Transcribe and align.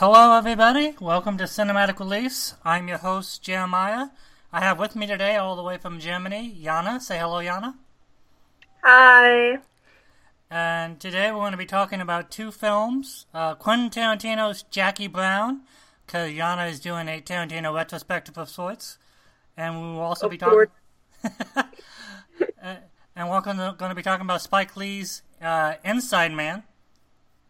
Hello, 0.00 0.38
everybody. 0.38 0.94
Welcome 1.00 1.38
to 1.38 1.44
Cinematic 1.44 1.98
Release. 1.98 2.54
I'm 2.64 2.86
your 2.86 2.98
host, 2.98 3.42
Jeremiah. 3.42 4.10
I 4.52 4.60
have 4.60 4.78
with 4.78 4.94
me 4.94 5.08
today, 5.08 5.34
all 5.34 5.56
the 5.56 5.62
way 5.64 5.76
from 5.76 5.98
Germany, 5.98 6.56
Yana. 6.62 7.00
Say 7.00 7.18
hello, 7.18 7.38
Yana. 7.38 7.74
Hi. 8.84 9.58
And 10.48 11.00
today 11.00 11.32
we're 11.32 11.40
going 11.40 11.50
to 11.50 11.58
be 11.58 11.66
talking 11.66 12.00
about 12.00 12.30
two 12.30 12.52
films 12.52 13.26
uh, 13.34 13.56
Quentin 13.56 13.90
Tarantino's 13.90 14.62
Jackie 14.70 15.08
Brown, 15.08 15.62
because 16.06 16.30
Yana 16.30 16.70
is 16.70 16.78
doing 16.78 17.08
a 17.08 17.20
Tarantino 17.20 17.74
retrospective 17.74 18.38
of 18.38 18.48
sorts. 18.48 18.98
And 19.56 19.74
we 19.74 19.88
will 19.94 20.02
also 20.02 20.26
Of 20.26 20.30
be 20.30 20.38
talking. 20.38 20.66
Uh, 22.62 22.76
and 23.16 23.28
we're 23.28 23.40
going 23.40 23.56
to, 23.56 23.94
be 23.96 24.02
talking 24.02 24.24
about 24.24 24.40
Spike 24.40 24.76
Lee's 24.76 25.22
uh, 25.42 25.74
Inside 25.84 26.32
Man. 26.32 26.62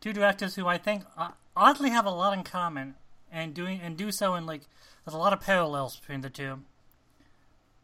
Two 0.01 0.15
directors 0.15 0.55
who 0.55 0.67
I 0.67 0.79
think 0.79 1.05
uh, 1.17 1.31
oddly 1.59 1.91
have 1.91 2.07
a 2.07 2.11
lot 2.11 2.33
in 2.33 2.45
common, 2.45 2.95
and 3.31 3.53
doing 3.53 3.81
and 3.83 3.97
do 3.97 4.11
so 4.11 4.35
in 4.35 4.47
like 4.47 4.63
there's 5.05 5.15
a 5.15 5.19
lot 5.19 5.33
of 5.33 5.41
parallels 5.41 5.99
between 5.99 6.21
the 6.21 6.31
two. 6.31 6.61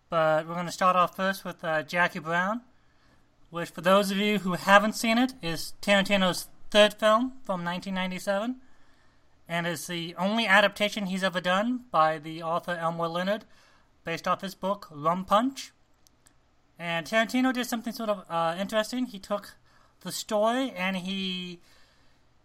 But 0.09 0.47
we're 0.47 0.55
going 0.55 0.67
to 0.67 0.73
start 0.73 0.97
off 0.97 1.17
first 1.17 1.45
with 1.45 1.65
uh, 1.65 1.83
Jackie 1.83 2.19
Brown, 2.19 2.61
which 3.51 3.71
for 3.71 3.81
those 3.81 4.11
of 4.11 4.17
you 4.19 4.39
who 4.39 4.53
haven't 4.53 4.95
seen 4.95 5.19
it 5.19 5.35
is 5.43 5.75
Tarantino's 5.83 6.49
third 6.71 6.95
film 6.95 7.33
from 7.45 7.65
1997, 7.65 8.57
and 9.49 9.67
is 9.67 9.87
the 9.87 10.15
only 10.17 10.47
adaptation 10.47 11.07
he's 11.07 11.25
ever 11.25 11.41
done 11.41 11.85
by 11.91 12.19
the 12.19 12.43
author 12.43 12.73
Elmore 12.73 13.09
Leonard, 13.09 13.45
based 14.05 14.29
off 14.29 14.43
his 14.43 14.55
book 14.55 14.89
Rum 14.91 15.25
Punch. 15.25 15.73
And 16.79 17.07
Tarantino 17.07 17.53
did 17.53 17.67
something 17.67 17.93
sort 17.93 18.11
of 18.11 18.25
uh, 18.29 18.57
interesting. 18.59 19.07
He 19.07 19.19
took 19.19 19.55
the 20.01 20.13
story 20.13 20.71
and 20.71 20.97
he 20.97 21.61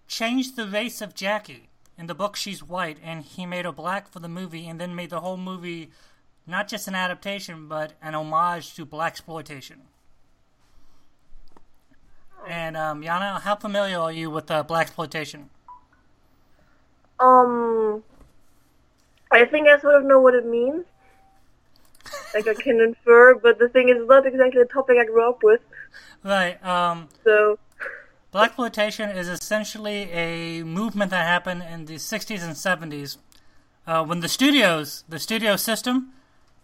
changed 0.09 0.57
the 0.57 0.67
race 0.67 0.99
of 1.01 1.15
Jackie. 1.15 1.69
In 1.97 2.07
the 2.07 2.15
book, 2.15 2.35
she's 2.35 2.63
white, 2.63 2.97
and 3.03 3.23
he 3.23 3.45
made 3.45 3.65
her 3.65 3.71
black 3.71 4.09
for 4.11 4.19
the 4.19 4.27
movie, 4.27 4.67
and 4.67 4.81
then 4.81 4.95
made 4.95 5.11
the 5.11 5.21
whole 5.21 5.37
movie 5.37 5.91
not 6.47 6.67
just 6.67 6.87
an 6.87 6.95
adaptation, 6.95 7.67
but 7.67 7.93
an 8.01 8.15
homage 8.15 8.73
to 8.75 8.85
blaxploitation. 8.85 9.81
And 12.47 12.75
um, 12.75 13.03
Yana, 13.03 13.41
how 13.41 13.55
familiar 13.55 13.99
are 13.99 14.11
you 14.11 14.29
with 14.29 14.49
uh, 14.49 14.63
blaxploitation? 14.63 15.49
Um, 17.19 18.03
I 19.31 19.45
think 19.45 19.67
I 19.67 19.77
sort 19.79 19.95
of 19.95 20.05
know 20.05 20.19
what 20.19 20.33
it 20.33 20.45
means. 20.45 20.85
Like 22.33 22.47
I 22.47 22.53
can 22.53 22.79
infer, 22.79 23.35
but 23.35 23.59
the 23.59 23.67
thing 23.69 23.89
is, 23.89 23.97
it's 23.97 24.07
not 24.07 24.25
exactly 24.25 24.61
the 24.61 24.69
topic 24.69 24.97
I 24.99 25.05
grew 25.05 25.27
up 25.27 25.43
with. 25.43 25.61
Right. 26.23 26.63
Um, 26.63 27.09
So, 27.23 27.57
Blaxploitation 28.31 29.15
is 29.15 29.27
essentially 29.27 30.03
a 30.11 30.63
movement 30.63 31.09
that 31.09 31.25
happened 31.25 31.63
in 31.63 31.85
the 31.85 31.95
60s 31.95 32.43
and 32.43 32.53
70s 32.53 33.17
uh, 33.87 34.05
when 34.05 34.19
the 34.19 34.27
studios, 34.27 35.03
the 35.09 35.17
studio 35.17 35.55
system, 35.55 36.11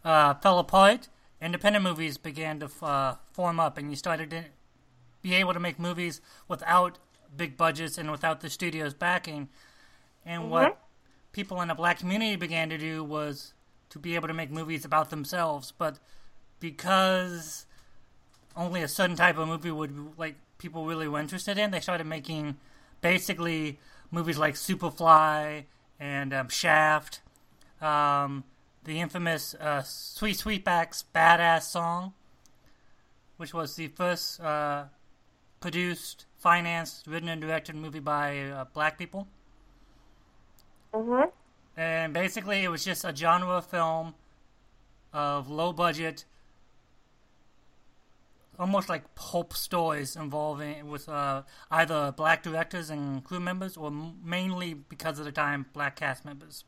uh, 0.03 0.35
fell 0.35 0.59
apart. 0.59 1.09
Independent 1.41 1.83
movies 1.83 2.19
began 2.19 2.59
to 2.59 2.69
uh, 2.83 3.15
form 3.33 3.59
up, 3.59 3.79
and 3.79 3.89
you 3.89 3.95
started 3.95 4.29
to 4.29 4.43
be 5.23 5.33
able 5.33 5.53
to 5.53 5.59
make 5.59 5.79
movies 5.79 6.21
without 6.47 6.99
big 7.35 7.57
budgets 7.57 7.97
and 7.97 8.11
without 8.11 8.41
the 8.41 8.49
studios 8.51 8.93
backing. 8.93 9.49
And 10.23 10.51
what 10.51 10.77
people 11.31 11.61
in 11.61 11.69
the 11.69 11.75
black 11.75 11.97
community 11.97 12.35
began 12.35 12.69
to 12.69 12.77
do 12.77 13.03
was 13.03 13.55
to 13.89 13.97
be 13.97 14.13
able 14.13 14.27
to 14.27 14.35
make 14.35 14.51
movies 14.51 14.85
about 14.85 15.09
themselves, 15.09 15.73
but 15.75 15.97
because 16.59 17.65
only 18.55 18.83
a 18.83 18.87
certain 18.87 19.15
type 19.15 19.39
of 19.39 19.47
movie 19.47 19.71
would 19.71 20.17
like 20.17 20.35
people 20.57 20.85
really 20.85 21.07
were 21.07 21.19
interested 21.19 21.57
in. 21.57 21.71
They 21.71 21.79
started 21.79 22.05
making 22.07 22.57
basically 23.01 23.79
movies 24.11 24.37
like 24.37 24.55
Superfly 24.55 25.65
and 25.99 26.33
um, 26.33 26.49
Shaft, 26.49 27.21
um, 27.81 28.43
the 28.83 28.99
infamous 28.99 29.55
uh, 29.55 29.81
Sweet 29.83 30.37
Sweetback's 30.37 31.03
"Baadasssss" 31.13 31.63
song, 31.63 32.13
which 33.37 33.53
was 33.53 33.75
the 33.75 33.87
first 33.89 34.39
uh, 34.41 34.85
produced, 35.59 36.25
financed, 36.37 37.07
written, 37.07 37.29
and 37.29 37.41
directed 37.41 37.75
movie 37.75 37.99
by 37.99 38.39
uh, 38.49 38.65
black 38.73 38.97
people. 38.97 39.27
mhm. 40.93 41.31
And 41.77 42.13
basically, 42.13 42.63
it 42.63 42.69
was 42.69 42.85
just 42.85 43.03
a 43.03 43.15
genre 43.15 43.57
of 43.57 43.65
film 43.65 44.15
of 45.13 45.49
low 45.49 45.73
budget, 45.73 46.25
almost 48.59 48.89
like 48.89 49.15
pulp 49.15 49.53
stories 49.53 50.15
involving 50.15 50.87
with 50.87 51.07
uh, 51.09 51.43
either 51.71 52.11
black 52.11 52.43
directors 52.43 52.89
and 52.89 53.23
crew 53.23 53.39
members, 53.39 53.77
or 53.77 53.91
mainly 53.91 54.73
because 54.73 55.19
of 55.19 55.25
the 55.25 55.31
time, 55.31 55.65
black 55.73 55.95
cast 55.95 56.25
members. 56.25 56.63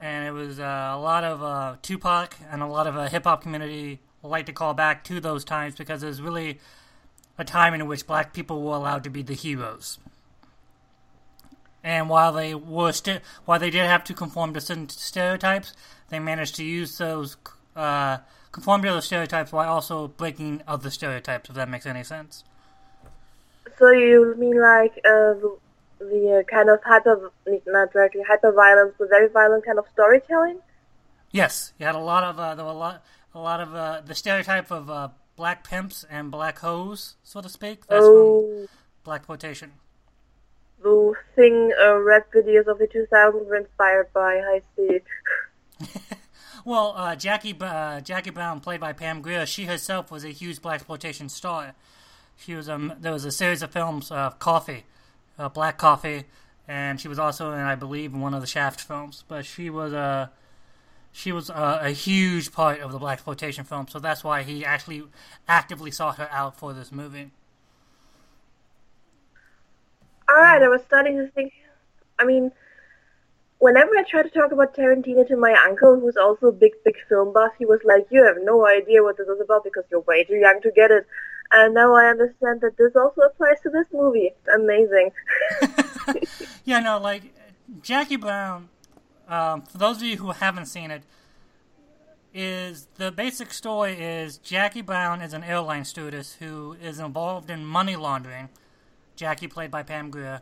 And 0.00 0.26
it 0.26 0.32
was 0.32 0.58
uh, 0.58 0.90
a 0.92 0.98
lot 0.98 1.22
of 1.22 1.42
uh, 1.42 1.76
Tupac 1.80 2.36
and 2.50 2.62
a 2.62 2.66
lot 2.66 2.86
of 2.86 2.96
uh, 2.96 3.08
hip 3.08 3.24
hop 3.24 3.42
community 3.42 4.00
like 4.22 4.46
to 4.46 4.52
call 4.52 4.74
back 4.74 5.04
to 5.04 5.20
those 5.20 5.44
times 5.44 5.74
because 5.74 6.02
it 6.02 6.06
was 6.06 6.20
really 6.20 6.58
a 7.38 7.44
time 7.44 7.74
in 7.74 7.86
which 7.86 8.06
black 8.06 8.32
people 8.32 8.62
were 8.62 8.74
allowed 8.74 9.04
to 9.04 9.10
be 9.10 9.22
the 9.22 9.34
heroes. 9.34 9.98
And 11.84 12.08
while 12.08 12.32
they 12.32 12.54
were 12.54 12.92
st- 12.92 13.22
while 13.44 13.58
they 13.58 13.70
did 13.70 13.84
have 13.84 14.04
to 14.04 14.14
conform 14.14 14.54
to 14.54 14.60
certain 14.60 14.88
stereotypes, 14.88 15.74
they 16.10 16.20
managed 16.20 16.54
to 16.56 16.64
use 16.64 16.98
those 16.98 17.36
uh, 17.74 18.18
conform 18.52 18.82
to 18.82 18.88
those 18.88 19.06
stereotypes 19.06 19.50
while 19.50 19.68
also 19.68 20.08
breaking 20.08 20.62
other 20.68 20.90
stereotypes. 20.90 21.48
If 21.48 21.56
that 21.56 21.68
makes 21.68 21.86
any 21.86 22.04
sense. 22.04 22.44
So 23.78 23.90
you 23.90 24.34
mean 24.38 24.60
like 24.60 24.92
uh, 24.98 25.34
the, 25.34 25.58
the 25.98 26.38
uh, 26.38 26.42
kind 26.44 26.68
of 26.68 26.80
hyper, 26.84 27.32
not 27.66 27.92
directly 27.92 28.22
hyper 28.22 28.52
violence, 28.52 28.94
but 28.98 29.08
very 29.08 29.28
violent 29.28 29.64
kind 29.64 29.78
of 29.78 29.86
storytelling? 29.92 30.58
Yes, 31.30 31.72
you 31.78 31.86
had 31.86 31.94
a 31.94 31.98
lot 31.98 32.22
of 32.22 32.38
uh, 32.38 32.54
there 32.54 32.64
were 32.64 32.70
a 32.70 32.74
lot 32.74 33.02
a 33.34 33.40
lot 33.40 33.60
of 33.60 33.74
uh, 33.74 34.02
the 34.04 34.14
stereotype 34.14 34.70
of 34.70 34.90
uh, 34.90 35.08
black 35.36 35.64
pimps 35.64 36.04
and 36.10 36.30
black 36.30 36.58
hoes, 36.58 37.16
so 37.22 37.40
to 37.40 37.48
speak. 37.48 37.86
That's 37.86 38.04
from 38.04 38.16
oh, 38.16 38.66
black 39.02 39.24
quotation. 39.24 39.72
the 40.82 41.14
thing 41.34 41.72
uh, 41.80 41.98
rap 41.98 42.30
videos 42.32 42.66
of 42.66 42.78
the 42.78 42.86
2000s 42.86 43.46
were 43.46 43.56
inspired 43.56 44.12
by. 44.12 44.36
I 44.36 44.60
see. 44.76 45.00
Well, 46.64 46.94
uh, 46.96 47.16
Jackie 47.16 47.56
uh, 47.60 48.00
Jackie 48.00 48.30
Brown, 48.30 48.60
played 48.60 48.80
by 48.80 48.92
Pam 48.92 49.20
Grier, 49.20 49.46
she 49.46 49.64
herself 49.64 50.10
was 50.10 50.24
a 50.24 50.28
huge 50.28 50.62
blaxploitation 50.62 51.28
star. 51.28 51.74
She 52.36 52.54
was 52.54 52.68
um, 52.68 52.92
there 53.00 53.12
was 53.12 53.24
a 53.24 53.32
series 53.32 53.62
of 53.62 53.72
films, 53.72 54.10
uh, 54.10 54.30
Coffy, 54.30 54.84
uh, 55.38 55.48
Black 55.48 55.76
Coffee, 55.76 56.24
and 56.68 57.00
she 57.00 57.08
was 57.08 57.18
also 57.18 57.52
in, 57.52 57.58
I 57.58 57.74
believe, 57.74 58.12
in 58.12 58.20
one 58.20 58.32
of 58.34 58.40
the 58.40 58.46
Shaft 58.46 58.80
films. 58.80 59.24
But 59.26 59.44
she 59.44 59.70
was 59.70 59.92
a 59.92 60.30
she 61.10 61.32
was 61.32 61.50
a, 61.50 61.80
a 61.82 61.90
huge 61.90 62.52
part 62.52 62.80
of 62.80 62.92
the 62.92 62.98
blaxploitation 62.98 63.66
film, 63.66 63.88
so 63.88 63.98
that's 63.98 64.22
why 64.22 64.42
he 64.42 64.64
actually 64.64 65.02
actively 65.48 65.90
sought 65.90 66.16
her 66.16 66.28
out 66.30 66.56
for 66.56 66.72
this 66.72 66.92
movie. 66.92 67.30
Alright, 70.30 70.62
I 70.62 70.68
was 70.68 70.82
starting 70.82 71.18
to 71.18 71.26
think. 71.28 71.52
I 72.18 72.24
mean, 72.24 72.52
whenever 73.62 73.96
I 73.96 74.02
try 74.02 74.24
to 74.24 74.28
talk 74.28 74.50
about 74.50 74.74
Tarantino 74.74 75.26
to 75.28 75.36
my 75.36 75.54
uncle, 75.66 76.00
who's 76.00 76.16
also 76.16 76.48
a 76.48 76.52
big, 76.52 76.72
big 76.84 76.96
film 77.08 77.32
buff, 77.32 77.52
he 77.58 77.64
was 77.64 77.78
like, 77.84 78.06
You 78.10 78.24
have 78.24 78.36
no 78.42 78.66
idea 78.66 79.02
what 79.02 79.16
this 79.16 79.28
is 79.28 79.40
about 79.40 79.62
because 79.62 79.84
you're 79.90 80.00
way 80.00 80.24
too 80.24 80.34
young 80.34 80.60
to 80.62 80.70
get 80.72 80.90
it. 80.90 81.06
And 81.52 81.74
now 81.74 81.94
I 81.94 82.06
understand 82.06 82.60
that 82.62 82.76
this 82.76 82.96
also 82.96 83.20
applies 83.20 83.60
to 83.62 83.70
this 83.70 83.86
movie. 83.92 84.30
Amazing. 84.52 85.12
yeah, 86.64 86.80
no, 86.80 86.98
like 86.98 87.22
Jackie 87.82 88.16
Brown. 88.16 88.68
Um, 89.28 89.62
for 89.62 89.78
those 89.78 89.98
of 89.98 90.02
you 90.02 90.16
who 90.16 90.32
haven't 90.32 90.66
seen 90.66 90.90
it, 90.90 91.02
is 92.34 92.88
the 92.96 93.12
basic 93.12 93.52
story 93.52 93.92
is 93.92 94.38
Jackie 94.38 94.80
Brown 94.80 95.20
is 95.20 95.34
an 95.34 95.44
airline 95.44 95.84
stewardess 95.84 96.36
who 96.40 96.76
is 96.82 96.98
involved 96.98 97.50
in 97.50 97.64
money 97.64 97.94
laundering. 97.94 98.48
Jackie, 99.14 99.46
played 99.46 99.70
by 99.70 99.82
Pam 99.82 100.10
Grier, 100.10 100.40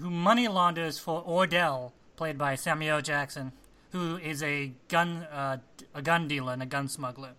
who 0.00 0.10
money 0.10 0.46
launders 0.46 0.98
for 0.98 1.24
Ordell, 1.24 1.92
played 2.16 2.38
by 2.38 2.54
Samuel 2.54 3.00
Jackson, 3.02 3.52
who 3.92 4.16
is 4.16 4.42
a 4.42 4.72
gun 4.88 5.22
uh, 5.24 5.58
a 5.94 6.02
gun 6.02 6.28
dealer 6.28 6.52
and 6.52 6.62
a 6.62 6.66
gun 6.66 6.88
smuggler. 6.88 7.32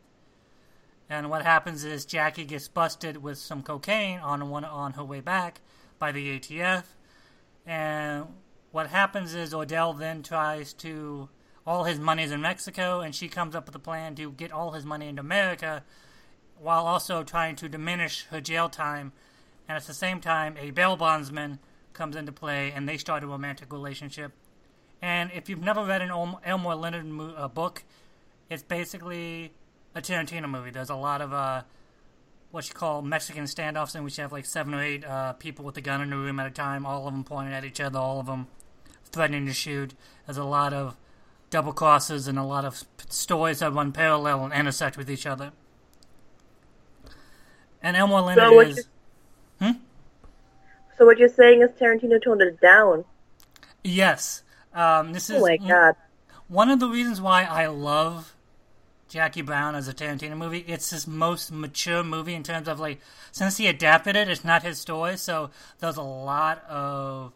And 1.09 1.29
what 1.29 1.43
happens 1.43 1.83
is 1.83 2.05
Jackie 2.05 2.45
gets 2.45 2.67
busted 2.67 3.23
with 3.23 3.37
some 3.37 3.63
cocaine 3.63 4.19
on 4.19 4.49
one 4.49 4.65
on 4.65 4.93
her 4.93 5.03
way 5.03 5.21
back 5.21 5.61
by 5.99 6.11
the 6.11 6.39
ATF, 6.39 6.83
and 7.65 8.25
what 8.71 8.87
happens 8.87 9.33
is 9.33 9.53
Ordell 9.53 9.97
then 9.97 10.21
tries 10.21 10.73
to 10.73 11.29
all 11.65 11.83
his 11.83 11.99
money's 11.99 12.31
in 12.31 12.41
Mexico, 12.41 13.01
and 13.01 13.13
she 13.13 13.27
comes 13.27 13.55
up 13.55 13.65
with 13.65 13.75
a 13.75 13.79
plan 13.79 14.15
to 14.15 14.31
get 14.31 14.51
all 14.51 14.71
his 14.71 14.85
money 14.85 15.07
into 15.07 15.19
America, 15.19 15.83
while 16.57 16.85
also 16.85 17.23
trying 17.23 17.55
to 17.57 17.67
diminish 17.67 18.25
her 18.31 18.39
jail 18.39 18.69
time. 18.69 19.11
And 19.67 19.75
at 19.75 19.83
the 19.83 19.93
same 19.93 20.21
time, 20.21 20.55
a 20.57 20.71
bail 20.71 20.95
bondsman 20.95 21.59
comes 21.97 22.15
into 22.15 22.31
play, 22.31 22.71
and 22.71 22.87
they 22.87 22.97
start 22.97 23.23
a 23.23 23.27
romantic 23.27 23.73
relationship. 23.73 24.31
And 25.01 25.31
if 25.33 25.49
you've 25.49 25.61
never 25.61 25.83
read 25.83 26.01
an 26.01 26.09
Elmore 26.09 26.75
Leonard 26.75 27.05
mo- 27.05 27.33
uh, 27.35 27.47
book, 27.47 27.83
it's 28.49 28.63
basically 28.63 29.51
a 29.93 30.01
Tarantino 30.01 30.49
movie. 30.49 30.69
There's 30.71 30.89
a 30.89 30.95
lot 30.95 31.21
of 31.21 31.33
uh, 31.33 31.63
what 32.51 32.67
you 32.67 32.73
call 32.73 33.01
Mexican 33.01 33.43
standoffs, 33.45 33.95
in 33.95 34.03
which 34.03 34.17
you 34.17 34.21
have 34.21 34.31
like 34.31 34.45
seven 34.45 34.73
or 34.73 34.81
eight 34.81 35.03
uh, 35.05 35.33
people 35.33 35.65
with 35.65 35.75
a 35.77 35.81
gun 35.81 36.01
in 36.01 36.13
a 36.13 36.17
room 36.17 36.39
at 36.39 36.47
a 36.47 36.51
time, 36.51 36.85
all 36.85 37.07
of 37.07 37.13
them 37.13 37.23
pointing 37.23 37.53
at 37.53 37.65
each 37.65 37.81
other, 37.81 37.99
all 37.99 38.19
of 38.19 38.25
them 38.27 38.47
threatening 39.11 39.45
to 39.47 39.53
shoot. 39.53 39.93
There's 40.25 40.37
a 40.37 40.43
lot 40.43 40.73
of 40.73 40.95
double 41.49 41.73
crosses 41.73 42.27
and 42.27 42.37
a 42.39 42.43
lot 42.43 42.65
of 42.65 42.83
stories 43.09 43.59
that 43.59 43.73
run 43.73 43.91
parallel 43.91 44.45
and 44.45 44.53
intersect 44.53 44.97
with 44.97 45.09
each 45.09 45.25
other. 45.25 45.51
And 47.81 47.95
Elmore 47.95 48.21
Leonard 48.21 48.43
So 48.43 48.59
is. 48.61 48.87
you- 49.61 49.75
So 50.97 51.05
what 51.05 51.17
you're 51.19 51.29
saying 51.29 51.61
is 51.61 51.69
Tarantino 51.71 52.21
toned 52.21 52.41
it 52.41 52.59
down. 52.59 53.05
Yes. 53.83 54.43
Um, 54.73 55.13
this 55.13 55.29
is 55.29 55.37
Oh 55.37 55.41
my 55.41 55.57
god. 55.57 55.95
one 56.47 56.69
of 56.69 56.79
the 56.79 56.87
reasons 56.89 57.21
why 57.21 57.43
I 57.43 57.67
love 57.67 58.33
Jackie 59.07 59.41
Brown 59.41 59.75
as 59.75 59.87
a 59.87 59.93
Tarantino 59.93 60.35
movie. 60.35 60.65
It's 60.67 60.89
his 60.89 61.07
most 61.07 61.51
mature 61.51 62.03
movie 62.03 62.33
in 62.33 62.43
terms 62.43 62.67
of 62.67 62.79
like 62.79 62.99
since 63.31 63.57
he 63.57 63.67
adapted 63.67 64.15
it, 64.15 64.27
it's 64.29 64.43
not 64.43 64.63
his 64.63 64.79
story, 64.79 65.17
so 65.17 65.51
there's 65.79 65.97
a 65.97 66.01
lot 66.03 66.63
of 66.67 67.33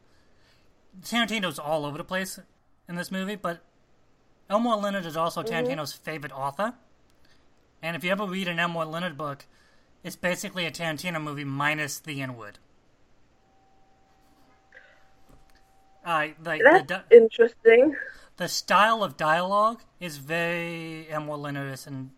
Tarantino's 1.03 1.59
all 1.59 1.85
over 1.85 1.97
the 1.97 2.03
place 2.03 2.39
in 2.89 2.95
this 2.95 3.11
movie, 3.11 3.35
but 3.35 3.61
Elmore 4.49 4.75
Leonard 4.75 5.05
is 5.05 5.15
also 5.15 5.41
Tarantino's 5.43 5.93
favorite 5.93 6.33
author. 6.33 6.73
And 7.81 7.95
if 7.95 8.03
you 8.03 8.11
ever 8.11 8.25
read 8.25 8.47
an 8.47 8.59
Elmore 8.59 8.85
Leonard 8.85 9.17
book, 9.17 9.45
it's 10.03 10.15
basically 10.15 10.65
a 10.65 10.71
Tarantino 10.71 11.21
movie 11.23 11.45
minus 11.45 11.99
the 11.99 12.21
N 12.21 12.35
word. 12.35 12.59
Uh, 16.05 16.27
like 16.43 16.61
the, 16.61 16.63
That's 16.63 16.87
di- 16.87 17.15
interesting. 17.15 17.95
the 18.37 18.47
style 18.47 19.03
of 19.03 19.17
dialogue 19.17 19.81
is 19.99 20.17
very 20.17 21.07
Leonard 21.11 21.79
and 21.85 22.09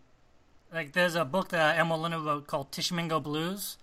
like 0.74 0.94
there's 0.94 1.16
a 1.16 1.26
book 1.26 1.50
that 1.50 1.78
Leonard 1.88 2.24
wrote 2.24 2.48
called 2.48 2.72
Tishomingo 2.72 3.20
Blues, 3.20 3.78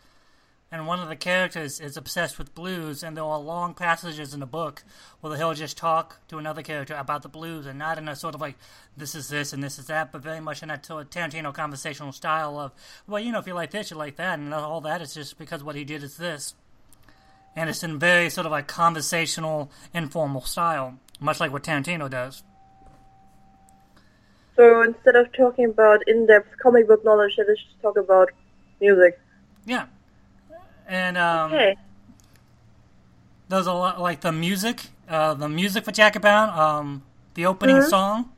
and 0.73 0.87
one 0.87 0.99
of 1.01 1.09
the 1.09 1.17
characters 1.17 1.81
is 1.81 1.97
obsessed 1.97 2.39
with 2.39 2.55
blues, 2.55 3.03
and 3.03 3.17
there 3.17 3.25
are 3.25 3.39
long 3.39 3.75
passages 3.75 4.35
in 4.35 4.41
the 4.41 4.47
book 4.47 4.83
where 5.21 5.37
he'll 5.37 5.55
just 5.55 5.77
talk 5.77 6.19
to 6.29 6.39
another 6.39 6.63
character 6.63 6.95
about 6.95 7.23
the 7.23 7.29
blues, 7.29 7.67
and 7.67 7.79
not 7.79 7.99
in 7.99 8.09
a 8.09 8.17
sort 8.17 8.35
of 8.35 8.41
like 8.41 8.57
this 8.97 9.15
is 9.15 9.29
this 9.29 9.53
and 9.53 9.63
this 9.63 9.79
is 9.79 9.87
that, 9.87 10.11
but 10.11 10.23
very 10.23 10.41
much 10.41 10.63
in 10.63 10.69
that 10.69 10.85
sort 10.85 11.03
of 11.03 11.11
Tarantino 11.11 11.53
conversational 11.55 12.13
style 12.13 12.59
of 12.59 12.73
well, 13.07 13.23
you 13.23 13.31
know, 13.33 13.39
if 13.39 13.47
you 13.47 13.55
like 13.55 13.71
this, 13.71 13.91
you 13.91 13.97
like 13.97 14.17
that, 14.17 14.39
and 14.39 14.53
all 14.55 14.81
that 14.81 15.03
is 15.03 15.15
just 15.15 15.39
because 15.39 15.63
what 15.63 15.77
he 15.77 15.85
did 15.85 16.03
is 16.03 16.17
this 16.17 16.55
and 17.57 17.69
it's 17.71 17.83
in 17.83 17.99
very 17.99 18.31
sort 18.31 18.47
of 18.47 18.53
like 18.53 18.67
conversational, 18.67 19.71
informal 19.93 20.43
style, 20.43 20.99
much 21.21 21.41
like 21.41 21.53
what 21.53 21.63
Tarantino 21.65 22.09
does. 22.09 22.43
So 24.57 24.83
instead 24.83 25.17
of 25.17 25.33
talking 25.33 25.65
about 25.67 26.07
in-depth 26.07 26.59
comic 26.63 26.87
book 26.87 27.05
knowledge, 27.05 27.35
let's 27.39 27.61
just 27.63 27.81
talk 27.81 27.97
about 27.97 28.31
music. 28.81 29.19
Yeah, 29.65 29.87
and 30.87 31.17
um, 31.17 31.53
Okay. 31.53 31.77
there's 33.49 33.67
a 33.67 33.73
lot 33.73 34.01
like 34.01 34.21
the 34.21 34.33
music, 34.33 34.89
uh, 35.09 35.35
the 35.35 35.49
music 35.49 35.85
for 35.85 35.93
Jackie 35.93 36.19
Brown, 36.19 36.51
um, 36.59 37.03
the 37.35 37.47
opening 37.47 37.77
Mhm. 37.79 37.89
song. 37.89 38.33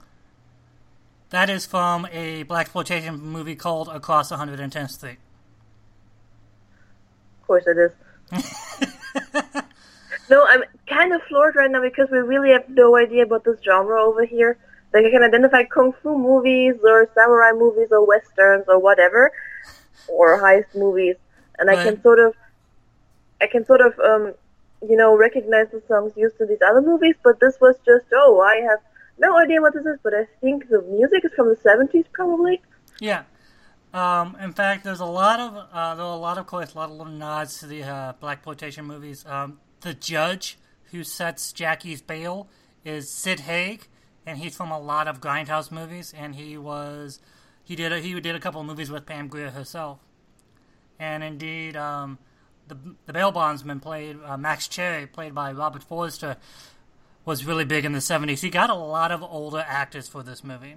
That 1.30 1.48
is 1.48 1.64
from 1.64 2.06
a 2.12 2.44
blaxploitation 2.44 3.18
movie 3.20 3.56
called 3.56 3.88
Across 3.88 4.30
110th 4.32 4.90
Street. 4.90 5.18
Of 7.40 7.46
course 7.46 7.64
it 7.66 7.78
is. 7.78 7.92
No, 10.30 10.46
I'm 10.48 10.62
kind 10.88 11.12
of 11.12 11.22
floored 11.24 11.56
right 11.56 11.70
now 11.70 11.82
because 11.82 12.08
we 12.10 12.18
really 12.18 12.52
have 12.52 12.68
no 12.68 12.96
idea 12.96 13.24
about 13.24 13.44
this 13.44 13.58
genre 13.62 14.02
over 14.02 14.24
here. 14.24 14.56
Like 14.94 15.04
I 15.04 15.10
can 15.10 15.22
identify 15.22 15.64
kung 15.64 15.92
fu 15.92 16.16
movies 16.16 16.76
or 16.82 17.08
samurai 17.14 17.52
movies 17.52 17.88
or 17.90 18.06
westerns 18.06 18.64
or 18.68 18.78
whatever, 18.78 19.30
or 20.08 20.40
heist 20.40 20.74
movies, 20.74 21.16
and 21.58 21.70
I 21.70 21.76
can 21.84 22.00
sort 22.02 22.18
of, 22.18 22.34
I 23.40 23.46
can 23.46 23.66
sort 23.66 23.80
of, 23.80 23.98
um, 23.98 24.34
you 24.88 24.96
know, 24.96 25.16
recognize 25.16 25.68
the 25.70 25.82
songs 25.88 26.12
used 26.16 26.40
in 26.40 26.48
these 26.48 26.62
other 26.66 26.82
movies. 26.82 27.16
But 27.22 27.40
this 27.40 27.58
was 27.60 27.76
just, 27.84 28.06
oh, 28.14 28.40
I 28.40 28.56
have 28.68 28.80
no 29.18 29.38
idea 29.38 29.60
what 29.60 29.74
this 29.74 29.86
is. 29.86 29.98
But 30.02 30.14
I 30.14 30.26
think 30.40 30.68
the 30.68 30.82
music 30.82 31.24
is 31.24 31.32
from 31.34 31.48
the 31.48 31.56
'70s, 31.56 32.06
probably. 32.12 32.62
Yeah. 33.00 33.24
Um, 33.92 34.36
in 34.40 34.52
fact, 34.52 34.84
there's 34.84 35.00
a 35.00 35.06
lot 35.06 35.38
of 35.38 35.68
uh, 35.72 35.94
there 35.94 36.04
a 36.04 36.16
lot 36.16 36.38
of 36.38 36.46
course 36.46 36.74
a 36.74 36.78
lot 36.78 36.90
of 36.90 36.96
little 36.96 37.12
nods 37.12 37.58
to 37.58 37.66
the 37.66 37.82
uh, 37.82 38.12
blaxploitation 38.22 38.84
movies. 38.84 39.24
Um, 39.26 39.60
the 39.80 39.92
judge 39.92 40.58
who 40.84 41.04
sets 41.04 41.52
Jackie's 41.52 42.00
bail 42.00 42.48
is 42.84 43.10
Sid 43.10 43.40
Haig, 43.40 43.88
and 44.26 44.38
he's 44.38 44.56
from 44.56 44.70
a 44.70 44.78
lot 44.78 45.08
of 45.08 45.20
grindhouse 45.20 45.70
movies. 45.70 46.14
And 46.16 46.34
he 46.34 46.56
was 46.56 47.20
he 47.62 47.76
did 47.76 47.92
a, 47.92 48.00
he 48.00 48.18
did 48.18 48.34
a 48.34 48.40
couple 48.40 48.62
of 48.62 48.66
movies 48.66 48.90
with 48.90 49.04
Pam 49.04 49.28
Grier 49.28 49.50
herself. 49.50 49.98
And 50.98 51.22
indeed, 51.22 51.76
um, 51.76 52.18
the 52.68 52.78
the 53.04 53.12
bail 53.12 53.30
bondsman 53.30 53.80
played 53.80 54.18
uh, 54.24 54.38
Max 54.38 54.68
Cherry, 54.68 55.06
played 55.06 55.34
by 55.34 55.52
Robert 55.52 55.82
Forster, 55.82 56.38
was 57.26 57.44
really 57.44 57.66
big 57.66 57.84
in 57.84 57.92
the 57.92 57.98
'70s. 57.98 58.40
He 58.40 58.48
got 58.48 58.70
a 58.70 58.74
lot 58.74 59.12
of 59.12 59.22
older 59.22 59.62
actors 59.66 60.08
for 60.08 60.22
this 60.22 60.42
movie 60.42 60.76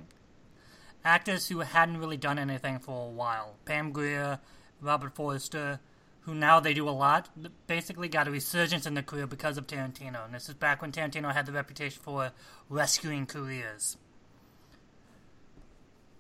actors 1.05 1.47
who 1.47 1.59
hadn't 1.59 1.99
really 1.99 2.17
done 2.17 2.37
anything 2.39 2.79
for 2.79 3.07
a 3.07 3.09
while. 3.09 3.55
Pam 3.63 3.91
Grier, 3.91 4.39
Robert 4.81 5.15
Forster, 5.15 5.79
who 6.21 6.33
now 6.33 6.59
they 6.59 6.73
do 6.73 6.89
a 6.89 6.91
lot, 6.91 7.29
basically 7.67 8.09
got 8.09 8.27
a 8.27 8.31
resurgence 8.31 8.87
in 8.87 8.95
their 8.95 9.03
career 9.03 9.27
because 9.27 9.57
of 9.57 9.67
Tarantino. 9.67 10.25
And 10.25 10.33
this 10.33 10.49
is 10.49 10.55
back 10.55 10.81
when 10.81 10.91
Tarantino 10.91 11.31
had 11.31 11.45
the 11.45 11.51
reputation 11.51 12.01
for 12.01 12.31
rescuing 12.67 13.27
careers. 13.27 13.97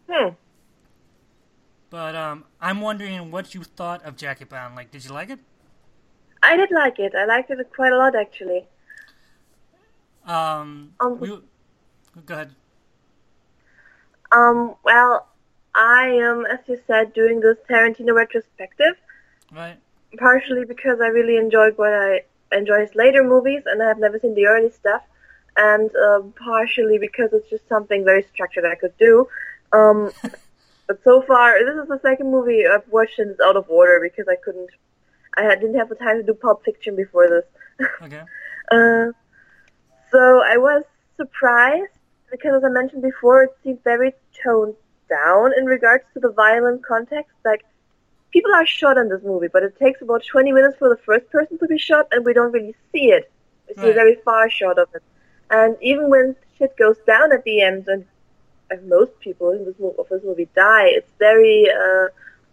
Hmm. 0.07 0.29
But 1.89 2.15
um, 2.15 2.45
I'm 2.61 2.81
wondering 2.81 3.31
what 3.31 3.55
you 3.55 3.63
thought 3.63 4.05
of 4.05 4.15
Jackie 4.15 4.45
Brown. 4.45 4.75
Like, 4.75 4.91
did 4.91 5.03
you 5.03 5.11
like 5.11 5.31
it? 5.31 5.39
I 6.43 6.55
did 6.55 6.69
like 6.71 6.99
it. 6.99 7.15
I 7.15 7.25
liked 7.25 7.49
it 7.49 7.57
quite 7.75 7.91
a 7.91 7.97
lot, 7.97 8.15
actually. 8.15 8.65
Um, 10.27 10.93
Um, 10.99 11.19
we, 11.19 11.29
go 12.25 12.33
ahead. 12.33 12.55
Um, 14.31 14.75
well, 14.83 15.27
I 15.73 16.07
am, 16.07 16.45
as 16.45 16.59
you 16.67 16.79
said, 16.87 17.13
doing 17.13 17.39
this 17.41 17.57
Tarantino 17.69 18.13
retrospective, 18.13 18.95
Right? 19.51 19.77
partially 20.17 20.65
because 20.65 21.01
I 21.01 21.07
really 21.07 21.37
enjoyed 21.37 21.77
what 21.77 21.93
I 21.93 22.23
enjoy 22.51 22.81
his 22.81 22.95
later 22.95 23.23
movies, 23.23 23.63
and 23.65 23.81
I 23.81 23.87
have 23.87 23.99
never 23.99 24.19
seen 24.19 24.33
the 24.35 24.47
early 24.47 24.71
stuff, 24.71 25.03
and 25.57 25.93
um, 25.95 26.33
partially 26.37 26.97
because 26.97 27.33
it's 27.33 27.49
just 27.49 27.67
something 27.67 28.03
very 28.03 28.23
structured 28.23 28.65
I 28.65 28.75
could 28.75 28.97
do. 28.97 29.27
Um, 29.73 30.11
but 30.87 31.03
so 31.03 31.21
far, 31.21 31.63
this 31.63 31.75
is 31.75 31.87
the 31.87 31.99
second 32.01 32.31
movie 32.31 32.65
I've 32.65 32.87
watched 32.89 33.19
and 33.19 33.31
it's 33.31 33.41
out 33.41 33.57
of 33.57 33.69
order 33.69 33.99
because 34.01 34.27
I 34.27 34.35
couldn't, 34.37 34.69
I 35.35 35.55
didn't 35.55 35.75
have 35.75 35.89
the 35.89 35.95
time 35.95 36.17
to 36.17 36.23
do 36.23 36.33
Pulp 36.33 36.63
Fiction 36.63 36.95
before 36.95 37.29
this. 37.29 37.45
Okay. 38.01 38.21
Uh, 38.71 39.11
so 40.09 40.41
I 40.43 40.57
was 40.57 40.83
surprised 41.17 41.91
because, 42.31 42.55
as 42.55 42.63
I 42.63 42.69
mentioned 42.69 43.01
before, 43.01 43.43
it 43.43 43.51
seems 43.63 43.79
very 43.83 44.13
toned 44.43 44.75
down 45.09 45.51
in 45.57 45.65
regards 45.65 46.03
to 46.13 46.19
the 46.19 46.31
violent 46.31 46.83
context. 46.85 47.31
Like, 47.43 47.63
people 48.31 48.53
are 48.53 48.65
shot 48.65 48.97
in 48.97 49.09
this 49.09 49.23
movie, 49.23 49.47
but 49.51 49.63
it 49.63 49.77
takes 49.77 50.01
about 50.01 50.23
20 50.25 50.51
minutes 50.51 50.77
for 50.77 50.89
the 50.89 50.97
first 50.97 51.29
person 51.31 51.57
to 51.59 51.67
be 51.67 51.77
shot, 51.77 52.07
and 52.11 52.25
we 52.25 52.33
don't 52.33 52.51
really 52.51 52.75
see 52.91 53.05
it. 53.11 53.31
We 53.69 53.75
see 53.75 53.89
a 53.89 53.93
very 53.93 54.15
far 54.25 54.49
shot 54.49 54.77
of 54.77 54.89
it. 54.93 55.03
And 55.49 55.77
even 55.81 56.09
when 56.09 56.35
shit 56.57 56.75
goes 56.77 56.97
down 57.05 57.31
at 57.31 57.43
the 57.43 57.61
end, 57.61 57.87
and, 57.87 58.05
and 58.69 58.89
most 58.89 59.19
people 59.19 59.51
in 59.51 59.65
this 59.65 59.75
movie, 59.79 59.95
of 59.99 60.09
this 60.09 60.23
movie 60.23 60.49
die, 60.55 60.87
it's 60.87 61.11
very 61.19 61.67
uh, 61.69 62.07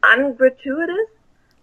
ungratuitous. 0.04 1.08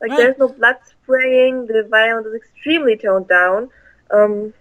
Like, 0.01 0.11
Right. 0.11 0.17
there's 0.17 0.37
no 0.37 0.49
blood 0.49 0.77
spraying, 0.85 1.67
the 1.67 1.85
violence 1.89 2.27
is 2.27 2.35
extremely 2.35 2.95
toned 2.97 3.27
down. 3.27 3.69
Um, 4.11 4.53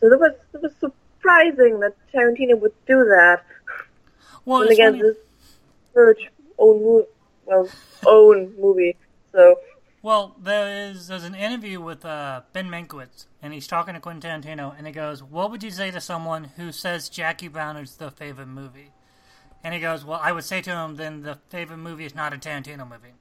so 0.00 0.08
that 0.10 0.18
was, 0.18 0.32
it 0.54 0.62
was 0.62 0.72
surprising 1.18 1.80
that 1.80 1.94
Tarantino 2.12 2.58
would 2.60 2.72
do 2.86 3.04
that. 3.04 3.44
Well, 4.44 4.62
and 4.62 4.70
again, 4.70 4.98
this 4.98 5.16
Purge 5.94 6.30
own 6.58 6.82
movie, 6.82 7.06
well, 7.44 7.68
own 8.06 8.54
movie. 8.58 8.96
So 9.32 9.58
Well, 10.02 10.36
there 10.40 10.90
is 10.90 11.08
there's 11.08 11.24
an 11.24 11.34
interview 11.34 11.80
with 11.80 12.04
uh, 12.04 12.42
Ben 12.52 12.68
Mankiewicz, 12.68 13.26
and 13.42 13.52
he's 13.52 13.66
talking 13.66 13.94
to 13.94 14.00
Quentin 14.00 14.42
Tarantino, 14.42 14.74
and 14.76 14.86
he 14.86 14.92
goes, 14.92 15.22
"What 15.22 15.50
would 15.50 15.62
you 15.62 15.70
say 15.70 15.90
to 15.90 16.00
someone 16.00 16.44
who 16.56 16.72
says 16.72 17.08
Jackie 17.08 17.48
Brown 17.48 17.76
is 17.76 17.96
their 17.96 18.10
favorite 18.10 18.46
movie?" 18.48 18.92
And 19.62 19.74
he 19.74 19.80
goes, 19.80 20.04
"Well, 20.04 20.20
I 20.22 20.32
would 20.32 20.44
say 20.44 20.62
to 20.62 20.70
him, 20.70 20.96
then 20.96 21.22
the 21.22 21.38
favorite 21.50 21.78
movie 21.78 22.04
is 22.04 22.14
not 22.14 22.32
a 22.32 22.36
Tarantino 22.36 22.88
movie, 22.88 23.14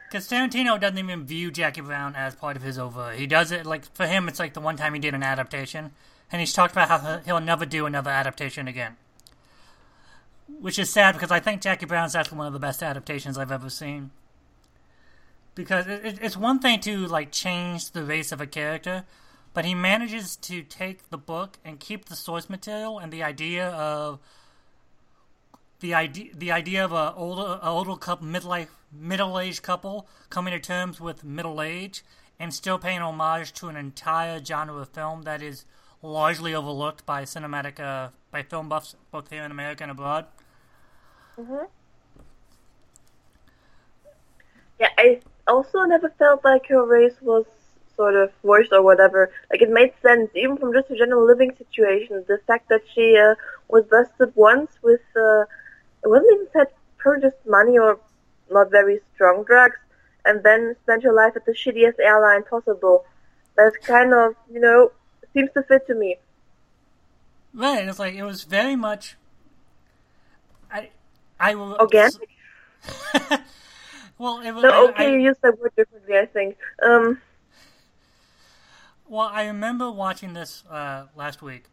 because 0.07 0.27
Tarantino 0.27 0.79
doesn't 0.79 0.97
even 0.97 1.25
view 1.25 1.51
Jackie 1.51 1.81
Brown 1.81 2.15
as 2.15 2.35
part 2.35 2.55
of 2.55 2.63
his 2.63 2.77
oeuvre. 2.77 3.15
He 3.15 3.27
does 3.27 3.51
it 3.51 3.65
like 3.65 3.85
for 3.93 4.07
him, 4.07 4.27
it's 4.27 4.39
like 4.39 4.53
the 4.53 4.61
one 4.61 4.77
time 4.77 4.93
he 4.93 4.99
did 4.99 5.13
an 5.13 5.23
adaptation, 5.23 5.91
and 6.31 6.39
he's 6.39 6.53
talked 6.53 6.73
about 6.73 6.89
how 6.89 7.19
he'll 7.25 7.39
never 7.39 7.65
do 7.65 7.85
another 7.85 8.11
adaptation 8.11 8.67
again." 8.67 8.97
Which 10.47 10.77
is 10.77 10.91
sad 10.91 11.13
because 11.13 11.31
I 11.31 11.39
think 11.39 11.61
Jackie 11.61 11.87
Brown's 11.87 12.15
actually 12.15 12.37
one 12.37 12.47
of 12.47 12.53
the 12.53 12.59
best 12.59 12.83
adaptations 12.83 13.37
I've 13.37 13.51
ever 13.51 13.69
seen 13.69 14.11
because 15.55 15.87
it, 15.87 16.05
it, 16.05 16.19
it's 16.21 16.37
one 16.37 16.59
thing 16.59 16.79
to 16.81 17.07
like 17.07 17.31
change 17.31 17.91
the 17.91 18.03
race 18.03 18.31
of 18.31 18.41
a 18.41 18.45
character, 18.45 19.05
but 19.53 19.65
he 19.65 19.73
manages 19.73 20.35
to 20.35 20.61
take 20.61 21.09
the 21.09 21.17
book 21.17 21.57
and 21.63 21.79
keep 21.79 22.05
the 22.05 22.15
source 22.15 22.49
material 22.49 22.99
and 22.99 23.11
the 23.11 23.23
idea 23.23 23.69
of 23.69 24.19
the 25.79 25.93
idea 25.93 26.33
the 26.33 26.51
idea 26.51 26.83
of 26.83 26.91
a 26.91 27.13
older 27.15 27.59
a 27.61 27.69
older 27.69 27.95
couple 27.95 28.27
midlife 28.27 28.69
middle 28.91 29.39
aged 29.39 29.61
couple 29.61 30.07
coming 30.29 30.53
to 30.53 30.59
terms 30.59 31.01
with 31.01 31.23
middle 31.23 31.61
age 31.61 32.03
and 32.39 32.53
still 32.53 32.77
paying 32.77 32.99
homage 33.01 33.53
to 33.53 33.67
an 33.67 33.75
entire 33.75 34.43
genre 34.43 34.75
of 34.75 34.89
film 34.89 35.23
that 35.23 35.41
is 35.41 35.65
largely 36.01 36.53
overlooked 36.53 37.05
by 37.05 37.23
cinematic 37.23 37.79
uh, 37.79 38.09
by 38.31 38.41
film 38.43 38.69
buffs 38.69 38.95
both 39.11 39.29
here 39.29 39.43
in 39.43 39.51
America 39.51 39.83
and 39.83 39.91
abroad. 39.91 40.25
hmm 41.35 41.65
Yeah, 44.79 44.89
I 44.97 45.21
also 45.47 45.83
never 45.83 46.09
felt 46.09 46.43
like 46.43 46.67
her 46.67 46.85
race 46.85 47.15
was 47.21 47.45
sort 47.95 48.15
of 48.15 48.31
worse 48.43 48.69
or 48.71 48.81
whatever. 48.81 49.31
Like 49.49 49.61
it 49.61 49.69
made 49.69 49.93
sense, 50.01 50.29
even 50.35 50.57
from 50.57 50.73
just 50.73 50.89
a 50.91 50.95
general 50.97 51.25
living 51.25 51.55
situation. 51.57 52.23
The 52.27 52.39
fact 52.47 52.69
that 52.69 52.81
she 52.93 53.17
uh, 53.17 53.35
was 53.69 53.85
busted 53.85 54.33
once 54.35 54.71
with, 54.81 55.01
uh, 55.15 55.45
it 56.03 56.07
wasn't 56.07 56.33
even 56.33 56.47
said 56.53 56.67
purchased 56.97 57.37
money 57.47 57.77
or 57.77 57.99
not 58.51 58.71
very 58.71 58.99
strong 59.13 59.43
drugs, 59.43 59.77
and 60.25 60.43
then 60.43 60.75
spent 60.83 61.03
your 61.03 61.13
life 61.13 61.33
at 61.35 61.45
the 61.45 61.51
shittiest 61.53 61.99
airline 61.99 62.43
possible. 62.43 63.05
That 63.57 63.73
kind 63.83 64.13
of, 64.13 64.35
you 64.51 64.59
know, 64.59 64.91
seems 65.33 65.49
to 65.53 65.63
fit 65.63 65.87
to 65.87 65.95
me. 65.95 66.17
Right, 67.53 67.87
it's 67.87 67.99
like 67.99 68.15
it 68.15 68.23
was 68.23 68.43
very 68.43 68.75
much. 68.75 69.15
I, 70.71 70.89
I 71.39 71.55
will. 71.55 71.75
Organic? 71.75 72.13
well, 74.17 74.41
it 74.41 74.51
was. 74.51 74.63
No, 74.63 74.89
okay, 74.89 75.07
I- 75.07 75.11
you 75.11 75.19
used 75.19 75.41
that 75.41 75.59
word 75.59 75.71
differently, 75.77 76.17
I 76.17 76.25
think. 76.25 76.57
Um, 76.83 77.21
Well, 79.07 79.29
I 79.31 79.45
remember 79.45 79.91
watching 79.91 80.33
this 80.33 80.63
uh, 80.69 81.05
last 81.15 81.41
week, 81.41 81.65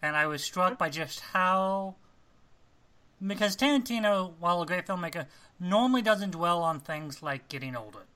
and 0.00 0.16
I 0.16 0.26
was 0.26 0.42
struck 0.42 0.78
by 0.78 0.88
just 0.88 1.20
how. 1.20 1.96
Because 3.24 3.56
Tarantino, 3.56 4.32
while 4.38 4.60
a 4.60 4.66
great 4.66 4.86
filmmaker, 4.86 5.26
normally 5.58 6.02
doesn't 6.02 6.30
dwell 6.30 6.62
on 6.62 6.80
things 6.80 7.22
like 7.22 7.48
getting 7.48 7.74
older. 7.74 8.06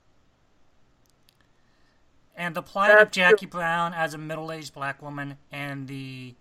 And 2.35 2.55
the 2.55 2.61
plight 2.61 2.91
of 2.91 2.97
That's 2.97 3.15
true. 3.15 3.23
Jackie 3.23 3.45
Brown 3.45 3.93
as 3.93 4.13
a 4.13 4.17
middle 4.17 4.51
aged 4.51 4.73
black 4.73 5.01
woman, 5.01 5.37
and 5.51 5.87
the 5.87 6.35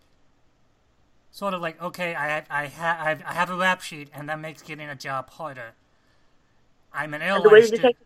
sort 1.31 1.55
of 1.55 1.61
like, 1.61 1.81
okay, 1.83 2.15
I, 2.15 2.45
I, 2.51 2.67
ha- 2.67 2.99
I 3.01 3.19
I 3.27 3.33
have 3.33 3.51
a 3.51 3.57
rap 3.57 3.81
sheet, 3.81 4.09
and 4.15 4.29
that 4.29 4.39
makes 4.39 4.63
getting 4.63 4.89
a 4.89 4.95
job 4.95 5.31
harder. 5.31 5.73
I'm 6.93 7.15
an 7.15 7.23
airline 7.23 7.67
student. 7.67 7.97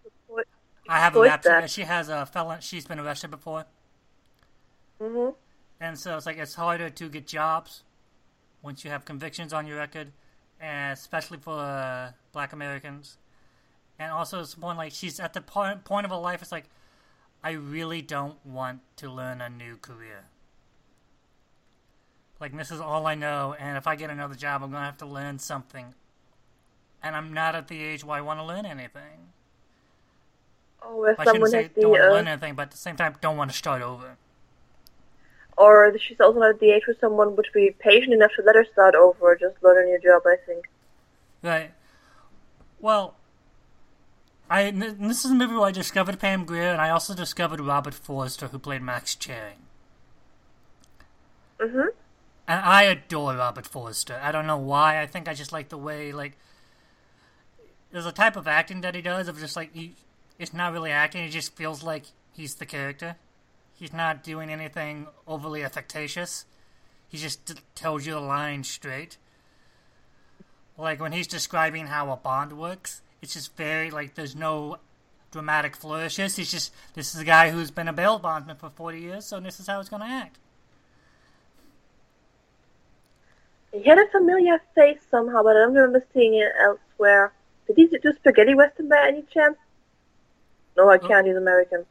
I 0.89 0.99
have 0.99 1.17
a 1.17 1.21
rap 1.21 1.43
sheet. 1.45 1.71
She 1.71 1.83
has 1.83 2.09
a 2.09 2.27
felon. 2.27 2.61
She's 2.61 2.87
been 2.87 2.99
arrested 2.99 3.31
before. 3.31 3.65
Mm-hmm. 5.01 5.33
And 5.81 5.99
so 5.99 6.17
it's 6.17 6.27
like 6.27 6.39
it's 6.39 6.55
harder 6.55 6.89
to 6.91 7.09
get 7.09 7.27
jobs 7.27 7.83
once 8.63 8.85
you 8.85 8.91
have 8.91 9.05
convictions 9.05 9.53
on 9.53 9.67
your 9.67 9.77
record, 9.77 10.13
especially 10.61 11.39
for 11.39 11.59
uh, 11.59 12.13
Black 12.33 12.53
Americans. 12.53 13.19
And 13.99 14.11
also, 14.11 14.41
it's 14.41 14.59
one 14.59 14.77
like 14.77 14.93
she's 14.93 15.21
at 15.21 15.35
the 15.35 15.41
point 15.41 15.85
point 15.85 16.05
of 16.05 16.11
her 16.11 16.19
life. 16.19 16.43
It's 16.43 16.53
like 16.53 16.65
I 17.43 17.53
really 17.53 18.03
don't 18.03 18.45
want 18.45 18.81
to 18.97 19.11
learn 19.11 19.41
a 19.41 19.49
new 19.49 19.77
career. 19.77 20.25
Like 22.41 22.57
this 22.57 22.71
is 22.71 22.81
all 22.81 23.07
I 23.07 23.15
know, 23.15 23.55
and 23.59 23.77
if 23.77 23.87
I 23.87 23.95
get 23.95 24.11
another 24.11 24.35
job, 24.35 24.63
I'm 24.63 24.73
gonna 24.73 24.85
have 24.85 24.99
to 24.99 25.07
learn 25.07 25.39
something. 25.39 25.95
And 27.03 27.15
I'm 27.15 27.33
not 27.33 27.55
at 27.55 27.69
the 27.69 27.83
age 27.83 28.03
where 28.03 28.17
I 28.17 28.21
want 28.23 28.41
to 28.41 28.45
learn 28.45 28.67
anything. 28.67 29.33
Or 30.83 30.99
where 30.99 31.21
I 31.21 31.25
shouldn't 31.25 31.35
someone 31.35 31.51
say 31.51 31.63
has 31.65 31.71
don't 31.79 31.91
want 31.91 32.03
to 32.03 32.11
learn 32.11 32.29
anything, 32.29 32.55
but 32.55 32.63
at 32.63 32.71
the 32.71 32.77
same 32.77 32.97
time, 32.97 33.15
don't 33.21 33.37
want 33.37 33.51
to 33.51 33.57
start 33.57 33.83
over. 33.83 34.17
Or 35.57 35.97
she's 35.99 36.21
also 36.21 36.41
not 36.41 36.51
at 36.51 36.61
the 36.61 36.71
age 36.71 36.87
where 36.87 36.97
someone 37.01 37.37
would 37.37 37.47
be 37.55 37.75
patient 37.79 38.13
enough 38.13 38.33
to 38.37 38.43
let 38.43 38.57
her 38.57 38.67
start 38.73 38.95
over 38.95 39.21
or 39.21 39.37
just 39.37 39.63
learn 39.63 39.85
a 39.85 39.87
new 39.87 40.01
job, 40.01 40.23
I 40.27 40.37
think. 40.45 40.65
Right. 41.43 41.71
Well, 42.81 43.15
I 44.51 44.71
this 44.71 45.25
is 45.25 45.31
a 45.31 45.35
movie 45.35 45.55
where 45.55 45.65
I 45.69 45.71
discovered 45.71 46.19
Pam 46.19 46.45
Grier, 46.45 46.73
and 46.73 46.81
I 46.81 46.91
also 46.91 47.15
discovered 47.15 47.61
Robert 47.61 47.95
Forster, 47.95 48.49
who 48.49 48.59
played 48.59 48.83
Max 48.83 49.15
Cherry. 49.15 49.55
Hmm 51.61 51.89
And 52.49 52.61
I 52.61 52.83
adore 52.83 53.37
Robert 53.37 53.67
Forster. 53.67 54.19
I 54.23 54.33
don't 54.33 54.47
know 54.47 54.59
why. 54.59 55.01
I 55.01 55.07
think 55.07 55.29
I 55.29 55.35
just 55.35 55.53
like 55.53 55.69
the 55.69 55.79
way 55.79 56.13
like 56.13 56.37
there's 57.91 58.07
a 58.07 58.13
type 58.13 58.37
of 58.37 58.49
acting 58.49 58.81
that 58.81 58.95
he 58.95 59.03
does 59.03 59.29
of 59.29 59.39
just 59.39 59.57
like 59.57 59.73
he, 59.73 59.95
it's 60.39 60.53
not 60.53 60.73
really 60.73 60.91
acting. 60.91 61.25
It 61.25 61.31
just 61.31 61.55
feels 61.57 61.83
like 61.83 62.07
he's 62.33 62.57
the 62.57 62.67
character. 62.67 63.17
He's 63.85 63.93
not 63.93 64.25
doing 64.25 64.49
anything 64.49 65.09
overly 65.29 65.61
affectatious. 65.61 66.47
He 67.07 67.19
just 67.19 67.45
t- 67.45 67.55
tells 67.75 68.07
you 68.07 68.15
the 68.15 68.21
line 68.21 68.65
straight. 68.65 69.19
Like 70.79 71.03
when 71.03 71.13
he's 71.13 71.27
describing 71.27 71.89
how 71.89 72.11
a 72.11 72.17
bond 72.17 72.55
works, 72.55 73.03
it's 73.21 73.35
just 73.35 73.55
very 73.59 73.91
like 73.91 74.15
there's 74.15 74.35
no 74.35 74.79
dramatic 75.31 75.77
flourishes. 75.77 76.37
He's 76.37 76.51
just 76.51 76.73
this 76.95 77.15
is 77.15 77.21
a 77.21 77.27
guy 77.27 77.51
who's 77.51 77.71
been 77.71 77.87
a 77.87 77.93
bail 77.93 78.19
bondsman 78.19 78.57
for 78.57 78.71
forty 78.71 79.01
years, 79.01 79.27
so 79.27 79.39
this 79.39 79.61
is 79.61 79.67
how 79.67 79.81
he's 79.81 79.91
going 79.91 80.01
to 80.01 80.09
act. 80.09 80.39
He 83.71 83.83
had 83.83 83.99
a 83.99 84.07
familiar 84.07 84.63
face 84.75 85.01
somehow, 85.11 85.43
but 85.43 85.57
I 85.57 85.59
don't 85.59 85.75
remember 85.75 86.03
seeing 86.15 86.37
it 86.37 86.53
elsewhere. 86.59 87.35
Did 87.67 87.77
he 87.77 87.99
do 87.99 88.15
spaghetti 88.15 88.55
western 88.55 88.89
by 88.89 89.09
any 89.09 89.25
chance? 89.31 89.59
No, 90.75 90.89
I 90.89 90.97
oh. 90.97 91.07
can't. 91.07 91.27
He's 91.27 91.37
American. 91.37 91.85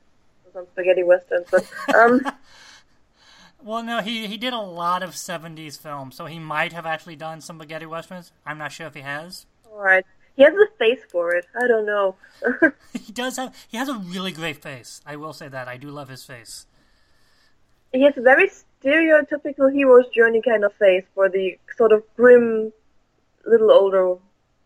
Some 0.53 0.65
spaghetti 0.74 1.03
westerns, 1.03 1.48
but 1.51 1.65
um, 1.95 2.22
Well, 3.63 3.81
no, 3.83 4.01
he 4.01 4.27
he 4.27 4.38
did 4.38 4.53
a 4.53 4.60
lot 4.60 5.03
of 5.03 5.12
'70s 5.12 5.79
films, 5.79 6.15
so 6.15 6.25
he 6.25 6.38
might 6.39 6.74
have 6.74 6.86
actually 6.86 7.15
done 7.15 7.39
some 7.41 7.57
spaghetti 7.57 7.86
westerns. 7.86 8.31
I'm 8.45 8.57
not 8.57 8.72
sure 8.74 8.88
if 8.88 8.93
he 8.93 9.01
has. 9.01 9.45
all 9.72 9.79
right. 9.79 10.05
He 10.36 10.41
has 10.43 10.53
the 10.53 10.67
face 10.79 11.00
for 11.12 11.36
it. 11.36 11.45
I 11.55 11.67
don't 11.67 11.86
know. 11.86 12.15
he 12.93 13.12
does 13.13 13.38
have. 13.38 13.55
He 13.69 13.77
has 13.77 13.88
a 13.88 13.93
really 13.95 14.31
great 14.31 14.57
face. 14.62 15.00
I 15.05 15.15
will 15.15 15.31
say 15.33 15.48
that. 15.48 15.67
I 15.67 15.77
do 15.77 15.89
love 15.89 16.10
his 16.10 16.25
face. 16.25 16.65
he 17.93 18.01
has 18.03 18.17
a 18.17 18.22
very 18.22 18.50
stereotypical 18.50 19.72
hero's 19.72 20.07
journey 20.10 20.41
kind 20.41 20.65
of 20.65 20.74
face 20.74 21.05
for 21.13 21.29
the 21.29 21.57
sort 21.77 21.91
of 21.91 22.03
grim, 22.17 22.74
little 23.45 23.72
older, 23.72 24.15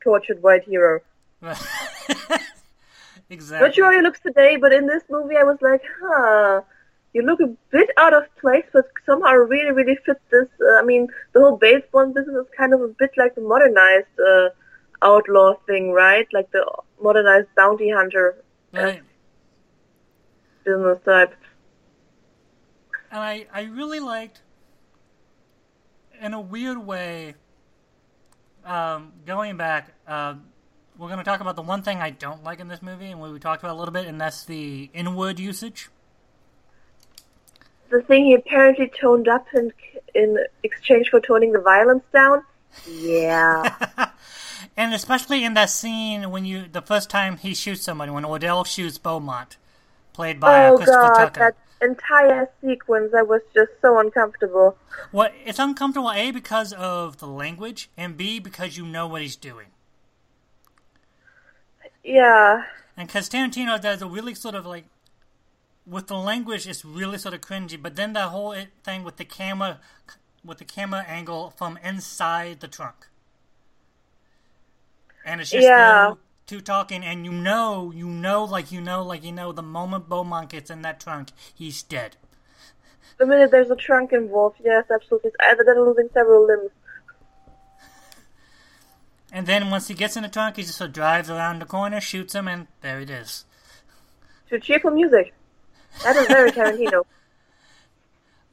tortured 0.02 0.42
white 0.42 0.64
hero. 0.64 1.02
Exactly. 3.30 3.68
Not 3.68 3.76
sure 3.76 3.86
how 3.86 3.92
he 3.92 4.02
looks 4.02 4.20
today, 4.20 4.58
but 4.58 4.74
in 4.74 4.88
this 4.88 5.04
movie 5.10 5.38
I 5.38 5.44
was 5.44 5.58
like, 5.62 5.82
huh, 6.02 6.62
you 7.14 7.22
look 7.24 7.40
a 7.42 7.48
bit 7.72 7.90
out 7.98 8.14
of 8.14 8.24
place, 8.40 8.66
but 8.74 8.86
somehow 9.06 9.32
really, 9.34 9.72
really 9.72 9.98
fit 10.06 10.22
this. 10.30 10.48
Uh, 10.62 10.80
I 10.80 10.84
mean, 10.84 11.08
the 11.34 11.40
whole 11.40 11.58
baseball 11.58 12.08
business 12.08 12.36
is 12.36 12.52
kind 12.58 12.74
of 12.74 12.82
a 12.82 12.90
bit 12.90 13.12
like 13.18 13.36
the 13.36 13.42
modernized 13.42 14.20
uh, 14.20 14.50
outlaw 15.02 15.56
thing, 15.66 15.92
right? 15.92 16.28
Like 16.34 16.52
the 16.52 16.66
modernized 17.02 17.48
bounty 17.56 17.90
hunter 17.90 18.36
Right. 18.74 19.02
business 20.64 21.00
type. 21.06 21.34
And 23.10 23.22
I, 23.22 23.48
I 23.54 23.64
really 23.64 24.00
liked, 24.02 24.42
in 26.22 26.34
a 26.34 26.42
weird 26.42 26.78
way, 26.78 27.36
um, 28.66 29.14
going 29.26 29.56
back, 29.56 29.94
uh, 30.06 30.36
we're 30.98 31.08
going 31.08 31.20
to 31.20 31.24
talk 31.24 31.42
about 31.42 31.56
the 31.56 31.62
one 31.62 31.82
thing 31.82 32.00
I 32.00 32.10
don't 32.10 32.44
like 32.44 32.60
in 32.60 32.68
this 32.68 32.82
movie, 32.82 33.12
and 33.12 33.22
we 33.22 33.40
talked 33.40 33.64
about 33.64 33.76
a 33.76 33.80
little 33.80 33.94
bit, 33.94 34.08
and 34.08 34.20
that's 34.20 34.46
the 34.46 34.90
N-word 34.94 35.40
usage. 35.40 35.90
The 37.90 38.02
thing 38.02 38.26
he 38.26 38.34
apparently 38.34 38.92
toned 39.00 39.28
up 39.28 39.46
in, 39.54 39.72
in 40.14 40.38
exchange 40.64 41.10
for 41.10 41.22
toning 41.22 41.54
the 41.54 41.62
violence 41.62 42.04
down. 42.12 42.44
Yeah. 42.86 44.10
And 44.78 44.94
especially 44.94 45.44
in 45.44 45.56
that 45.56 45.72
scene 45.72 46.30
when 46.30 46.46
you, 46.46 46.68
the 46.72 46.84
first 46.84 47.10
time 47.10 47.38
he 47.38 47.56
shoots 47.56 47.82
somebody, 47.82 48.12
when 48.12 48.24
Ordell 48.24 48.66
shoots 48.66 49.00
Beaumont, 49.00 49.58
played 50.14 50.40
by 50.40 50.68
oh 50.68 50.78
Christopher 50.78 51.02
god, 51.02 51.16
Tucker. 51.16 51.40
that 51.40 51.90
entire 51.90 52.48
sequence, 52.62 53.12
I 53.18 53.24
was 53.24 53.42
just 53.56 53.72
so 53.82 54.00
uncomfortable. 54.00 54.78
Well, 55.12 55.30
it's 55.44 55.58
uncomfortable, 55.58 56.12
A, 56.12 56.30
because 56.30 56.74
of 56.74 57.18
the 57.18 57.26
language, 57.26 57.90
and 57.98 58.16
B, 58.16 58.38
because 58.40 58.78
you 58.78 58.86
know 58.86 59.08
what 59.08 59.24
he's 59.24 59.36
doing. 59.36 59.68
Yeah. 62.04 62.64
And 62.98 63.08
because 63.08 63.30
Tarantino 63.30 63.80
does 63.80 64.02
a 64.02 64.08
really 64.08 64.36
sort 64.36 64.56
of 64.56 64.66
like, 64.66 64.86
with 65.86 66.08
the 66.08 66.16
language, 66.18 66.68
it's 66.68 66.86
really 66.86 67.18
sort 67.18 67.34
of 67.34 67.42
cringy. 67.42 67.82
But 67.82 67.96
then 67.96 68.14
that 68.14 68.30
whole 68.30 68.56
thing 68.84 69.04
with 69.04 69.18
the 69.18 69.26
camera, 69.26 69.80
with 70.44 70.60
the 70.60 70.66
camera 70.66 71.04
angle 71.08 71.52
from 71.52 71.78
inside 71.84 72.60
the 72.60 72.68
trunk, 72.68 73.08
and 75.26 75.42
it's 75.42 75.52
just 75.52 75.74
Yeah. 75.74 76.16
two 76.48 76.62
talking, 76.62 77.04
and 77.04 77.26
you 77.26 77.32
know, 77.32 77.92
you 77.92 78.08
know, 78.08 78.44
like 78.44 78.72
you 78.72 78.82
know, 78.82 79.04
like 79.04 79.24
you 79.24 79.32
know, 79.32 79.52
the 79.52 79.64
moment 79.64 80.10
Beaumont 80.10 80.50
gets 80.50 80.70
in 80.72 80.82
that 80.84 81.00
trunk, 81.00 81.30
he's 81.54 81.84
dead. 81.84 82.18
The 83.20 83.28
minute 83.28 83.52
there's 83.52 83.70
a 83.70 83.76
trunk 83.76 84.12
involved, 84.12 84.60
yes, 84.64 84.90
absolutely. 84.90 85.28
It's 85.30 85.38
either 85.40 85.64
than 85.64 85.86
losing 85.86 86.10
several 86.14 86.48
limbs. 86.48 86.72
And 89.32 89.46
then 89.46 89.70
once 89.70 89.88
he 89.88 89.94
gets 89.94 90.16
in 90.16 90.24
the 90.24 90.30
trunk, 90.30 90.56
he 90.56 90.64
just 90.64 90.78
sort 90.78 90.90
of 90.90 90.94
drives 90.94 91.30
around 91.30 91.60
the 91.60 91.66
corner, 91.66 92.00
shoots 92.00 92.34
him, 92.34 92.48
and 92.48 92.68
there 92.82 93.00
it 93.00 93.10
is. 93.10 93.46
To 94.50 94.60
cheerful 94.60 94.92
music. 94.92 95.34
That 96.04 96.16
is 96.16 96.28
very 96.28 96.52
Tarantino. 96.54 97.04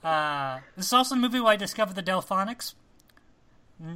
Uh, 0.02 0.60
this 0.76 0.86
is 0.86 0.92
also 0.92 1.14
the 1.14 1.20
movie 1.20 1.40
where 1.40 1.52
I 1.52 1.56
discovered 1.56 1.96
the 1.96 2.02
Delfonics. 2.02 2.74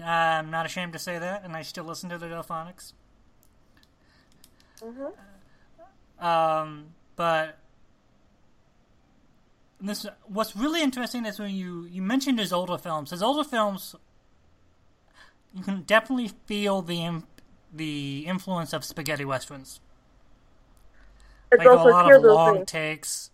I'm 0.02 0.50
not 0.50 0.66
ashamed 0.66 0.92
to 0.94 0.98
say 0.98 1.18
that, 1.18 1.44
and 1.44 1.56
I 1.56 1.62
still 1.62 1.84
listen 1.84 2.08
to 2.10 2.18
the 2.18 2.26
Delfonics. 2.26 2.92
Mm-hmm. 4.80 6.24
Um, 6.24 6.86
but 7.16 7.58
this 9.80 10.06
what's 10.26 10.56
really 10.56 10.82
interesting 10.82 11.24
is 11.24 11.38
when 11.38 11.54
you 11.54 11.84
you 11.84 12.02
mentioned 12.02 12.38
his 12.38 12.52
older 12.52 12.78
films. 12.78 13.10
His 13.10 13.22
older 13.22 13.44
films, 13.44 13.94
you 15.54 15.62
can 15.62 15.82
definitely 15.82 16.30
feel 16.46 16.82
the 16.82 17.22
the 17.72 18.26
influence 18.26 18.72
of 18.72 18.84
spaghetti 18.84 19.24
westerns. 19.24 19.80
It's 21.52 21.58
like 21.58 21.68
also 21.68 21.88
a 21.88 21.90
lot 21.90 22.14
of 22.14 22.22
long 22.22 22.54
things. 22.56 22.70
takes 22.70 23.30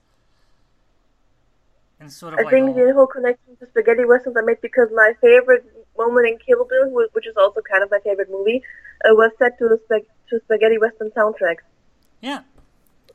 and 2.00 2.12
sort 2.12 2.35
of 2.35 2.40
I 2.40 2.42
like 2.42 2.52
think 2.52 2.76
the 2.76 2.92
whole 2.92 3.06
connection 3.06 3.56
to 3.56 3.66
spaghetti 3.66 4.04
westerns 4.04 4.37
I 4.37 4.42
made 4.42 4.61
because 4.61 4.88
my 4.94 5.14
favorite 5.21 5.64
moment 5.97 6.26
in 6.28 6.38
Kill 6.38 6.64
Bill, 6.64 7.09
which 7.12 7.26
is 7.26 7.37
also 7.37 7.61
kind 7.62 7.83
of 7.83 7.90
my 7.90 7.99
favorite 8.00 8.30
movie, 8.30 8.62
uh, 9.04 9.14
was 9.14 9.30
set 9.38 9.59
to 9.59 9.68
the 9.68 9.80
spag- 9.88 10.06
to 10.30 10.40
spaghetti 10.44 10.78
western 10.78 11.11
soundtracks. 11.11 11.64
yeah. 12.21 12.42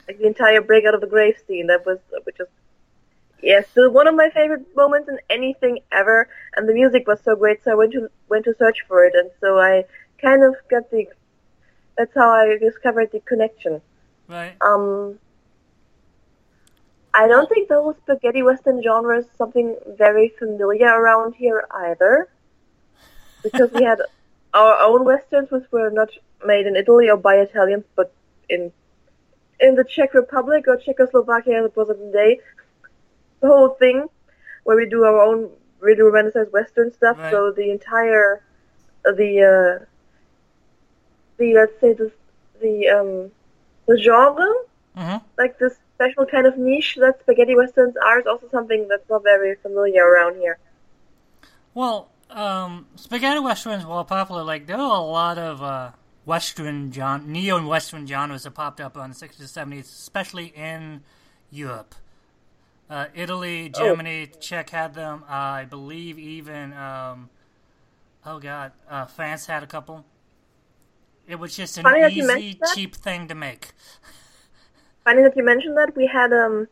Like 0.08 0.18
the 0.18 0.26
entire 0.26 0.62
break 0.62 0.86
out 0.86 0.96
of 0.96 1.02
the 1.02 1.08
grave 1.08 1.36
scene. 1.48 1.68
That 1.68 1.86
was 1.86 2.00
which 2.24 2.40
is 2.40 2.48
yeah, 3.42 3.62
still 3.72 3.92
one 3.92 4.08
of 4.08 4.16
my 4.16 4.30
favorite 4.30 4.66
moments 4.76 5.10
in 5.10 5.20
anything 5.30 5.80
ever. 5.92 6.28
And 6.56 6.68
the 6.68 6.74
music 6.74 7.08
was 7.08 7.20
so 7.22 7.36
great, 7.36 7.64
so 7.64 7.72
I 7.72 7.76
went 7.76 7.94
to 7.94 8.10
went 8.28 8.46
to 8.46 8.56
search 8.58 8.86
for 8.88 9.06
it, 9.06 9.14
and 9.16 9.30
so 9.40 9.60
I 9.60 9.86
kind 10.22 10.44
of 10.44 10.56
got 10.70 10.90
the. 10.92 11.08
That's 11.98 12.14
how 12.16 12.30
I 12.32 12.58
discovered 12.58 13.12
the 13.12 13.20
connection. 13.20 13.82
Right. 14.28 14.56
Um, 14.62 15.20
I 17.14 17.28
don't 17.28 17.50
think 17.50 17.68
the 17.68 17.76
whole 17.76 17.96
spaghetti 18.04 18.44
western 18.44 18.82
genre 18.82 19.20
is 19.20 19.26
something 19.38 19.76
very 19.98 20.30
familiar 20.40 20.88
around 20.88 21.36
here 21.36 21.68
either, 21.72 22.30
because 23.44 23.72
we 23.72 23.84
had 23.84 24.00
our 24.54 24.80
own 24.82 25.04
westerns, 25.04 25.52
which 25.52 25.66
were 25.72 25.90
not 25.90 26.10
made 26.46 26.68
in 26.68 26.76
Italy 26.76 27.10
or 27.10 27.18
by 27.18 27.36
Italians, 27.36 27.84
but 27.96 28.14
in 28.50 28.72
in 29.60 29.76
the 29.76 29.84
Czech 29.84 30.14
Republic 30.14 30.66
or 30.68 30.78
Czechoslovakia, 30.78 31.66
it 31.66 31.76
was 31.76 31.90
in 31.90 32.00
the 32.00 32.12
day. 32.12 32.40
The 33.42 33.48
whole 33.48 33.70
thing, 33.70 34.08
where 34.64 34.78
we 34.78 34.88
do 34.88 35.04
our 35.04 35.22
own 35.22 35.50
really 35.80 36.02
romanticized 36.02 36.52
western 36.52 36.94
stuff. 36.94 37.18
Right. 37.18 37.32
So 37.32 37.52
the 37.52 37.72
entire 37.72 38.44
the 39.04 39.80
uh, 39.82 39.86
the 41.38 41.54
let's 41.54 41.80
say 41.80 41.94
the 41.94 42.12
the 42.62 42.90
um 42.90 43.32
the 43.88 43.98
genre 44.02 44.54
hmm 44.96 45.18
like 45.38 45.58
this 45.60 45.78
special 45.96 46.26
kind 46.26 46.46
of 46.46 46.58
niche 46.58 46.98
that 47.00 47.20
spaghetti 47.22 47.56
westerns 47.56 47.96
are 47.98 48.20
is 48.20 48.28
also 48.28 48.48
something 48.50 48.88
that's 48.88 49.10
not 49.10 49.24
very 49.24 49.56
familiar 49.56 50.06
around 50.06 50.36
here. 50.36 50.58
Well, 51.74 52.10
um, 52.30 52.88
spaghetti 52.96 53.40
westerns, 53.40 53.86
while 53.86 54.06
popular, 54.06 54.44
like 54.44 54.68
there 54.68 54.78
are 54.78 54.98
a 54.98 55.02
lot 55.02 55.38
of 55.38 55.62
uh, 55.62 55.92
western 56.26 56.92
genre, 56.92 57.26
neo 57.26 57.58
and 57.58 57.68
western 57.68 58.06
genres 58.06 58.44
that 58.44 58.52
popped 58.52 58.80
up 58.80 58.98
on 58.98 59.10
the 59.10 59.16
60s 59.16 59.40
and 59.40 59.74
70s, 59.74 59.86
especially 59.86 60.48
in 60.48 61.04
Europe. 61.52 61.96
Uh, 62.90 63.06
Italy, 63.14 63.72
Oh. 63.76 63.80
Germany, 63.80 64.32
Czech 64.40 64.72
had 64.72 64.96
them. 64.96 65.24
Uh, 65.30 65.34
I 65.34 65.66
believe 65.70 66.18
even, 66.18 66.74
um, 66.74 67.30
oh 68.26 68.40
god, 68.40 68.72
uh, 68.90 69.06
France 69.06 69.46
had 69.46 69.62
a 69.64 69.68
couple. 69.68 70.06
It 71.28 71.36
was 71.38 71.56
just 71.56 71.78
an 71.78 71.84
Funny 71.84 72.12
easy, 72.12 72.60
cheap 72.74 72.96
thing 72.96 73.28
to 73.28 73.36
make. 73.36 73.70
Funny 75.04 75.22
that 75.22 75.38
you 75.38 75.44
mentioned 75.44 75.78
that 75.78 75.96
we 75.96 76.08
had 76.08 76.34
um 76.34 76.68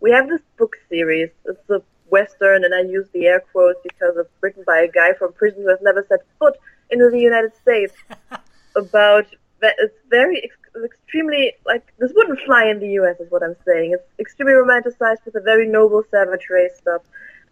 we 0.00 0.10
have 0.10 0.28
this 0.28 0.40
book 0.58 0.76
series. 0.88 1.30
It's 1.44 1.70
a 1.70 1.80
western, 2.08 2.64
and 2.64 2.74
I 2.74 2.80
use 2.80 3.08
the 3.12 3.26
air 3.26 3.38
quotes 3.52 3.78
because 3.84 4.16
it's 4.16 4.30
written 4.40 4.64
by 4.66 4.80
a 4.80 4.88
guy 4.88 5.12
from 5.12 5.32
prison 5.34 5.62
who 5.62 5.68
has 5.68 5.78
never 5.80 6.04
set 6.08 6.20
foot 6.40 6.56
into 6.90 7.08
the 7.08 7.20
United 7.20 7.54
States. 7.56 7.94
about 8.76 9.26
that, 9.60 9.76
it's 9.78 9.94
very 10.08 10.38
ex- 10.74 10.84
extremely 10.84 11.52
like 11.66 11.92
this 11.98 12.12
wouldn't 12.14 12.40
fly 12.40 12.66
in 12.66 12.80
the 12.80 12.88
U.S. 13.00 13.18
is 13.20 13.30
what 13.30 13.42
I'm 13.42 13.56
saying. 13.66 13.92
It's 13.92 14.04
extremely 14.18 14.54
romanticized 14.54 15.24
with 15.24 15.34
a 15.36 15.40
very 15.40 15.66
noble 15.68 16.02
savage 16.10 16.48
race 16.50 16.76
stuff, 16.76 17.02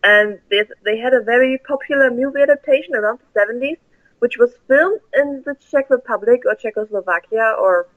and 0.02 0.38
they 0.50 0.64
they 0.84 0.98
had 0.98 1.14
a 1.14 1.20
very 1.20 1.58
popular 1.66 2.10
movie 2.10 2.42
adaptation 2.42 2.94
around 2.94 3.18
the 3.20 3.40
70s, 3.40 3.78
which 4.20 4.36
was 4.38 4.50
filmed 4.66 5.00
in 5.14 5.42
the 5.44 5.56
Czech 5.70 5.90
Republic 5.90 6.42
or 6.46 6.54
Czechoslovakia 6.54 7.54
or 7.60 7.88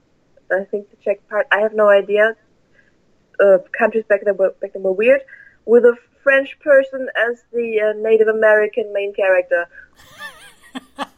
I 0.51 0.65
think 0.65 0.89
the 0.89 0.97
Czech 0.97 1.27
part. 1.29 1.47
I 1.51 1.60
have 1.60 1.73
no 1.73 1.89
idea. 1.89 2.36
Uh, 3.39 3.57
countries 3.77 4.03
back 4.07 4.21
then 4.25 4.38
were 4.38 4.53
back 4.62 4.73
then 4.73 4.84
were 4.84 4.91
weird, 4.91 5.21
with 5.65 5.86
a 5.86 5.95
French 6.23 6.57
person 6.60 7.10
as 7.15 7.43
the 7.51 7.81
uh, 7.81 7.99
Native 7.99 8.27
American 8.27 8.93
main 8.93 9.13
character. 9.13 9.67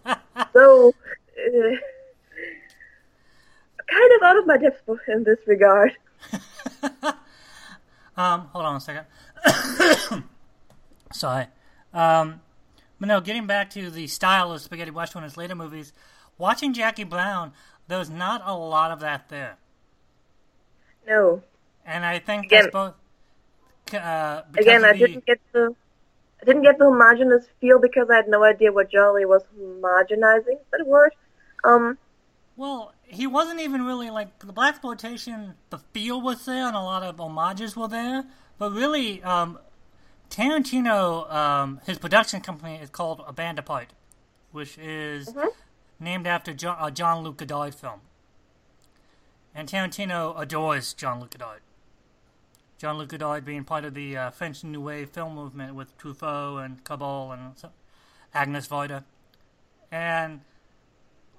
so, 0.53 0.93
uh, 1.37 1.75
kind 3.93 4.11
of 4.15 4.23
out 4.23 4.37
of 4.37 4.47
my 4.47 4.57
depth 4.57 4.81
in 5.07 5.23
this 5.23 5.39
regard. 5.47 5.91
Um, 8.15 8.41
hold 8.53 8.65
on 8.65 8.75
a 8.75 8.79
second. 8.79 9.05
Sorry. 11.13 11.47
Um, 11.93 12.41
but 12.99 13.07
no, 13.07 13.21
getting 13.21 13.47
back 13.47 13.71
to 13.71 13.89
the 13.89 14.05
style 14.05 14.51
of 14.51 14.61
spaghetti 14.61 14.91
western 14.91 15.23
in 15.23 15.29
his 15.29 15.35
later 15.35 15.55
movies, 15.55 15.93
watching 16.37 16.73
Jackie 16.73 17.05
Brown, 17.05 17.53
there's 17.87 18.11
not 18.11 18.43
a 18.45 18.55
lot 18.55 18.91
of 18.91 18.99
that 18.99 19.29
there, 19.29 19.57
No, 21.07 21.41
and 21.85 22.05
I 22.05 22.19
think 22.19 22.45
Again- 22.45 22.63
that's 22.65 22.71
both. 22.71 22.93
Uh, 23.93 24.43
again, 24.57 24.85
I 24.85 24.93
the- 24.93 24.99
didn't 24.99 25.25
get 25.25 25.39
the. 25.51 25.75
I 26.41 26.45
didn't 26.45 26.61
get 26.63 26.77
the 26.77 26.85
homogenous 26.85 27.45
feel 27.61 27.79
because 27.79 28.09
I 28.11 28.15
had 28.17 28.27
no 28.27 28.43
idea 28.43 28.71
what 28.71 28.91
Jolly 28.91 29.25
was 29.25 29.41
homogenizing. 29.57 30.53
Is 30.59 30.65
that 30.71 30.81
a 30.81 30.85
word? 30.85 31.13
Um, 31.63 31.97
Well, 32.55 32.93
he 33.03 33.25
wasn't 33.25 33.59
even 33.61 33.83
really 33.83 34.09
like 34.09 34.39
the 34.39 34.53
blaxploitation. 34.53 35.55
The 35.69 35.79
feel 35.79 36.21
was 36.21 36.45
there, 36.45 36.67
and 36.67 36.75
a 36.75 36.81
lot 36.81 37.01
of 37.03 37.17
homages 37.17 37.75
were 37.75 37.87
there. 37.87 38.25
But 38.59 38.71
really, 38.71 39.23
um, 39.23 39.57
Tarantino, 40.29 41.31
um, 41.33 41.81
his 41.85 41.97
production 41.97 42.41
company 42.41 42.75
is 42.75 42.89
called 42.89 43.23
A 43.27 43.33
Band 43.33 43.57
Apart, 43.59 43.89
which 44.51 44.77
is 44.77 45.29
Mhm. 45.29 45.49
named 45.99 46.27
after 46.27 46.53
John, 46.53 46.77
a 46.79 46.91
John 46.91 47.23
Luc 47.23 47.37
Godard 47.37 47.73
film. 47.75 48.01
And 49.55 49.67
Tarantino 49.67 50.37
adores 50.39 50.93
John 50.93 51.19
Luc 51.19 51.31
Godard. 51.31 51.61
John 52.77 52.97
Luc 52.97 53.09
Godard 53.09 53.45
being 53.45 53.63
part 53.63 53.85
of 53.85 53.93
the 53.93 54.17
uh, 54.17 54.29
French 54.31 54.63
New 54.63 54.81
Wave 54.81 55.09
film 55.09 55.35
movement 55.35 55.75
with 55.75 55.97
Truffaut 55.97 56.63
and 56.63 56.83
Chabrol 56.83 57.33
and 57.33 57.71
Agnes 58.33 58.67
Varda. 58.67 59.03
And 59.91 60.41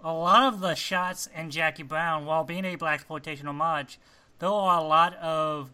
a 0.04 0.12
lot 0.12 0.52
of 0.52 0.60
the 0.60 0.74
shots 0.74 1.30
in 1.34 1.50
Jackie 1.50 1.82
Brown, 1.82 2.26
while 2.26 2.44
being 2.44 2.66
a 2.66 2.76
blaxploitation 2.76 3.46
homage, 3.46 3.98
there 4.38 4.50
are 4.50 4.78
a 4.78 4.84
lot 4.84 5.14
of 5.14 5.70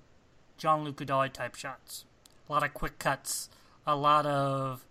John 0.57 0.85
Luc 0.85 0.97
Godard 0.97 1.35
type 1.35 1.57
shots. 1.57 2.05
A 2.49 2.53
lot 2.53 2.62
of 2.62 2.73
quick 2.73 3.01
cuts. 3.01 3.51
A 3.87 3.97
lot 3.97 4.27
of 4.27 4.87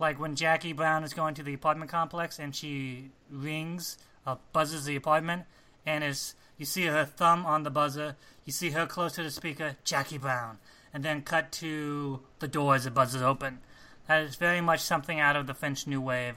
like 0.00 0.18
when 0.18 0.34
Jackie 0.34 0.72
Brown 0.72 1.04
is 1.04 1.14
going 1.14 1.34
to 1.34 1.42
the 1.44 1.54
apartment 1.54 1.90
complex 1.90 2.38
and 2.40 2.56
she 2.56 3.10
rings, 3.30 3.96
uh, 4.26 4.36
buzzes 4.52 4.86
the 4.86 4.96
apartment, 4.96 5.44
and 5.86 6.02
is 6.02 6.34
you 6.58 6.64
see 6.64 6.86
her 6.86 7.04
thumb 7.04 7.46
on 7.46 7.62
the 7.62 7.70
buzzer, 7.70 8.16
you 8.44 8.52
see 8.52 8.70
her 8.70 8.86
close 8.86 9.12
to 9.12 9.22
the 9.22 9.30
speaker, 9.30 9.76
Jackie 9.84 10.18
Brown, 10.18 10.58
and 10.92 11.04
then 11.04 11.22
cut 11.22 11.52
to 11.52 12.20
the 12.40 12.48
door 12.48 12.74
as 12.74 12.86
it 12.86 12.94
buzzes 12.94 13.22
open. 13.22 13.60
That 14.08 14.22
is 14.22 14.34
very 14.34 14.60
much 14.60 14.80
something 14.80 15.20
out 15.20 15.36
of 15.36 15.46
the 15.46 15.54
French 15.54 15.86
New 15.86 16.00
Wave 16.00 16.34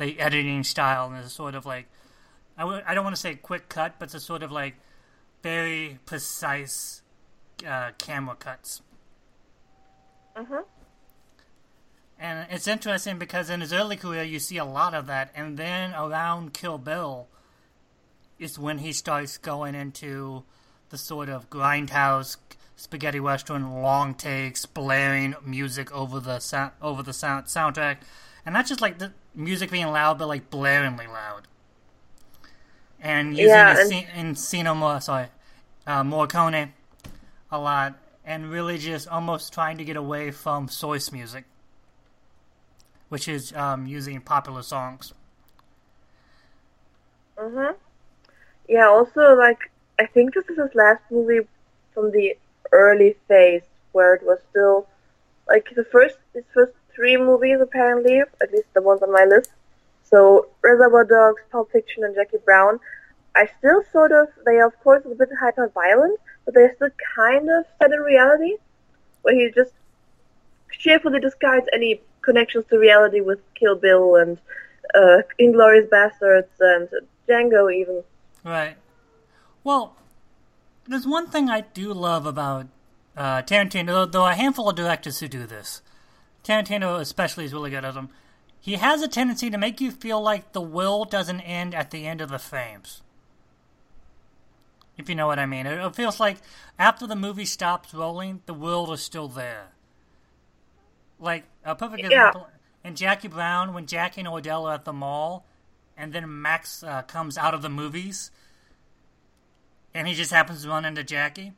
the 0.00 0.18
editing 0.18 0.64
style 0.64 1.08
and 1.08 1.22
it's 1.22 1.32
sort 1.34 1.54
of 1.54 1.66
like 1.66 1.86
I 2.56 2.62
w- 2.62 2.82
I 2.86 2.94
don't 2.94 3.04
want 3.04 3.14
to 3.14 3.20
say 3.20 3.34
quick 3.36 3.68
cut, 3.68 3.94
but 3.98 4.06
it's 4.06 4.14
a 4.14 4.20
sort 4.20 4.42
of 4.42 4.50
like 4.50 4.74
very 5.42 5.98
precise 6.06 7.02
uh, 7.66 7.90
camera 7.98 8.34
cuts. 8.34 8.82
mhm. 10.36 10.64
And 12.18 12.46
it's 12.50 12.66
interesting 12.68 13.18
because 13.18 13.48
in 13.48 13.60
his 13.60 13.72
early 13.72 13.96
career, 13.96 14.22
you 14.22 14.38
see 14.38 14.58
a 14.58 14.64
lot 14.64 14.92
of 14.94 15.06
that, 15.06 15.30
and 15.34 15.56
then 15.56 15.94
around 15.94 16.52
Kill 16.52 16.76
Bill 16.76 17.28
is 18.38 18.58
when 18.58 18.78
he 18.78 18.92
starts 18.92 19.38
going 19.38 19.74
into 19.74 20.44
the 20.90 20.98
sort 20.98 21.28
of 21.30 21.48
grindhouse 21.48 22.36
spaghetti 22.76 23.20
western 23.20 23.82
long 23.82 24.14
takes, 24.14 24.66
blaring 24.66 25.34
music 25.44 25.92
over 25.92 26.20
the 26.20 26.40
sound, 26.40 26.72
over 26.82 27.02
the 27.02 27.12
sound 27.12 27.46
soundtrack, 27.46 27.98
and 28.44 28.52
not 28.54 28.66
just 28.66 28.80
like 28.82 28.98
the 28.98 29.12
music 29.34 29.70
being 29.70 29.86
loud, 29.88 30.18
but 30.18 30.28
like 30.28 30.50
blaringly 30.50 31.08
loud. 31.08 31.46
And 33.00 33.30
using 33.36 33.46
Yeah, 33.46 33.76
a 33.76 33.80
and- 33.80 33.88
scene 33.88 34.06
Encino 34.14 34.76
Mor- 34.76 35.00
sorry, 35.00 35.28
uh, 35.86 36.02
Morricone 36.02 36.72
a 37.50 37.58
lot, 37.58 37.94
and 38.24 38.50
really 38.50 38.76
just 38.78 39.08
almost 39.08 39.52
trying 39.52 39.78
to 39.78 39.84
get 39.84 39.96
away 39.96 40.30
from 40.30 40.68
source 40.68 41.10
music 41.12 41.44
which 43.08 43.26
is 43.26 43.52
um, 43.56 43.88
using 43.88 44.20
popular 44.20 44.62
songs. 44.62 45.12
Mhm. 47.36 47.74
Yeah. 48.68 48.86
Also, 48.86 49.34
like 49.34 49.70
I 49.98 50.06
think 50.06 50.32
this 50.34 50.44
is 50.48 50.56
his 50.58 50.72
last 50.76 51.02
movie 51.10 51.46
from 51.92 52.12
the 52.12 52.36
early 52.70 53.16
phase 53.26 53.62
where 53.90 54.14
it 54.14 54.22
was 54.24 54.38
still 54.50 54.86
like 55.48 55.68
the 55.74 55.84
first 55.84 56.18
his 56.34 56.44
first 56.54 56.72
three 57.00 57.16
movies 57.16 57.58
apparently, 57.62 58.20
at 58.20 58.52
least 58.52 58.68
the 58.74 58.82
ones 58.82 59.02
on 59.02 59.10
my 59.10 59.24
list, 59.24 59.50
So 60.02 60.48
Reservoir 60.62 61.04
Dogs, 61.04 61.40
Pulp 61.50 61.72
Fiction, 61.72 62.04
and 62.04 62.14
Jackie 62.14 62.44
Brown 62.44 62.78
are 63.34 63.48
still 63.58 63.82
sort 63.90 64.12
of 64.12 64.26
they 64.44 64.56
are 64.56 64.66
of 64.66 64.78
course 64.80 65.02
a 65.06 65.14
bit 65.14 65.30
hyper 65.40 65.68
violent, 65.68 66.20
but 66.44 66.52
they're 66.52 66.74
still 66.74 66.90
kind 67.16 67.48
of 67.48 67.64
set 67.78 67.90
in 67.92 68.00
reality, 68.00 68.56
where 69.22 69.34
he 69.34 69.50
just 69.54 69.72
cheerfully 70.78 71.20
discards 71.20 71.66
any 71.72 72.02
connections 72.20 72.66
to 72.68 72.78
reality 72.78 73.20
with 73.22 73.40
Kill 73.54 73.76
Bill 73.76 74.16
and 74.16 74.36
uh, 74.94 75.22
Inglourious 75.40 75.88
Basterds 75.88 76.54
and 76.60 76.88
Django 77.26 77.72
even. 77.74 78.02
Right. 78.44 78.76
Well, 79.64 79.96
there's 80.86 81.06
one 81.06 81.28
thing 81.28 81.48
I 81.48 81.62
do 81.62 81.94
love 81.94 82.26
about 82.26 82.66
uh, 83.16 83.42
Tarantino, 83.42 83.86
though, 83.86 84.06
though 84.06 84.26
a 84.26 84.34
handful 84.34 84.68
of 84.68 84.76
directors 84.76 85.20
who 85.20 85.28
do 85.28 85.46
this. 85.46 85.80
Tarantino 86.44 87.00
especially 87.00 87.44
is 87.44 87.52
really 87.52 87.70
good 87.70 87.84
at 87.84 87.94
them. 87.94 88.10
He 88.60 88.74
has 88.74 89.02
a 89.02 89.08
tendency 89.08 89.50
to 89.50 89.58
make 89.58 89.80
you 89.80 89.90
feel 89.90 90.20
like 90.20 90.52
the 90.52 90.60
will 90.60 91.04
doesn't 91.04 91.40
end 91.40 91.74
at 91.74 91.90
the 91.90 92.06
end 92.06 92.20
of 92.20 92.28
the 92.28 92.38
frames. 92.38 93.02
If 94.98 95.08
you 95.08 95.14
know 95.14 95.26
what 95.26 95.38
I 95.38 95.46
mean. 95.46 95.66
It, 95.66 95.78
it 95.84 95.94
feels 95.96 96.20
like 96.20 96.36
after 96.78 97.06
the 97.06 97.16
movie 97.16 97.46
stops 97.46 97.94
rolling, 97.94 98.42
the 98.46 98.54
will 98.54 98.92
is 98.92 99.00
still 99.02 99.28
there. 99.28 99.68
Like, 101.18 101.44
a 101.64 101.74
perfect 101.74 102.00
Yeah. 102.02 102.28
example 102.28 102.48
in 102.84 102.96
Jackie 102.96 103.28
Brown, 103.28 103.74
when 103.74 103.86
Jackie 103.86 104.20
and 104.20 104.28
Ordell 104.28 104.64
are 104.64 104.74
at 104.74 104.84
the 104.84 104.92
mall, 104.92 105.46
and 105.96 106.12
then 106.12 106.40
Max 106.42 106.82
uh, 106.82 107.02
comes 107.02 107.36
out 107.36 107.54
of 107.54 107.62
the 107.62 107.68
movies, 107.68 108.30
and 109.94 110.08
he 110.08 110.14
just 110.14 110.30
happens 110.32 110.62
to 110.62 110.68
run 110.68 110.84
into 110.84 111.04
Jackie. 111.04 111.52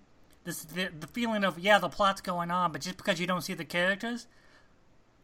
This 0.44 0.64
the, 0.64 0.88
the 0.98 1.06
feeling 1.06 1.44
of 1.44 1.58
yeah, 1.58 1.78
the 1.78 1.88
plot's 1.88 2.20
going 2.20 2.50
on, 2.50 2.72
but 2.72 2.80
just 2.80 2.96
because 2.96 3.20
you 3.20 3.26
don't 3.26 3.42
see 3.42 3.54
the 3.54 3.64
characters, 3.64 4.26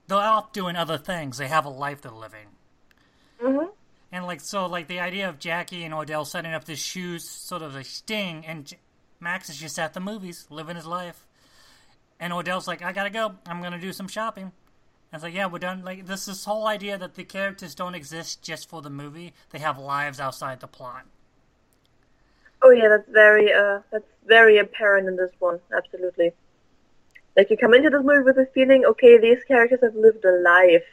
they're 0.09 0.19
off 0.19 0.53
doing 0.53 0.77
other 0.77 0.99
things. 0.99 1.39
They 1.39 1.49
have 1.49 1.65
a 1.67 1.71
life 1.71 2.03
they're 2.03 2.13
living. 2.13 2.49
hmm 3.41 3.67
And 4.13 4.27
like 4.27 4.41
so, 4.41 4.67
like 4.67 4.89
the 4.89 5.01
idea 5.01 5.29
of 5.29 5.39
Jackie 5.39 5.85
and 5.85 5.95
Ordell 5.95 6.27
setting 6.27 6.53
up 6.53 6.65
this 6.65 6.79
shoes 6.79 7.29
sort 7.29 7.63
of 7.63 7.77
a 7.77 7.85
sting, 7.85 8.45
and 8.47 8.67
J- 8.67 8.79
Max 9.21 9.51
is 9.51 9.59
just 9.59 9.79
at 9.79 9.95
the 9.95 10.01
movies 10.01 10.47
living 10.51 10.77
his 10.77 10.87
life, 10.87 11.27
and 12.21 12.33
Ordell's 12.33 12.69
like, 12.69 12.83
I 12.83 12.93
gotta 12.93 13.11
go. 13.11 13.37
I'm 13.47 13.63
gonna 13.63 13.81
do 13.81 13.93
some 13.93 14.09
shopping. 14.09 14.45
And 14.45 14.53
it's 15.15 15.23
like, 15.25 15.35
yeah, 15.35 15.47
we're 15.47 15.59
done. 15.59 15.85
Like 15.85 16.07
this 16.07 16.27
this 16.27 16.45
whole 16.45 16.67
idea 16.67 16.99
that 16.99 17.15
the 17.15 17.25
characters 17.25 17.75
don't 17.75 17.95
exist 17.95 18.43
just 18.43 18.69
for 18.69 18.83
the 18.83 18.91
movie; 18.91 19.35
they 19.51 19.59
have 19.59 19.79
lives 19.79 20.21
outside 20.21 20.61
the 20.61 20.69
plot. 20.69 21.07
Oh 22.63 22.71
yeah, 22.71 22.89
that's 22.89 23.09
very 23.09 23.53
uh 23.53 23.81
that's 23.91 24.07
very 24.27 24.59
apparent 24.59 25.09
in 25.09 25.17
this 25.17 25.31
one. 25.39 25.61
Absolutely. 25.77 26.33
Like 27.39 27.51
you 27.51 27.57
come 27.57 27.73
into 27.73 27.89
this 27.89 28.03
movie 28.03 28.25
with 28.25 28.35
the 28.35 28.47
feeling, 28.53 28.85
okay, 28.85 29.17
these 29.17 29.45
characters 29.45 29.79
have 29.81 29.95
lived 29.95 30.25
a 30.25 30.33
life, 30.43 30.85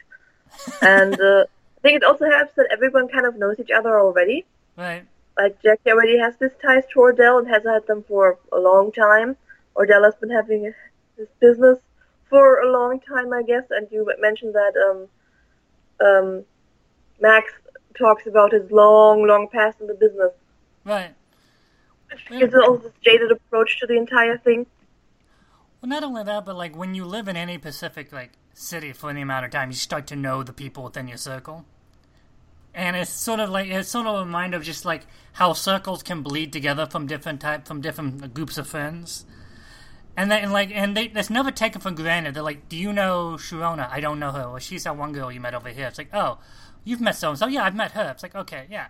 and 0.80 1.20
uh, 1.30 1.46
I 1.78 1.82
think 1.82 1.98
it 1.98 2.04
also 2.04 2.30
helps 2.30 2.54
that 2.54 2.70
everyone 2.72 3.08
kind 3.08 3.26
of 3.26 3.36
knows 3.36 3.60
each 3.60 3.72
other 3.72 4.00
already. 4.00 4.46
Right. 4.78 5.04
Like 5.40 5.60
Jackie 5.64 5.90
already 5.90 6.20
has 6.20 6.36
this 6.38 6.52
ties 6.62 6.84
to 6.94 7.00
Ordell 7.00 7.40
and 7.40 7.48
has 7.48 7.64
had 7.64 7.88
them 7.88 8.04
for 8.08 8.38
a 8.52 8.60
long 8.60 8.92
time. 8.92 9.36
Ordell 9.76 10.04
has 10.04 10.14
been 10.22 10.30
having 10.30 10.72
this 11.18 11.28
business 11.40 11.80
for 12.30 12.60
a 12.62 12.72
long 12.72 13.00
time, 13.00 13.34
I 13.34 13.42
guess. 13.42 13.64
And 13.72 13.88
you 13.92 14.08
mentioned 14.20 14.54
that 14.54 14.74
um, 14.88 16.08
um, 16.08 16.46
Max 17.20 17.52
talks 17.98 18.28
about 18.28 18.52
his 18.52 18.70
long, 18.70 19.26
long 19.26 19.48
past 19.52 19.82
in 19.82 19.88
the 19.88 19.96
business. 19.96 20.32
Right. 20.84 21.16
Which 22.12 22.40
gives 22.40 22.54
it 22.54 22.62
also 22.64 22.84
this 22.84 22.94
jaded 23.02 23.32
approach 23.32 23.80
to 23.80 23.88
the 23.88 23.98
entire 23.98 24.38
thing. 24.38 24.68
Well, 25.86 26.02
not 26.02 26.04
only 26.04 26.24
that, 26.24 26.46
but 26.46 26.56
like 26.56 26.76
when 26.76 26.96
you 26.96 27.06
live 27.06 27.28
in 27.28 27.38
any 27.38 27.60
Pacific 27.60 28.12
like 28.12 28.32
city 28.56 28.92
for 28.92 29.12
any 29.12 29.22
amount 29.22 29.46
of 29.46 29.52
time, 29.52 29.70
you 29.70 29.76
start 29.76 30.08
to 30.08 30.16
know 30.16 30.42
the 30.42 30.52
people 30.52 30.84
within 30.84 31.08
your 31.08 31.20
circle, 31.20 31.64
and 32.74 32.96
it's 32.96 33.12
sort 33.12 33.40
of 33.40 33.52
like 33.52 33.70
it's 33.70 33.90
sort 33.90 34.08
of 34.08 34.16
a 34.16 34.20
reminder 34.26 34.58
of 34.58 34.64
just 34.64 34.84
like 34.84 35.06
how 35.34 35.54
circles 35.54 36.02
can 36.02 36.24
bleed 36.24 36.52
together 36.52 36.88
from 36.88 37.06
different 37.06 37.40
type 37.40 37.68
from 37.68 37.82
different 37.82 38.24
uh, 38.24 38.26
groups 38.26 38.58
of 38.58 38.68
friends, 38.68 39.26
and 40.18 40.32
then 40.32 40.52
like 40.52 40.72
and 40.74 40.98
they 40.98 41.08
that's 41.08 41.30
never 41.30 41.52
taken 41.52 41.80
for 41.80 41.92
granted. 41.92 42.34
They're 42.34 42.42
like, 42.42 42.68
"Do 42.68 42.78
you 42.78 42.92
know 42.92 43.34
Sharona? 43.38 43.88
I 43.92 44.00
don't 44.00 44.18
know 44.18 44.32
her. 44.32 44.50
Well, 44.50 44.58
she's 44.58 44.86
that 44.86 44.98
one 44.98 45.14
girl 45.14 45.32
you 45.32 45.40
met 45.40 45.54
over 45.54 45.70
here." 45.70 45.86
It's 45.86 46.00
like, 46.00 46.10
"Oh, 46.16 46.40
you've 46.84 47.00
met 47.00 47.16
so 47.16 47.30
and 47.30 47.38
so. 47.38 47.46
Yeah, 47.46 47.64
I've 47.64 47.76
met 47.76 47.92
her." 47.92 48.10
It's 48.10 48.24
like, 48.24 48.34
"Okay, 48.34 48.66
yeah." 48.72 48.88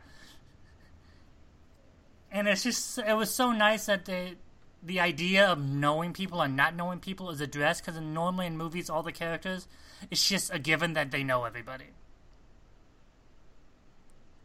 And 2.31 2.47
it's 2.47 2.63
just 2.63 2.99
it 2.99 3.17
was 3.17 3.33
so 3.33 3.51
nice 3.51 3.85
that 3.87 4.05
they 4.05 4.35
the 4.85 4.99
idea 4.99 5.45
of 5.47 5.59
knowing 5.59 6.13
people 6.13 6.41
and 6.41 6.55
not 6.55 6.75
knowing 6.75 6.99
people 6.99 7.29
is 7.29 7.41
addressed 7.41 7.83
because 7.85 7.99
normally 7.99 8.45
in 8.45 8.57
movies 8.57 8.89
all 8.89 9.03
the 9.03 9.11
characters 9.11 9.67
it's 10.11 10.27
just 10.27 10.53
a 10.53 10.59
given 10.59 10.93
that 10.93 11.11
they 11.11 11.23
know 11.23 11.43
everybody 11.43 11.85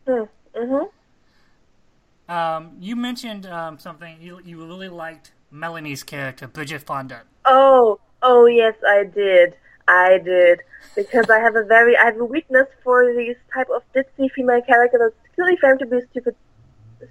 Hmm. 0.07 0.25
Mm-hmm. 0.57 2.33
um, 2.33 2.73
you 2.81 2.97
mentioned 2.97 3.47
um, 3.47 3.79
something 3.79 4.17
you, 4.21 4.41
you 4.45 4.65
really 4.65 4.89
liked 4.89 5.33
melanie's 5.51 6.03
character 6.03 6.47
bridget 6.49 6.83
fonda 6.83 7.23
Oh, 7.45 7.99
oh 8.23 8.47
yes, 8.47 8.75
I 8.87 9.05
did. 9.05 9.55
I 9.89 10.19
did 10.19 10.61
because 10.95 11.29
I 11.31 11.39
have 11.41 11.57
a 11.57 11.65
very 11.65 11.97
I 11.97 12.05
have 12.05 12.21
a 12.21 12.25
weakness 12.25 12.67
for 12.85 13.13
these 13.15 13.37
type 13.53 13.69
of 13.75 13.83
ditzy 13.95 14.31
female 14.33 14.61
characters. 14.63 15.01
that's 15.01 15.35
clearly 15.35 15.57
framed 15.57 15.81
to 15.81 15.87
be 15.87 15.97
a 15.99 16.07
stupid, 16.11 16.37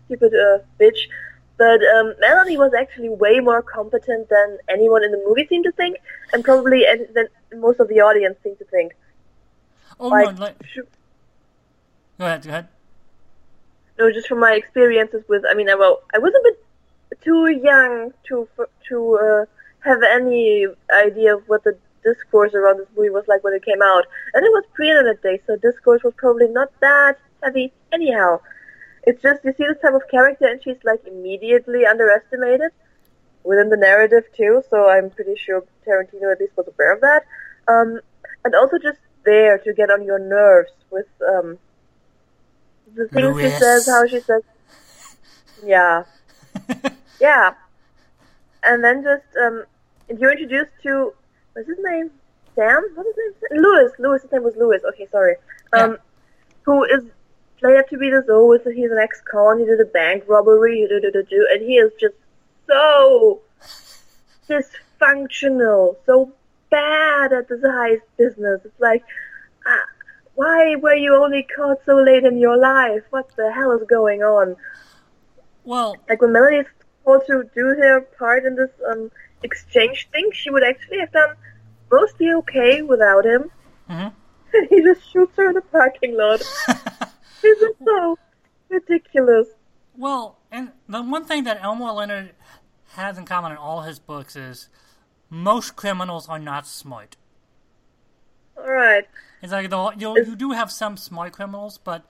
stupid 0.06 0.34
uh, 0.34 0.60
bitch. 0.80 1.00
But 1.60 1.82
um, 1.96 2.16
Melanie 2.20 2.58
was 2.58 2.74
actually 2.74 3.10
way 3.10 3.40
more 3.42 3.62
competent 3.62 4.30
than 4.30 4.58
anyone 4.70 5.04
in 5.04 5.12
the 5.12 5.22
movie 5.28 5.46
seemed 5.48 5.66
to 5.66 5.72
think, 5.74 5.98
and 6.34 6.44
probably 6.44 6.86
and 6.88 7.06
than 7.14 7.28
most 7.60 7.80
of 7.80 7.88
the 7.90 8.00
audience 8.00 8.38
seemed 8.44 8.58
to 8.60 8.66
think. 8.66 8.94
oh 10.00 10.08
Like, 10.08 10.36
no 10.36 10.46
like, 10.46 10.58
go 12.18 12.26
ahead 12.26 12.44
go 12.44 12.50
ahead 12.50 12.68
no, 14.00 14.12
just 14.12 14.28
from 14.28 14.40
my 14.40 14.54
experiences 14.54 15.24
with. 15.28 15.44
I 15.48 15.54
mean, 15.54 15.70
I, 15.70 15.76
well, 15.76 16.02
I 16.16 16.20
was 16.20 16.34
a 16.34 16.44
bit 16.44 17.22
too 17.22 17.50
young 17.50 18.14
to 18.30 18.48
to 18.88 19.20
uh, 19.22 19.46
have 19.82 20.02
any 20.02 20.66
idea 20.94 21.36
of 21.36 21.44
what 21.48 21.64
the 21.66 21.78
discourse 22.04 22.54
around 22.54 22.78
this 22.78 22.88
movie 22.96 23.10
was 23.10 23.26
like 23.28 23.44
when 23.44 23.54
it 23.54 23.66
came 23.66 23.82
out, 23.82 24.06
and 24.34 24.46
it 24.46 24.50
was 24.50 24.64
pre-internet 24.74 25.22
days, 25.22 25.42
so 25.46 25.58
discourse 25.58 26.02
was 26.04 26.14
probably 26.16 26.48
not 26.48 26.72
that 26.80 27.18
heavy 27.44 27.74
anyhow. 27.92 28.40
It's 29.04 29.22
just 29.22 29.44
you 29.44 29.54
see 29.58 29.66
this 29.68 29.82
type 29.82 29.94
of 29.94 30.04
character, 30.10 30.48
and 30.48 30.62
she's 30.64 30.78
like 30.84 31.02
immediately 31.06 31.86
underestimated 31.86 32.72
within 33.44 33.70
the 33.70 33.78
narrative 33.78 34.24
too. 34.36 34.64
So 34.70 34.90
I'm 34.90 35.10
pretty 35.10 35.36
sure 35.36 35.64
Tarantino 35.88 36.32
at 36.32 36.40
least 36.40 36.58
was 36.58 36.68
aware 36.68 36.94
of 36.94 37.02
that, 37.02 37.24
um, 37.68 38.00
and 38.46 38.56
also 38.56 38.78
just 38.78 39.00
there 39.26 39.58
to 39.60 39.74
get 39.74 39.90
on 39.90 40.04
your 40.04 40.20
nerves 40.20 40.72
with 40.92 41.08
um, 41.28 41.58
the 42.96 43.08
things 43.10 43.40
she 43.40 43.50
says, 43.60 43.86
how 43.88 44.06
she 44.08 44.20
says, 44.22 44.42
yeah, 45.66 46.04
yeah, 47.20 47.52
and 48.64 48.84
then 48.84 49.04
just 49.04 49.26
um, 49.42 49.64
you're 50.18 50.32
introduced 50.32 50.72
to 50.84 51.14
what's 51.54 51.68
his 51.68 51.78
name? 51.84 52.12
Sam? 52.56 52.84
What's 52.96 53.10
his 53.10 53.36
name? 53.52 53.62
Louis. 53.62 53.92
Louis. 54.00 54.22
His 54.22 54.32
name 54.32 54.44
was 54.44 54.56
Louis. 54.58 54.80
Okay, 54.90 55.08
sorry. 55.12 55.36
Um, 55.74 55.92
Yeah. 55.92 55.98
who 56.64 56.84
is 56.84 57.04
played 57.60 57.78
up 57.78 57.90
to 57.90 57.98
be 57.98 58.10
this? 58.10 58.26
Oh, 58.30 58.54
is 58.54 58.62
he's 58.76 58.92
an 58.92 58.98
ex-con. 58.98 59.60
He 59.60 59.66
did 59.66 59.80
a 59.80 59.86
bank 59.86 60.24
robbery. 60.28 60.88
do, 60.90 61.00
do, 61.00 61.12
do, 61.12 61.24
do, 61.24 61.48
And 61.52 61.62
he 61.62 61.76
is 61.76 61.92
just 62.00 62.16
so 62.68 63.42
dysfunctional, 64.48 65.96
so 66.06 66.32
bad 66.70 67.34
at 67.34 67.48
this 67.48 67.62
heist 67.62 68.02
business. 68.18 68.62
It's 68.66 68.80
like, 68.80 69.04
ah, 69.66 69.86
why 70.36 70.76
were 70.76 70.96
you 70.96 71.16
only 71.16 71.44
caught 71.44 71.80
so 71.86 71.96
late 71.98 72.24
in 72.24 72.38
your 72.38 72.58
life? 72.58 73.04
What 73.10 73.30
the 73.36 73.52
hell 73.52 73.72
is 73.74 73.88
going 73.88 74.22
on? 74.24 74.56
well 75.66 75.96
like 76.08 76.22
when 76.22 76.34
Melanie 76.34 76.58
is 76.58 76.66
told 77.06 77.22
to 77.28 77.44
do 77.54 77.66
her 77.80 78.02
part 78.18 78.46
in 78.46 78.56
this 78.56 78.72
um, 78.90 79.12
exchange 79.44 80.08
thing, 80.12 80.30
she 80.34 80.50
would 80.50 80.64
actually 80.64 81.00
have 81.00 81.12
done 81.12 81.36
mostly 81.92 82.32
okay 82.34 82.82
without 82.82 83.26
him. 83.26 83.52
Mhm. 83.90 84.14
he 84.70 84.82
just 84.82 85.12
shoots 85.12 85.36
her 85.38 85.50
in 85.50 85.56
the 85.56 85.62
parking 85.62 86.16
lot. 86.18 86.42
This 87.42 87.60
is 87.62 87.76
so 87.84 88.18
ridiculous. 88.70 89.48
well 89.96 90.38
and 90.52 90.72
the 90.88 91.02
one 91.02 91.26
thing 91.26 91.44
that 91.44 91.60
elmore 91.62 91.92
leonard 91.92 92.32
has 92.94 93.18
in 93.18 93.26
common 93.26 93.52
in 93.52 93.58
all 93.58 93.82
his 93.82 94.00
books 94.00 94.36
is 94.36 94.70
most 95.30 95.76
criminals 95.76 96.28
are 96.30 96.40
not 96.40 96.68
smart 96.68 97.18
All 98.58 98.70
right. 98.70 99.06
It's 99.42 99.52
like 99.54 99.70
the, 99.70 99.92
you 99.98 100.18
you 100.26 100.36
do 100.36 100.52
have 100.52 100.72
some 100.72 100.98
smart 100.98 101.32
criminals, 101.34 101.78
but 101.78 102.04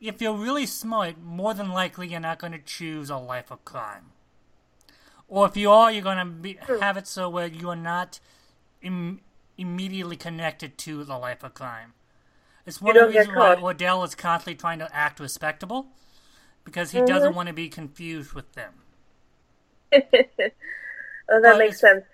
if 0.00 0.22
you're 0.22 0.36
really 0.36 0.66
smart, 0.66 1.20
more 1.20 1.52
than 1.54 1.70
likely 1.70 2.06
you're 2.08 2.20
not 2.20 2.38
going 2.38 2.52
to 2.52 2.60
choose 2.60 3.10
a 3.10 3.16
life 3.16 3.50
of 3.50 3.64
crime. 3.64 4.12
Or 5.28 5.46
if 5.46 5.56
you 5.56 5.70
are, 5.70 5.90
you're 5.90 6.02
going 6.02 6.18
to 6.18 6.24
be, 6.26 6.58
have 6.80 6.96
it 6.96 7.08
so 7.08 7.28
where 7.28 7.48
you 7.48 7.68
are 7.70 7.76
not 7.76 8.20
Im- 8.82 9.20
immediately 9.58 10.16
connected 10.16 10.78
to 10.78 11.02
the 11.02 11.18
life 11.18 11.42
of 11.42 11.54
crime. 11.54 11.94
It's 12.66 12.80
one 12.82 12.96
of 12.96 13.12
the 13.12 13.18
reasons 13.18 13.36
why. 13.36 13.54
Ordell 13.56 14.04
is 14.04 14.14
constantly 14.14 14.56
trying 14.56 14.80
to 14.80 14.94
act 14.94 15.20
respectable, 15.20 15.86
because 16.64 16.90
he 16.90 16.98
Mm-hmm. 16.98 17.06
doesn't 17.06 17.34
want 17.34 17.46
to 17.48 17.52
be 17.54 17.68
confused 17.68 18.32
with 18.32 18.52
them. 18.54 18.72
oh, 19.94 21.40
that 21.40 21.58
makes 21.58 21.80
sense. 21.80 22.04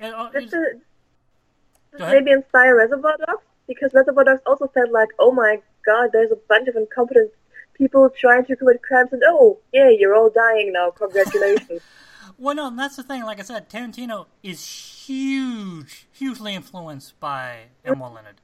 It- 0.00 0.12
uh, 0.12 0.30
This 0.30 0.44
is, 0.44 0.52
this 0.52 2.00
maybe 2.00 2.30
inspire 2.32 2.76
Reservoir 2.76 3.16
Dogs 3.26 3.44
because 3.68 3.92
Reservoir 3.94 4.24
Dogs 4.24 4.42
also 4.46 4.66
felt 4.68 4.90
like, 4.90 5.08
oh 5.18 5.30
my 5.32 5.60
god, 5.86 6.10
there's 6.12 6.32
a 6.32 6.36
bunch 6.48 6.68
of 6.68 6.76
incompetent 6.76 7.30
people 7.74 8.10
trying 8.10 8.44
to 8.46 8.56
commit 8.56 8.82
crimes, 8.82 9.12
and 9.12 9.22
oh, 9.26 9.58
yeah, 9.72 9.88
you're 9.88 10.14
all 10.14 10.30
dying 10.30 10.72
now. 10.72 10.90
Congratulations. 10.90 11.80
well, 12.38 12.54
no, 12.54 12.74
that's 12.74 12.96
the 12.96 13.02
thing. 13.02 13.22
Like 13.22 13.38
I 13.38 13.42
said, 13.42 13.68
Tarantino 13.70 14.26
is 14.42 14.66
huge, 14.66 16.06
hugely 16.12 16.54
influenced 16.54 17.18
by 17.20 17.66
Elmore 17.84 18.10
Leonard, 18.10 18.40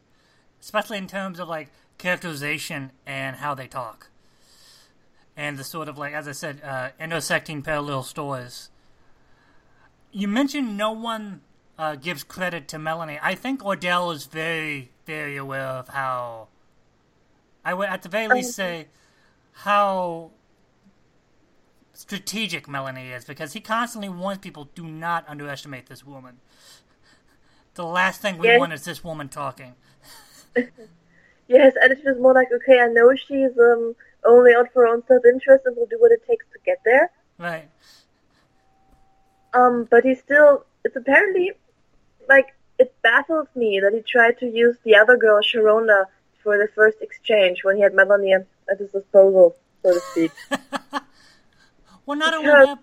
especially 0.60 0.98
in 0.98 1.06
terms 1.06 1.38
of 1.38 1.48
like 1.48 1.68
characterization 1.98 2.92
and 3.06 3.36
how 3.36 3.54
they 3.54 3.66
talk, 3.66 4.10
and 5.36 5.58
the 5.58 5.64
sort 5.64 5.88
of 5.88 5.98
like, 5.98 6.14
as 6.14 6.28
I 6.28 6.32
said, 6.32 6.60
uh, 6.64 6.90
intersecting 7.00 7.62
parallel 7.62 8.02
stories. 8.02 8.70
You 10.10 10.26
mentioned 10.26 10.76
no 10.76 10.92
one 10.92 11.42
uh, 11.78 11.94
gives 11.96 12.24
credit 12.24 12.66
to 12.68 12.78
Melanie. 12.78 13.18
I 13.22 13.34
think 13.34 13.60
Ordell 13.60 14.12
is 14.14 14.26
very, 14.26 14.90
very 15.06 15.36
aware 15.36 15.62
of 15.62 15.88
how. 15.88 16.48
I 17.64 17.74
would, 17.74 17.88
at 17.88 18.02
the 18.02 18.08
very 18.08 18.28
least, 18.28 18.54
say 18.54 18.86
how 19.52 20.30
strategic 21.92 22.68
Melanie 22.68 23.10
is 23.10 23.24
because 23.24 23.52
he 23.52 23.60
constantly 23.60 24.08
warns 24.08 24.38
people 24.38 24.68
do 24.76 24.84
not 24.84 25.24
underestimate 25.28 25.86
this 25.86 26.06
woman. 26.06 26.38
The 27.74 27.84
last 27.84 28.20
thing 28.22 28.38
we 28.38 28.46
yes. 28.46 28.60
want 28.60 28.72
is 28.72 28.84
this 28.84 29.02
woman 29.02 29.28
talking. 29.28 29.74
yes, 31.48 31.74
and 31.80 31.92
it's 31.92 32.02
just 32.02 32.20
more 32.20 32.34
like, 32.34 32.48
okay, 32.52 32.80
I 32.80 32.86
know 32.86 33.14
she's 33.14 33.56
um, 33.58 33.94
only 34.24 34.52
out 34.54 34.72
for 34.72 34.82
her 34.82 34.88
own 34.88 35.02
self 35.06 35.22
interest 35.24 35.64
and 35.66 35.76
will 35.76 35.86
do 35.86 35.98
what 35.98 36.12
it 36.12 36.26
takes 36.26 36.44
to 36.52 36.58
get 36.64 36.78
there. 36.84 37.10
Right. 37.38 37.68
Um, 39.54 39.88
but 39.90 40.04
he 40.04 40.14
still, 40.14 40.64
it's 40.84 40.96
apparently, 40.96 41.52
like, 42.28 42.54
it 42.78 42.94
baffles 43.02 43.48
me 43.54 43.80
that 43.82 43.92
he 43.92 44.02
tried 44.02 44.38
to 44.38 44.46
use 44.46 44.76
the 44.84 44.94
other 44.96 45.16
girl, 45.16 45.40
Sharonda, 45.42 46.04
for 46.42 46.58
the 46.58 46.68
first 46.74 46.98
exchange 47.00 47.64
when 47.64 47.76
he 47.76 47.82
had 47.82 47.94
Melanie 47.94 48.34
at 48.34 48.46
his 48.78 48.90
disposal 48.90 49.56
so 49.82 49.92
to 49.92 50.00
speak. 50.00 50.32
well, 52.06 52.18
not 52.18 52.34
only 52.34 52.46
that, 52.46 52.78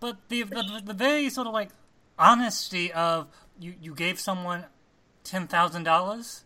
but 0.00 0.28
the, 0.28 0.42
the 0.42 0.82
the 0.84 0.94
very 0.94 1.28
sort 1.30 1.46
of 1.46 1.52
like 1.52 1.70
honesty 2.18 2.92
of 2.92 3.28
you 3.58 3.74
you 3.80 3.94
gave 3.94 4.20
someone 4.20 4.64
ten 5.24 5.46
thousand 5.46 5.84
dollars. 5.84 6.44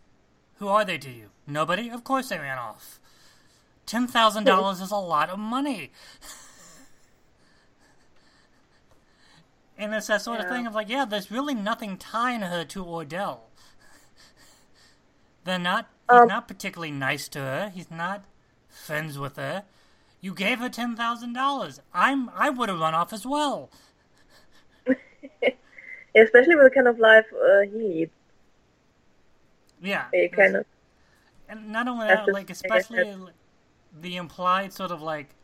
Who 0.61 0.67
are 0.67 0.85
they 0.85 0.99
to 0.99 1.09
you? 1.09 1.31
Nobody. 1.47 1.89
Of 1.89 2.03
course 2.03 2.29
they 2.29 2.37
ran 2.37 2.59
off. 2.59 2.99
Ten 3.87 4.05
thousand 4.05 4.43
dollars 4.43 4.79
is 4.79 4.91
a 4.91 4.95
lot 4.95 5.31
of 5.31 5.39
money. 5.39 5.89
and 9.75 9.91
it's 9.91 10.05
that 10.05 10.21
sort 10.21 10.37
yeah. 10.37 10.45
of 10.45 10.51
thing 10.51 10.67
of 10.67 10.75
like, 10.75 10.87
yeah, 10.87 11.03
there's 11.03 11.31
really 11.31 11.55
nothing 11.55 11.97
tying 11.97 12.41
her 12.41 12.63
to 12.63 12.85
Ordell. 12.85 13.39
They're 15.45 15.57
not. 15.57 15.89
He's 16.11 16.19
um, 16.19 16.27
not 16.27 16.47
particularly 16.47 16.91
nice 16.91 17.27
to 17.29 17.39
her. 17.39 17.71
He's 17.73 17.89
not 17.89 18.23
friends 18.69 19.17
with 19.17 19.37
her. 19.37 19.63
You 20.21 20.35
gave 20.35 20.59
her 20.59 20.69
ten 20.69 20.95
thousand 20.95 21.33
dollars. 21.33 21.81
I'm 21.91 22.29
I 22.35 22.51
would 22.51 22.69
have 22.69 22.79
run 22.79 22.93
off 22.93 23.11
as 23.13 23.25
well. 23.25 23.71
Especially 26.15 26.55
with 26.55 26.65
the 26.65 26.71
kind 26.71 26.87
of 26.87 26.99
life 26.99 27.25
uh, 27.33 27.61
he 27.61 27.71
leads. 27.71 28.11
Yeah. 29.81 30.05
Kind 30.33 30.57
of. 30.57 30.65
And 31.49 31.69
not 31.69 31.87
only 31.87 32.07
that, 32.07 32.27
like 32.31 32.49
especially 32.49 33.13
the 33.99 34.15
implied 34.15 34.73
sort 34.73 34.91
of 34.91 35.01
like 35.01 35.35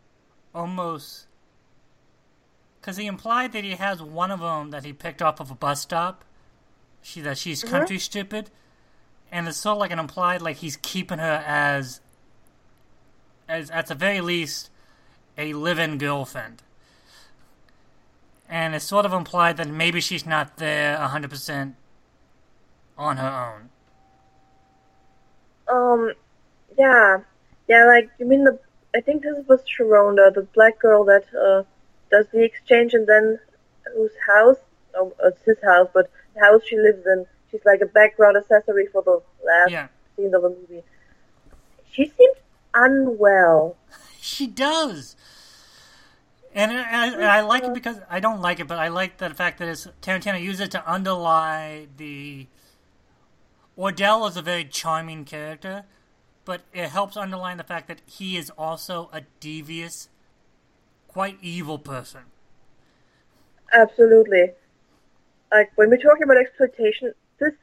almost 0.55 1.27
because 2.79 2.97
he 2.97 3.05
implied 3.05 3.51
that 3.51 3.63
he 3.63 3.71
has 3.71 4.01
one 4.01 4.31
of 4.31 4.39
them 4.39 4.71
that 4.71 4.85
he 4.85 4.93
picked 4.93 5.21
off 5.21 5.39
of 5.39 5.51
a 5.51 5.55
bus 5.55 5.81
stop. 5.81 6.23
She 7.01 7.21
that 7.21 7.37
she's 7.37 7.61
mm-hmm. 7.61 7.69
country 7.69 7.99
stupid, 7.99 8.49
and 9.31 9.47
it's 9.47 9.57
sort 9.57 9.73
of 9.73 9.79
like 9.79 9.91
an 9.91 9.99
implied 9.99 10.41
like 10.41 10.57
he's 10.57 10.77
keeping 10.77 11.19
her 11.19 11.43
as 11.45 11.99
as 13.49 13.69
at 13.71 13.87
the 13.87 13.95
very 13.95 14.21
least, 14.21 14.69
a 15.37 15.53
live-in 15.53 15.97
girlfriend. 15.97 16.63
And 18.49 18.75
it's 18.75 18.85
sort 18.85 19.05
of 19.05 19.13
implied 19.13 19.57
that 19.57 19.67
maybe 19.67 19.99
she's 19.99 20.25
not 20.25 20.57
there 20.57 20.97
100% 20.97 21.73
on 22.97 23.17
her 23.17 23.55
own. 23.57 23.69
Um, 25.69 26.13
yeah. 26.77 27.19
Yeah, 27.67 27.85
like, 27.85 28.09
you 28.19 28.25
mean 28.25 28.43
the, 28.43 28.59
I 28.95 29.01
think 29.01 29.23
this 29.23 29.45
was 29.47 29.61
Sharonda, 29.61 30.33
the 30.33 30.47
black 30.53 30.79
girl 30.79 31.03
that, 31.05 31.25
uh, 31.33 31.63
does 32.09 32.27
the 32.31 32.43
exchange 32.43 32.93
and 32.93 33.07
then 33.07 33.39
whose 33.95 34.11
house, 34.25 34.57
oh, 34.95 35.13
it's 35.23 35.43
his 35.43 35.57
house, 35.63 35.89
but 35.93 36.09
the 36.33 36.41
house 36.41 36.61
she 36.65 36.77
lives 36.77 37.05
in, 37.05 37.25
she's 37.51 37.65
like 37.65 37.81
a 37.81 37.85
background 37.85 38.37
accessory 38.37 38.87
for 38.87 39.01
the 39.03 39.21
last 39.45 39.71
yeah. 39.71 39.87
scene 40.15 40.33
of 40.33 40.41
the 40.41 40.49
movie. 40.49 40.83
She 41.91 42.05
seems 42.17 42.37
unwell. 42.73 43.75
She 44.21 44.47
does. 44.47 45.15
And 46.53 46.71
I, 46.71 47.13
I, 47.13 47.37
I, 47.37 47.41
like 47.41 47.63
it 47.63 47.73
because 47.73 47.99
I 48.09 48.19
don't 48.19 48.41
like 48.41 48.59
it, 48.59 48.67
but 48.67 48.79
I 48.79 48.87
like 48.87 49.17
the 49.17 49.29
fact 49.29 49.59
that 49.59 49.67
it's, 49.67 49.87
Tarantino 50.01 50.41
uses 50.41 50.61
it 50.61 50.71
to 50.71 50.89
underlie 50.89 51.87
the. 51.97 52.47
Ordell 53.77 54.27
is 54.27 54.35
a 54.37 54.41
very 54.41 54.65
charming 54.65 55.23
character, 55.23 55.83
but 56.45 56.61
it 56.73 56.89
helps 56.89 57.15
underline 57.15 57.57
the 57.57 57.63
fact 57.63 57.87
that 57.87 58.01
he 58.05 58.37
is 58.37 58.49
also 58.57 59.09
a 59.13 59.21
devious, 59.39 60.09
quite 61.07 61.37
evil 61.41 61.77
person. 61.77 62.21
Absolutely. 63.73 64.51
Like 65.51 65.71
when 65.75 65.89
we're 65.89 65.97
talking 65.97 66.23
about 66.23 66.37
exploitation, 66.37 67.13
this 67.39 67.53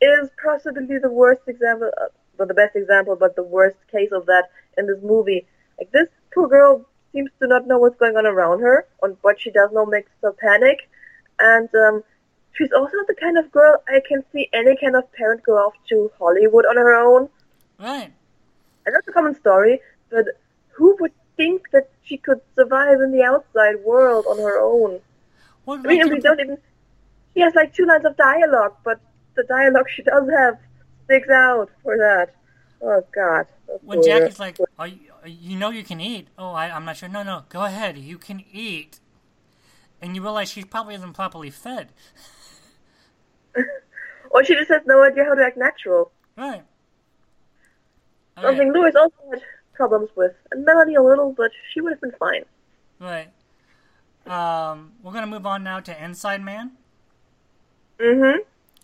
is 0.00 0.30
possibly 0.42 0.98
the 0.98 1.10
worst 1.10 1.42
example. 1.46 1.90
Of, 2.00 2.12
the 2.46 2.54
best 2.54 2.76
example, 2.76 3.16
but 3.16 3.34
the 3.34 3.42
worst 3.42 3.76
case 3.90 4.10
of 4.12 4.26
that 4.26 4.44
in 4.76 4.86
this 4.86 5.02
movie. 5.02 5.44
Like 5.76 5.90
this 5.90 6.06
poor 6.32 6.46
girl 6.46 6.86
seems 7.12 7.30
to 7.40 7.48
not 7.48 7.66
know 7.66 7.78
what's 7.78 7.98
going 7.98 8.16
on 8.16 8.26
around 8.26 8.60
her, 8.60 8.86
and 9.02 9.16
what 9.22 9.40
she 9.40 9.50
does 9.50 9.70
know 9.72 9.84
makes 9.84 10.10
her 10.22 10.32
panic. 10.32 10.88
And 11.40 11.68
um, 11.74 12.04
she's 12.52 12.72
also 12.72 12.96
the 13.06 13.14
kind 13.14 13.38
of 13.38 13.50
girl 13.52 13.82
I 13.88 14.00
can 14.06 14.24
see 14.32 14.48
any 14.52 14.76
kind 14.76 14.96
of 14.96 15.10
parent 15.12 15.42
go 15.42 15.52
off 15.54 15.74
to 15.90 16.10
Hollywood 16.18 16.66
on 16.66 16.76
her 16.76 16.94
own. 16.94 17.28
Right. 17.78 18.12
And 18.86 18.94
that's 18.94 19.06
a 19.06 19.12
common 19.12 19.34
story, 19.34 19.80
but 20.10 20.24
who 20.70 20.96
would 21.00 21.12
think 21.36 21.70
that 21.72 21.90
she 22.02 22.16
could 22.16 22.40
survive 22.56 23.00
in 23.00 23.12
the 23.12 23.22
outside 23.22 23.76
world 23.84 24.26
on 24.28 24.38
her 24.38 24.58
own? 24.60 25.00
What 25.64 25.80
I 25.80 25.88
mean, 25.88 26.10
we 26.10 26.20
don't 26.20 26.40
even. 26.40 26.58
She 27.34 27.40
has 27.40 27.54
like 27.54 27.74
two 27.74 27.84
lines 27.84 28.04
of 28.04 28.16
dialogue, 28.16 28.74
but 28.84 29.00
the 29.36 29.44
dialogue 29.44 29.86
she 29.94 30.02
does 30.02 30.28
have 30.30 30.58
sticks 31.04 31.28
out 31.28 31.70
for 31.82 31.96
that. 31.98 32.34
Oh 32.82 33.04
God. 33.14 33.46
That's 33.66 33.82
when 33.82 34.02
Jackie's 34.02 34.38
like, 34.38 34.58
oh, 34.78 34.84
you, 34.84 34.98
you 35.26 35.58
know 35.58 35.70
you 35.70 35.84
can 35.84 36.00
eat. 36.00 36.28
Oh, 36.38 36.52
I, 36.52 36.70
I'm 36.70 36.84
not 36.84 36.96
sure. 36.96 37.08
No, 37.08 37.22
no, 37.22 37.44
go 37.48 37.64
ahead. 37.64 37.98
You 37.98 38.18
can 38.18 38.44
eat. 38.50 39.00
And 40.00 40.14
you 40.14 40.22
realize 40.22 40.48
she 40.48 40.64
probably 40.64 40.94
isn't 40.94 41.12
properly 41.12 41.50
fed. 41.50 41.88
or 44.30 44.44
she 44.44 44.54
just 44.54 44.68
has 44.68 44.82
no 44.86 45.02
idea 45.02 45.24
how 45.24 45.34
to 45.34 45.42
act 45.42 45.56
natural. 45.56 46.10
Right. 46.36 46.62
Something 48.40 48.72
Louis 48.72 48.92
also 48.94 49.14
had 49.30 49.42
problems 49.74 50.10
with. 50.16 50.32
And 50.52 50.64
Melanie 50.64 50.94
a 50.94 51.02
little, 51.02 51.32
but 51.32 51.50
she 51.72 51.80
would 51.80 51.92
have 51.92 52.00
been 52.00 52.12
fine. 52.18 52.44
Right. 53.00 53.28
Um, 54.26 54.92
we're 55.02 55.12
gonna 55.12 55.26
move 55.26 55.46
on 55.46 55.64
now 55.64 55.80
to 55.80 56.04
Inside 56.04 56.42
Man. 56.42 56.72
Mm-hmm. 57.98 58.38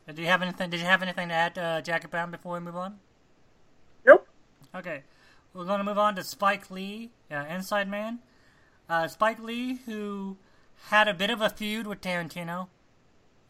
Did 0.07 0.19
you 0.19 0.27
have 0.27 0.43
anything? 0.43 0.71
Did 0.71 0.81
you 0.81 0.87
have 0.87 1.03
anything 1.03 1.29
to 1.29 1.35
add, 1.35 1.59
uh, 1.59 1.81
Jackie 1.81 2.09
Brown, 2.09 2.31
before 2.31 2.55
we 2.55 2.61
move 2.61 2.77
on? 2.77 2.99
Nope. 4.05 4.27
Okay, 4.75 5.03
we're 5.53 5.65
going 5.65 5.79
to 5.79 5.85
move 5.85 5.99
on 5.99 6.15
to 6.17 6.25
Spike 6.25 6.71
Lee, 6.71 7.11
uh, 7.31 7.45
Inside 7.49 7.89
Man. 7.89 8.19
Uh, 8.89 9.09
Spike 9.09 9.39
Lee, 9.39 9.79
who 9.87 10.37
had 10.89 11.09
a 11.09 11.15
bit 11.15 11.31
of 11.31 11.41
a 11.41 11.49
feud 11.49 11.87
with 11.87 12.01
Tarantino 12.01 12.69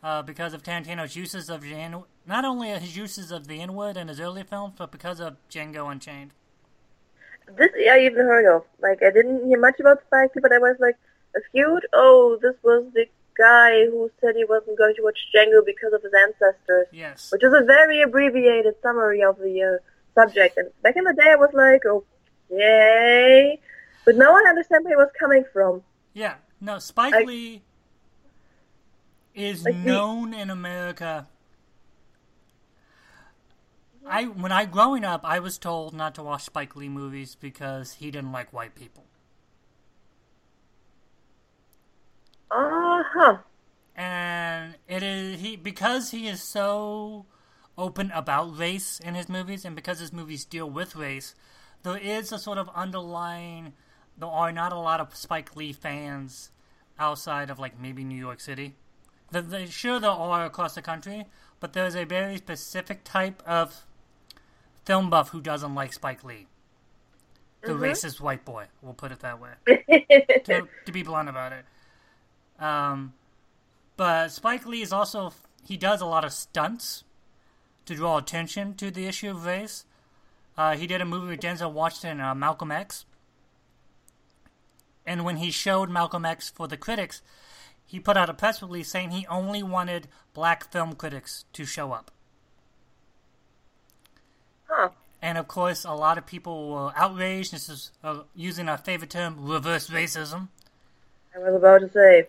uh, 0.04 0.22
because 0.22 0.52
of 0.52 0.62
Tarantino's 0.62 1.16
uses 1.16 1.48
of 1.48 1.62
the 1.62 2.04
not 2.26 2.44
only 2.44 2.68
his 2.68 2.96
uses 2.96 3.32
of 3.32 3.48
the 3.48 3.60
N-word 3.60 3.96
in 3.96 4.08
his 4.08 4.20
early 4.20 4.42
films, 4.42 4.74
but 4.76 4.92
because 4.92 5.18
of 5.18 5.36
Django 5.50 5.90
Unchained. 5.90 6.32
This 7.56 7.70
I 7.90 8.00
even 8.00 8.24
heard 8.24 8.54
of. 8.54 8.64
Like 8.80 9.02
I 9.02 9.10
didn't 9.10 9.48
hear 9.48 9.58
much 9.58 9.80
about 9.80 10.02
Spike 10.06 10.36
Lee, 10.36 10.42
but 10.42 10.52
I 10.52 10.58
was 10.58 10.76
like, 10.78 10.96
a 11.34 11.40
feud? 11.52 11.86
Oh, 11.92 12.38
this 12.40 12.54
was 12.62 12.84
the 12.92 13.06
guy 13.36 13.86
who 13.86 14.10
said 14.20 14.36
he 14.36 14.44
wasn't 14.44 14.78
going 14.78 14.94
to 14.94 15.02
watch 15.02 15.18
Django 15.34 15.64
because 15.64 15.92
of 15.92 16.02
his 16.02 16.12
ancestors. 16.26 16.86
Yes. 16.92 17.32
Which 17.32 17.42
is 17.42 17.52
a 17.52 17.64
very 17.64 18.02
abbreviated 18.02 18.74
summary 18.82 19.22
of 19.22 19.38
the 19.38 19.62
uh, 19.62 20.20
subject. 20.20 20.56
And 20.56 20.70
back 20.82 20.96
in 20.96 21.04
the 21.04 21.14
day, 21.14 21.30
I 21.32 21.36
was 21.36 21.50
like, 21.52 21.84
okay. 21.86 23.60
But 24.04 24.16
now 24.16 24.34
I 24.34 24.48
understand 24.48 24.84
where 24.84 24.92
he 24.92 24.96
was 24.96 25.10
coming 25.18 25.44
from. 25.52 25.82
Yeah. 26.12 26.34
No, 26.60 26.78
Spike 26.78 27.14
I, 27.14 27.22
Lee 27.22 27.62
is 29.34 29.64
like 29.64 29.74
known 29.76 30.32
in 30.32 30.50
America. 30.50 31.28
I 34.06 34.24
when 34.24 34.52
I 34.52 34.64
growing 34.66 35.04
up, 35.04 35.22
I 35.24 35.38
was 35.40 35.58
told 35.58 35.94
not 35.94 36.14
to 36.16 36.22
watch 36.22 36.42
Spike 36.44 36.76
Lee 36.76 36.88
movies 36.88 37.36
because 37.38 37.94
he 37.94 38.10
didn't 38.10 38.32
like 38.32 38.52
white 38.52 38.74
people. 38.74 39.04
Uh 42.50 43.02
huh. 43.12 43.38
And 43.96 44.76
it 44.88 45.02
is 45.02 45.40
he 45.40 45.56
because 45.56 46.10
he 46.10 46.28
is 46.28 46.42
so 46.42 47.26
open 47.76 48.10
about 48.12 48.56
race 48.56 49.00
in 49.00 49.14
his 49.14 49.28
movies, 49.28 49.64
and 49.64 49.74
because 49.74 49.98
his 50.00 50.12
movies 50.12 50.44
deal 50.44 50.68
with 50.70 50.94
race, 50.96 51.34
there 51.82 51.96
is 51.96 52.32
a 52.32 52.38
sort 52.38 52.58
of 52.58 52.70
underlying. 52.74 53.72
There 54.16 54.28
are 54.28 54.52
not 54.52 54.72
a 54.72 54.78
lot 54.78 55.00
of 55.00 55.16
Spike 55.16 55.56
Lee 55.56 55.72
fans 55.72 56.50
outside 56.98 57.50
of 57.50 57.58
like 57.58 57.80
maybe 57.80 58.04
New 58.04 58.18
York 58.18 58.40
City. 58.40 58.74
The, 59.30 59.42
the, 59.42 59.66
sure, 59.66 59.98
there 60.00 60.10
are 60.10 60.16
all 60.16 60.46
across 60.46 60.74
the 60.74 60.82
country, 60.82 61.26
but 61.60 61.72
there's 61.72 61.94
a 61.96 62.04
very 62.04 62.36
specific 62.36 63.02
type 63.04 63.42
of 63.46 63.84
film 64.84 65.10
buff 65.10 65.30
who 65.30 65.40
doesn't 65.40 65.74
like 65.74 65.92
Spike 65.92 66.22
Lee. 66.24 66.46
The 67.62 67.72
Mhm. 67.72 67.80
racist 67.80 68.20
white 68.20 68.44
boy, 68.44 68.66
we'll 68.82 68.92
put 68.94 69.10
it 69.12 69.20
that 69.20 69.40
way. 69.40 69.52
to, 70.44 70.68
to 70.84 70.92
be 70.92 71.02
blunt 71.02 71.28
about 71.30 71.52
it. 71.52 71.64
Um, 72.62 73.14
but 73.96 74.28
Spike 74.30 74.66
Lee 74.66 74.82
is 74.82 74.92
also 74.92 75.32
he 75.66 75.76
does 75.78 76.00
a 76.02 76.06
lot 76.06 76.24
of 76.24 76.32
stunts 76.32 77.04
to 77.86 77.94
draw 77.94 78.18
attention 78.18 78.74
to 78.74 78.90
the 78.90 79.06
issue 79.06 79.30
of 79.30 79.46
race. 79.46 79.86
Uh, 80.58 80.76
he 80.76 80.86
did 80.86 81.00
a 81.00 81.04
movie 81.06 81.28
with 81.28 81.40
Denzel 81.40 81.72
Washington, 81.72 82.20
uh, 82.20 82.34
Malcolm 82.34 82.70
X, 82.70 83.06
and 85.06 85.24
when 85.24 85.36
he 85.36 85.50
showed 85.50 85.90
Malcolm 85.90 86.24
X 86.24 86.50
for 86.50 86.68
the 86.68 86.76
critics, 86.76 87.22
he 87.94 88.00
put 88.00 88.16
out 88.16 88.28
a 88.28 88.34
press 88.34 88.60
release 88.60 88.88
saying 88.88 89.10
he 89.10 89.24
only 89.28 89.62
wanted 89.62 90.08
black 90.32 90.68
film 90.72 90.94
critics 90.94 91.44
to 91.52 91.64
show 91.64 91.92
up. 91.92 92.10
huh. 94.66 94.88
And 95.22 95.38
of 95.38 95.46
course, 95.46 95.84
a 95.84 95.92
lot 95.92 96.18
of 96.18 96.26
people 96.26 96.70
were 96.70 96.92
outraged. 96.96 97.52
This 97.52 97.68
is 97.68 97.92
uh, 98.02 98.22
using 98.34 98.68
our 98.68 98.78
favorite 98.78 99.10
term, 99.10 99.36
reverse 99.38 99.90
racism. 99.90 100.48
I 101.36 101.38
was 101.38 101.54
about 101.54 101.82
to 101.82 101.92
say. 101.92 102.26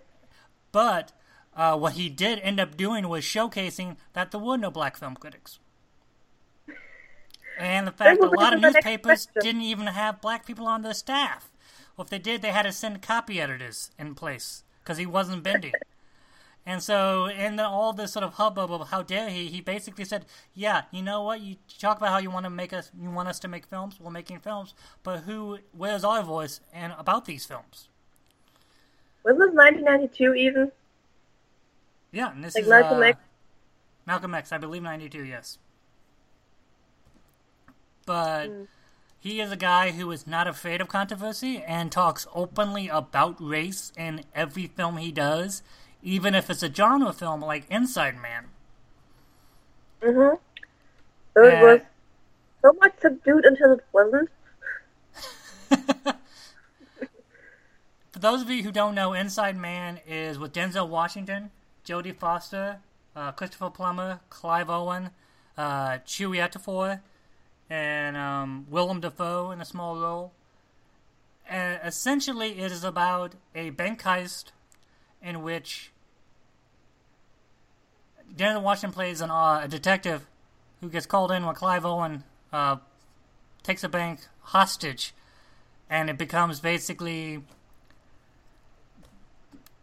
But 0.71 1.11
uh, 1.55 1.75
what 1.79 1.93
he 1.93 2.09
did 2.09 2.37
end 2.41 2.59
up 2.59 2.77
doing 2.77 3.09
was 3.09 3.23
showcasing 3.23 3.97
that 4.13 4.29
there 4.29 4.39
were 4.39 4.57
no 4.57 4.69
black 4.69 4.95
film 4.97 5.15
critics. 5.15 5.57
And 7.57 7.87
the 7.87 7.91
fact 7.91 8.21
that 8.21 8.27
a 8.27 8.39
lot 8.39 8.53
of 8.53 8.61
newspapers 8.61 9.27
didn't 9.41 9.63
even 9.63 9.87
have 9.87 10.21
black 10.21 10.45
people 10.45 10.67
on 10.67 10.83
their 10.83 10.93
staff. 10.93 11.49
Well, 11.97 12.03
if 12.03 12.11
they 12.11 12.19
did, 12.19 12.43
they 12.43 12.51
had 12.51 12.67
to 12.67 12.71
send 12.71 13.01
copy 13.01 13.41
editors 13.41 13.89
in 13.97 14.13
place 14.13 14.61
because 14.85 14.99
he 14.99 15.05
wasn't 15.07 15.41
bending. 15.43 15.73
and 16.65 16.81
so, 16.81 17.25
in 17.25 17.55
the, 17.55 17.65
all 17.67 17.91
this 17.91 18.13
sort 18.13 18.23
of 18.23 18.35
hubbub 18.35 18.71
of 18.71 18.89
how 18.89 19.01
dare 19.01 19.29
he, 19.29 19.47
he 19.47 19.59
basically 19.61 20.05
said, 20.05 20.25
"Yeah, 20.53 20.83
you 20.91 21.01
know 21.01 21.23
what? 21.23 21.41
You 21.41 21.55
talk 21.79 21.97
about 21.97 22.09
how 22.11 22.19
you 22.19 22.29
want 22.29 22.43
to 22.45 22.51
make 22.51 22.71
us, 22.71 22.91
you 22.99 23.09
want 23.09 23.27
us 23.27 23.39
to 23.39 23.47
make 23.47 23.65
films. 23.65 23.99
We're 23.99 24.11
making 24.11 24.39
films, 24.39 24.75
but 25.03 25.21
who? 25.21 25.57
Where's 25.75 26.03
our 26.03 26.21
voice 26.21 26.61
and 26.71 26.93
about 26.97 27.25
these 27.25 27.45
films?" 27.45 27.89
Wasn't 29.23 29.39
this 29.39 29.55
1992 29.55 30.33
even? 30.35 30.71
Yeah, 32.11 32.31
and 32.31 32.43
this 32.43 32.53
Like 32.53 32.63
is 32.65 32.69
Malcolm 32.69 32.99
uh, 32.99 33.07
X? 33.07 33.19
Malcolm 34.05 34.35
X, 34.35 34.51
I 34.51 34.59
believe 34.59 34.83
ninety 34.83 35.09
two, 35.09 35.25
yes. 35.25 35.57
But 38.05 38.49
Mm. 38.49 38.67
He 39.25 39.41
is 39.41 39.51
a 39.51 39.57
guy 39.57 39.89
who 39.89 40.11
is 40.11 40.27
not 40.27 40.45
afraid 40.45 40.81
of 40.81 40.87
controversy 40.87 41.63
and 41.65 41.91
talks 41.91 42.27
openly 42.35 42.89
about 42.89 43.41
race 43.41 43.91
in 43.97 44.23
every 44.35 44.67
film 44.67 44.97
he 44.97 45.11
does, 45.11 45.63
even 46.03 46.35
if 46.35 46.47
it's 46.51 46.61
a 46.61 46.71
genre 46.71 47.11
film 47.11 47.41
like 47.41 47.65
Inside 47.67 48.21
Man. 48.21 48.45
Mm-hmm. 49.99 50.35
So 51.33 51.43
it 51.43 51.59
was 51.59 51.81
so 52.61 52.73
much 52.79 52.93
subdued 53.01 53.45
until 53.45 53.71
it 53.71 53.83
wasn't. 53.91 54.29
For 58.11 58.19
those 58.19 58.43
of 58.43 58.51
you 58.51 58.61
who 58.61 58.71
don't 58.71 58.93
know, 58.93 59.13
Inside 59.13 59.57
Man 59.57 60.01
is 60.07 60.37
with 60.37 60.53
Denzel 60.53 60.87
Washington, 60.87 61.49
Jodie 61.83 62.15
Foster, 62.15 62.77
uh, 63.15 63.31
Christopher 63.31 63.71
Plummer, 63.71 64.19
Clive 64.29 64.69
Owen, 64.69 65.09
uh, 65.57 65.97
Chiwetel 66.05 66.51
Ejiofor, 66.51 66.99
and 67.69 68.15
um, 68.15 68.65
Willem 68.69 68.99
Dafoe 68.99 69.51
in 69.51 69.61
a 69.61 69.65
small 69.65 69.97
role. 69.97 70.33
Essentially, 71.49 72.59
it 72.59 72.71
is 72.71 72.83
about 72.83 73.33
a 73.53 73.69
bank 73.69 74.01
heist 74.01 74.45
in 75.21 75.43
which 75.43 75.91
Denzel 78.35 78.63
Washington 78.63 78.93
plays 78.93 79.21
an, 79.21 79.29
uh, 79.29 79.61
a 79.63 79.67
detective 79.67 80.25
who 80.81 80.89
gets 80.89 81.05
called 81.05 81.31
in 81.31 81.45
when 81.45 81.55
Clive 81.55 81.85
Owen 81.85 82.23
uh, 82.51 82.77
takes 83.63 83.83
a 83.83 83.89
bank 83.89 84.21
hostage, 84.41 85.13
and 85.89 86.09
it 86.09 86.17
becomes 86.17 86.59
basically 86.59 87.43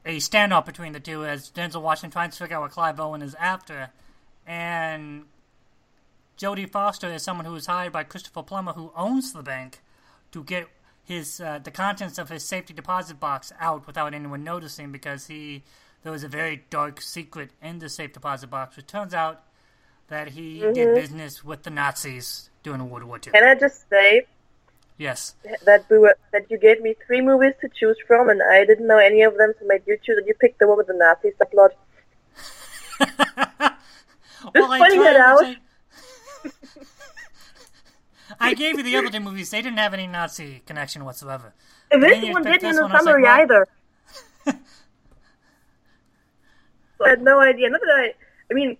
a 0.04 0.16
standoff 0.16 0.66
between 0.66 0.92
the 0.92 1.00
two 1.00 1.24
as 1.24 1.50
Denzel 1.50 1.82
Washington 1.82 2.10
tries 2.10 2.32
to 2.32 2.42
figure 2.42 2.56
out 2.56 2.62
what 2.62 2.70
Clive 2.72 3.00
Owen 3.00 3.22
is 3.22 3.34
after, 3.36 3.90
and 4.46 5.24
Jodie 6.38 6.68
Foster 6.70 7.12
is 7.12 7.22
someone 7.22 7.46
who 7.46 7.52
was 7.52 7.66
hired 7.66 7.92
by 7.92 8.04
Christopher 8.04 8.42
Plummer, 8.42 8.72
who 8.72 8.92
owns 8.96 9.32
the 9.32 9.42
bank, 9.42 9.80
to 10.32 10.42
get 10.42 10.66
his 11.04 11.40
uh, 11.40 11.58
the 11.62 11.70
contents 11.70 12.18
of 12.18 12.28
his 12.28 12.44
safety 12.44 12.72
deposit 12.74 13.18
box 13.20 13.52
out 13.60 13.86
without 13.86 14.14
anyone 14.14 14.42
noticing 14.44 14.90
because 14.92 15.26
he 15.26 15.62
there 16.02 16.12
was 16.12 16.24
a 16.24 16.28
very 16.28 16.64
dark 16.70 17.00
secret 17.00 17.50
in 17.62 17.78
the 17.78 17.88
safe 17.88 18.12
deposit 18.12 18.48
box. 18.48 18.78
It 18.78 18.88
turns 18.88 19.14
out 19.14 19.42
that 20.08 20.28
he 20.28 20.60
did 20.60 20.94
business 20.94 21.44
with 21.44 21.62
the 21.62 21.70
Nazis 21.70 22.50
during 22.62 22.88
World 22.90 23.04
War 23.04 23.16
II. 23.24 23.32
Can 23.32 23.44
I 23.44 23.54
just 23.54 23.88
say 23.88 24.26
Yes. 24.98 25.34
that 25.64 25.84
we 25.90 25.98
were 25.98 26.16
that 26.32 26.50
you 26.50 26.58
gave 26.58 26.80
me 26.80 26.94
three 27.06 27.20
movies 27.20 27.54
to 27.60 27.68
choose 27.68 27.96
from, 28.06 28.28
and 28.28 28.40
I 28.42 28.64
didn't 28.64 28.86
know 28.86 28.98
any 28.98 29.22
of 29.22 29.36
them, 29.36 29.52
so 29.58 29.66
made 29.66 29.82
you 29.86 29.96
choose, 30.04 30.18
and 30.18 30.26
you 30.26 30.34
picked 30.34 30.58
the 30.60 30.66
one 30.68 30.76
with 30.76 30.86
the 30.86 30.94
Nazi 30.94 31.30
subplot. 31.40 31.70
well, 33.00 34.70
I 34.72 34.78
pointing 34.78 35.00
that 35.02 35.16
out. 35.16 35.40
say- 35.40 35.56
I 38.40 38.54
gave 38.54 38.76
you 38.76 38.82
the 38.82 38.96
other 38.96 39.10
two 39.10 39.20
movies. 39.20 39.50
They 39.50 39.62
didn't 39.62 39.78
have 39.78 39.94
any 39.94 40.06
Nazi 40.06 40.62
connection 40.66 41.04
whatsoever. 41.04 41.54
And 41.90 42.02
this 42.02 42.32
one 42.32 42.42
didn't 42.42 42.64
in 42.64 42.76
the 42.76 42.82
was 42.82 42.92
like, 42.92 43.02
summary 43.02 43.26
either. 43.26 43.68
I 44.46 44.54
had 47.08 47.22
no 47.22 47.40
idea. 47.40 47.70
Not 47.70 47.80
that 47.80 47.90
I. 47.90 48.14
I 48.50 48.54
mean, 48.54 48.76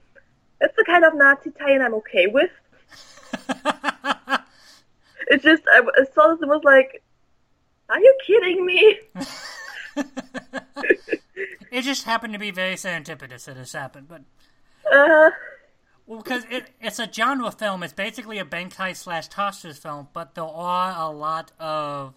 that's 0.61 0.77
the 0.77 0.85
kind 0.85 1.05
of 1.05 1.15
Nazi 1.15 1.51
tie-in 1.51 1.83
I'm 1.83 1.95
okay 1.95 2.27
with. 2.27 2.51
It's 5.29 5.45
just 5.45 5.63
I, 5.67 5.81
I 5.81 6.05
saw 6.15 6.29
this 6.29 6.43
and 6.43 6.51
was 6.51 6.63
like, 6.65 7.03
"Are 7.89 7.99
you 7.99 8.15
kidding 8.27 8.67
me?" 8.67 8.99
it 11.71 11.83
just 11.83 12.05
happened 12.05 12.35
to 12.35 12.39
be 12.39 12.51
very 12.51 12.75
serendipitous 12.75 13.47
that 13.47 13.57
this 13.57 13.73
happened, 13.73 14.09
but 14.09 14.21
Uh, 14.93 15.31
well, 16.07 16.21
because 16.21 16.45
it, 16.51 16.71
it's 16.81 16.99
a 16.99 17.11
genre 17.11 17.51
film. 17.51 17.83
It's 17.83 17.93
basically 17.93 18.39
a 18.39 18.45
bank 18.45 18.75
heist 18.75 18.97
slash 18.97 19.33
hostage 19.33 19.79
film, 19.79 20.09
but 20.13 20.35
there 20.35 20.45
are 20.45 20.95
a 21.01 21.11
lot 21.11 21.53
of 21.59 22.15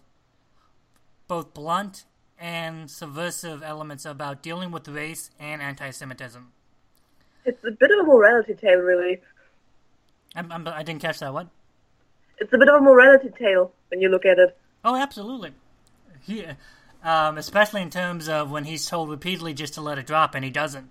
both 1.28 1.54
blunt 1.54 2.04
and 2.38 2.90
subversive 2.90 3.62
elements 3.62 4.04
about 4.04 4.42
dealing 4.42 4.70
with 4.70 4.88
race 4.88 5.30
and 5.38 5.62
anti-Semitism. 5.62 6.52
it's 7.44 7.64
a 7.64 7.70
bit 7.70 7.90
of 7.90 8.00
a 8.00 8.02
morality 8.04 8.54
tale, 8.54 8.80
really. 8.80 9.20
I'm, 10.34 10.52
I'm, 10.52 10.68
I 10.68 10.82
didn't 10.82 11.00
catch 11.00 11.20
that. 11.20 11.32
What? 11.32 11.48
It's 12.38 12.52
a 12.52 12.58
bit 12.58 12.68
of 12.68 12.74
a 12.74 12.80
morality 12.80 13.30
tale 13.38 13.72
when 13.88 14.00
you 14.00 14.08
look 14.08 14.26
at 14.26 14.38
it. 14.38 14.56
Oh, 14.84 14.96
absolutely. 14.96 15.52
He, 16.22 16.44
um, 17.02 17.38
especially 17.38 17.82
in 17.82 17.90
terms 17.90 18.28
of 18.28 18.50
when 18.50 18.64
he's 18.64 18.86
told 18.86 19.08
repeatedly 19.08 19.54
just 19.54 19.74
to 19.74 19.80
let 19.80 19.98
it 19.98 20.06
drop, 20.06 20.34
and 20.34 20.44
he 20.44 20.50
doesn't. 20.50 20.90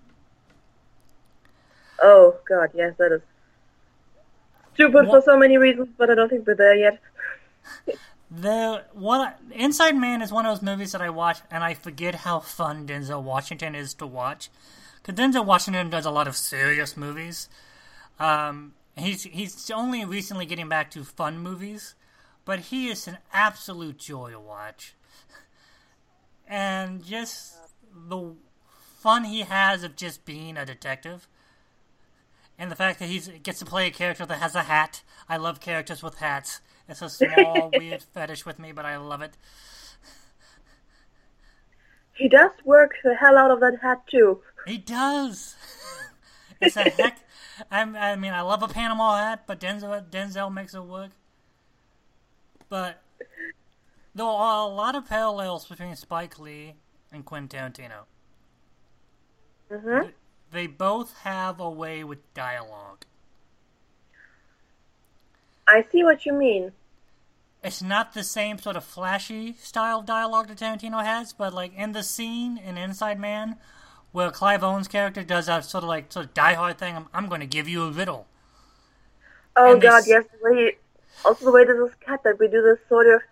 Oh 2.02 2.36
God, 2.48 2.70
yes, 2.74 2.94
that 2.98 3.12
is 3.12 3.22
stupid 4.74 5.06
What- 5.06 5.22
for 5.22 5.32
so 5.32 5.38
many 5.38 5.56
reasons, 5.58 5.88
but 5.96 6.10
I 6.10 6.14
don't 6.14 6.28
think 6.28 6.46
we're 6.46 6.54
there 6.54 6.74
yet. 6.76 7.00
The 8.28 8.82
one 8.92 9.32
Inside 9.52 9.92
Man 9.96 10.20
is 10.20 10.32
one 10.32 10.46
of 10.46 10.50
those 10.50 10.62
movies 10.62 10.90
that 10.92 11.00
I 11.00 11.10
watch, 11.10 11.38
and 11.48 11.62
I 11.62 11.74
forget 11.74 12.16
how 12.16 12.40
fun 12.40 12.86
Denzel 12.86 13.22
Washington 13.22 13.76
is 13.76 13.94
to 13.94 14.06
watch. 14.06 14.50
Because 15.00 15.14
Denzel 15.18 15.46
Washington 15.46 15.90
does 15.90 16.04
a 16.04 16.10
lot 16.10 16.26
of 16.26 16.36
serious 16.36 16.96
movies. 16.96 17.48
Um, 18.18 18.74
he's 18.96 19.22
he's 19.22 19.70
only 19.70 20.04
recently 20.04 20.44
getting 20.44 20.68
back 20.68 20.90
to 20.92 21.04
fun 21.04 21.38
movies, 21.38 21.94
but 22.44 22.58
he 22.58 22.88
is 22.88 23.06
an 23.06 23.18
absolute 23.32 23.98
joy 23.98 24.32
to 24.32 24.40
watch. 24.40 24.94
And 26.48 27.04
just 27.04 27.54
the 27.94 28.34
fun 28.98 29.24
he 29.24 29.42
has 29.42 29.84
of 29.84 29.94
just 29.94 30.24
being 30.24 30.56
a 30.56 30.66
detective. 30.66 31.28
And 32.58 32.70
the 32.70 32.76
fact 32.76 32.98
that 33.00 33.08
he 33.08 33.18
gets 33.38 33.58
to 33.58 33.66
play 33.66 33.86
a 33.86 33.90
character 33.90 34.24
that 34.24 34.38
has 34.38 34.54
a 34.54 34.62
hat. 34.62 35.02
I 35.28 35.36
love 35.36 35.60
characters 35.60 36.02
with 36.02 36.18
hats. 36.18 36.60
It's 36.88 37.02
a 37.02 37.10
small, 37.10 37.70
weird 37.74 38.02
fetish 38.02 38.46
with 38.46 38.58
me, 38.58 38.72
but 38.72 38.86
I 38.86 38.96
love 38.96 39.20
it. 39.20 39.36
He 42.14 42.28
does 42.28 42.52
work 42.64 42.94
the 43.04 43.14
hell 43.14 43.36
out 43.36 43.50
of 43.50 43.60
that 43.60 43.78
hat 43.82 44.06
too. 44.10 44.40
He 44.66 44.78
does. 44.78 45.54
it's 46.60 46.76
a 46.76 46.84
heck. 46.84 47.18
I'm, 47.70 47.94
I 47.94 48.16
mean, 48.16 48.32
I 48.32 48.40
love 48.40 48.62
a 48.62 48.68
Panama 48.68 49.16
hat, 49.18 49.44
but 49.46 49.60
Denzel 49.60 50.08
Denzel 50.10 50.52
makes 50.52 50.74
it 50.74 50.82
work. 50.82 51.10
But 52.68 53.02
there 54.14 54.26
are 54.26 54.66
a 54.66 54.72
lot 54.72 54.94
of 54.94 55.06
parallels 55.06 55.66
between 55.66 55.94
Spike 55.94 56.38
Lee 56.38 56.74
and 57.12 57.24
Quentin 57.24 57.72
Tarantino. 57.72 58.04
hmm 59.70 60.08
They 60.56 60.66
both 60.66 61.18
have 61.18 61.60
a 61.60 61.68
way 61.70 62.02
with 62.02 62.32
dialogue. 62.32 63.04
I 65.68 65.84
see 65.92 66.02
what 66.02 66.26
you 66.26 66.32
mean. 66.32 66.72
it's 67.62 67.82
not 67.82 68.14
the 68.14 68.22
same 68.24 68.58
sort 68.58 68.76
of 68.76 68.84
flashy 68.84 69.54
style 69.54 69.98
of 70.00 70.06
dialogue 70.06 70.48
that 70.48 70.58
Tarantino 70.58 71.02
has, 71.04 71.32
but 71.34 71.52
like 71.52 71.74
in 71.74 71.92
the 71.92 72.02
scene 72.02 72.56
in 72.58 72.78
Inside 72.78 73.18
Man, 73.20 73.56
where 74.12 74.30
Clive 74.30 74.62
Owen's 74.64 74.88
character 74.88 75.22
does 75.22 75.46
that 75.46 75.64
sort 75.64 75.84
of 75.84 75.88
like 75.88 76.12
sort 76.12 76.26
of 76.26 76.34
diehard 76.34 76.78
thing, 76.78 76.96
I'm, 76.96 77.06
I'm 77.12 77.28
going 77.28 77.40
to 77.40 77.46
give 77.46 77.68
you 77.68 77.84
a 77.84 77.90
riddle. 77.90 78.26
Oh 79.56 79.72
And 79.72 79.80
god, 79.80 80.04
yes. 80.06 80.24
The 80.32 80.38
way, 80.50 80.76
also 81.24 81.44
the 81.46 81.52
way 81.52 81.64
this 81.64 81.76
is 81.76 81.94
cut, 82.00 82.22
that 82.24 82.38
we 82.38 82.48
do 82.48 82.62
this 82.62 82.78
sort 82.88 83.06
of 83.06 83.22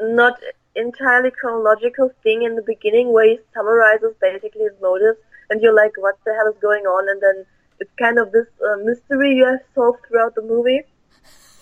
not 0.00 0.40
entirely 0.76 1.30
chronological 1.30 2.10
thing 2.22 2.42
in 2.42 2.56
the 2.56 2.62
beginning 2.62 3.12
where 3.12 3.26
he 3.26 3.40
summarizes 3.54 4.14
basically 4.20 4.62
his 4.62 4.80
motives, 4.80 5.18
and 5.50 5.60
you're 5.60 5.74
like, 5.74 5.92
what 5.98 6.16
the 6.24 6.32
hell 6.34 6.48
is 6.52 6.58
going 6.60 6.84
on? 6.84 7.08
And 7.08 7.20
then 7.20 7.44
it's 7.80 7.90
kind 7.98 8.18
of 8.18 8.32
this 8.32 8.46
uh, 8.64 8.76
mystery 8.84 9.34
you 9.34 9.44
have 9.46 9.60
solved 9.74 9.98
throughout 10.08 10.34
the 10.34 10.42
movie. 10.42 10.82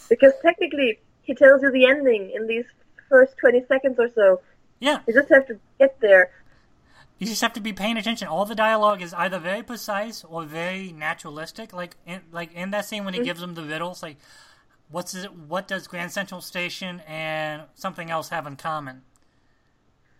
Because 0.09 0.33
technically, 0.43 0.99
he 1.23 1.35
tells 1.35 1.63
you 1.63 1.71
the 1.71 1.87
ending 1.87 2.31
in 2.35 2.47
these 2.47 2.65
first 3.09 3.37
20 3.39 3.65
seconds 3.69 3.97
or 3.99 4.09
so. 4.15 4.41
Yeah, 4.81 5.01
You 5.07 5.15
just 5.15 5.29
have 5.31 5.47
to 5.49 5.59
get 5.79 5.99
there. 6.01 6.31
you 7.19 7.27
just 7.27 7.41
have 7.43 7.53
to 7.55 7.61
be 7.61 7.73
paying 7.73 7.97
attention. 7.97 8.29
All 8.29 8.45
the 8.45 8.55
dialogue 8.55 9.03
is 9.03 9.13
either 9.15 9.39
very 9.39 9.63
precise 9.63 10.23
or 10.25 10.45
very 10.45 10.93
naturalistic. 10.93 11.73
Like 11.73 11.97
in, 12.07 12.21
like 12.31 12.53
in 12.55 12.71
that 12.71 12.85
scene 12.85 13.05
when 13.05 13.15
he 13.15 13.21
gives 13.25 13.41
them 13.41 13.55
the 13.55 13.63
riddles, 13.65 14.03
like 14.03 14.19
what's 14.91 15.15
it, 15.15 15.33
what 15.35 15.67
does 15.69 15.87
Grand 15.89 16.13
Central 16.13 16.41
Station 16.41 17.01
and 17.09 17.63
something 17.75 18.09
else 18.11 18.29
have 18.29 18.47
in 18.47 18.57
common? 18.57 19.03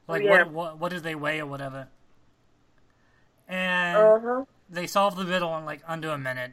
Like 0.09 0.23
Yeah. 0.23 0.45
what, 0.45 0.51
what 0.51 0.79
what 0.79 0.91
do 0.91 0.99
they 1.01 1.15
weigh 1.15 1.41
or 1.41 1.47
whatever? 1.47 1.89
And 3.49 3.97
Uh 3.97 4.19
huh. 4.21 4.45
they 4.69 4.87
solve 4.87 5.17
the 5.17 5.25
riddle 5.25 5.57
in 5.59 5.65
like 5.65 5.81
under 5.87 6.11
a 6.11 6.19
minute. 6.19 6.53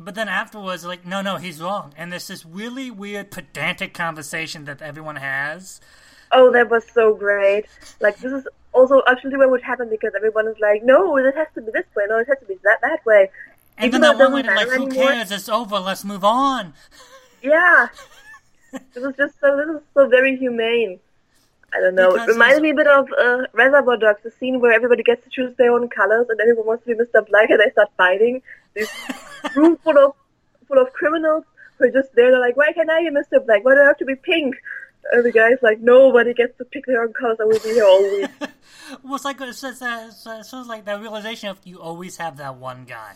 But 0.00 0.14
then 0.14 0.28
afterwards, 0.28 0.84
like, 0.84 1.04
no, 1.04 1.22
no, 1.22 1.36
he's 1.38 1.60
wrong. 1.60 1.92
And 1.96 2.12
there's 2.12 2.28
this 2.28 2.46
really 2.46 2.88
weird, 2.90 3.32
pedantic 3.32 3.94
conversation 3.94 4.64
that 4.66 4.80
everyone 4.80 5.16
has. 5.16 5.80
Oh, 6.30 6.52
that 6.52 6.70
was 6.70 6.84
so 6.92 7.14
great. 7.14 7.66
Like, 8.00 8.18
this 8.18 8.32
is 8.32 8.46
also 8.72 9.02
actually 9.08 9.36
what 9.36 9.50
would 9.50 9.62
happen 9.62 9.88
because 9.90 10.12
everyone 10.14 10.46
is 10.46 10.56
like, 10.60 10.84
no, 10.84 11.16
it 11.16 11.34
has 11.34 11.48
to 11.56 11.62
be 11.62 11.72
this 11.72 11.86
way, 11.96 12.04
no, 12.08 12.18
it 12.18 12.28
has 12.28 12.38
to 12.38 12.44
be 12.46 12.56
that, 12.62 12.80
that 12.82 13.04
way. 13.04 13.30
And 13.76 13.86
Even 13.86 14.00
then 14.02 14.18
that 14.18 14.30
one 14.30 14.44
doesn't 14.44 14.54
like, 14.54 14.68
who 14.68 14.86
anymore. 14.86 15.08
cares? 15.08 15.32
It's 15.32 15.48
over. 15.48 15.80
Let's 15.80 16.04
move 16.04 16.24
on. 16.24 16.74
Yeah. 17.42 17.88
this 18.72 19.02
is 19.04 19.16
just 19.16 19.40
so, 19.40 19.56
this 19.56 19.68
is 19.76 19.82
so 19.94 20.08
very 20.08 20.36
humane. 20.36 21.00
I 21.72 21.80
don't 21.80 21.94
know. 21.94 22.12
Because 22.12 22.28
it 22.28 22.32
reminded 22.32 22.62
me 22.62 22.70
a 22.70 22.74
bit 22.74 22.86
of 22.86 23.08
uh, 23.12 23.46
Reservoir 23.52 23.96
Dogs, 23.96 24.20
the 24.22 24.30
scene 24.30 24.60
where 24.60 24.72
everybody 24.72 25.02
gets 25.02 25.22
to 25.24 25.30
choose 25.30 25.54
their 25.56 25.72
own 25.72 25.88
colors 25.88 26.26
and 26.30 26.40
everyone 26.40 26.66
wants 26.66 26.84
to 26.84 26.94
be 26.94 27.02
Mr. 27.02 27.26
Black 27.28 27.50
and 27.50 27.60
they 27.60 27.70
start 27.70 27.90
fighting. 27.96 28.42
This 28.74 28.90
room 29.54 29.76
full 29.78 29.98
of 29.98 30.14
full 30.66 30.78
of 30.78 30.92
criminals 30.92 31.44
who 31.76 31.84
are 31.84 31.90
just 31.90 32.14
there. 32.14 32.30
They're 32.30 32.40
like, 32.40 32.56
why 32.56 32.72
can't 32.72 32.90
I 32.90 33.02
be 33.02 33.10
Mr. 33.10 33.44
Black? 33.44 33.64
Why 33.64 33.74
do 33.74 33.80
I 33.80 33.84
have 33.84 33.98
to 33.98 34.04
be 34.04 34.14
pink? 34.14 34.56
And 35.12 35.24
the 35.24 35.32
guy's 35.32 35.58
like, 35.62 35.80
nobody 35.80 36.34
gets 36.34 36.56
to 36.58 36.64
pick 36.64 36.84
their 36.86 37.02
own 37.02 37.12
colors. 37.12 37.38
I 37.40 37.44
will 37.44 37.58
be 37.60 37.70
here 37.70 37.84
all 37.84 38.02
week. 38.02 38.30
well, 39.02 39.14
it's 39.14 39.24
like 39.24 39.40
it's, 39.40 39.62
it's, 39.62 39.80
it's, 39.82 40.26
it's 40.26 40.52
like 40.52 40.84
that 40.86 41.00
realization 41.00 41.48
of 41.48 41.58
you 41.64 41.80
always 41.80 42.16
have 42.16 42.36
that 42.38 42.56
one 42.56 42.84
guy. 42.84 43.14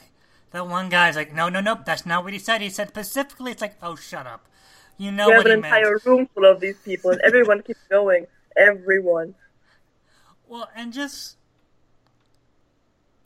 That 0.52 0.68
one 0.68 0.90
guy's 0.90 1.16
like, 1.16 1.34
no, 1.34 1.48
no, 1.48 1.60
no, 1.60 1.78
that's 1.84 2.04
not 2.04 2.24
what 2.24 2.32
he 2.34 2.38
said. 2.38 2.60
He 2.60 2.68
said 2.68 2.88
specifically, 2.88 3.52
it's 3.52 3.62
like, 3.62 3.76
oh, 3.82 3.96
shut 3.96 4.26
up. 4.26 4.46
You 4.98 5.10
know 5.10 5.28
We 5.28 5.34
have 5.34 5.46
an 5.46 5.50
he 5.50 5.56
meant. 5.56 5.64
entire 5.64 5.98
room 6.04 6.28
full 6.34 6.44
of 6.44 6.60
these 6.60 6.76
people, 6.84 7.10
and 7.10 7.20
everyone 7.22 7.62
keeps 7.62 7.80
going. 7.88 8.26
Everyone. 8.56 9.34
Well, 10.46 10.68
and 10.74 10.92
just 10.92 11.36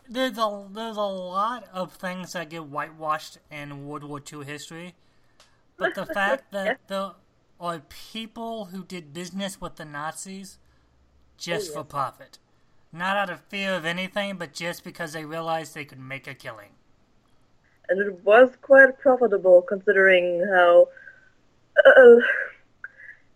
there's 0.09 0.39
a 0.39 0.67
there's 0.71 0.97
a 0.97 1.01
lot 1.01 1.69
of 1.73 1.93
things 1.93 2.33
that 2.33 2.51
get 2.51 2.67
whitewashed 2.67 3.39
in 3.51 3.87
World 3.87 4.05
War 4.05 4.21
II 4.21 4.45
history, 4.45 4.95
but 5.77 5.95
the 5.95 6.07
fact 6.15 6.53
that 6.53 6.81
the 6.87 7.15
are 7.59 7.81
people 8.11 8.67
who 8.67 8.85
did 8.85 9.15
business 9.15 9.61
with 9.61 9.77
the 9.77 9.85
Nazis 9.85 10.59
just 11.39 11.73
for 11.73 11.85
profit, 11.85 12.39
not 12.93 13.17
out 13.17 13.31
of 13.31 13.41
fear 13.41 13.75
of 13.75 13.85
anything, 13.85 14.37
but 14.37 14.53
just 14.53 14.85
because 14.85 15.13
they 15.13 15.25
realized 15.25 15.75
they 15.75 15.85
could 15.85 15.99
make 15.99 16.27
a 16.27 16.35
killing. 16.35 16.71
And 17.89 18.01
it 18.01 18.25
was 18.25 18.51
quite 18.63 18.99
profitable 18.99 19.63
considering 19.63 20.45
how, 20.53 20.89
uh, 21.87 22.17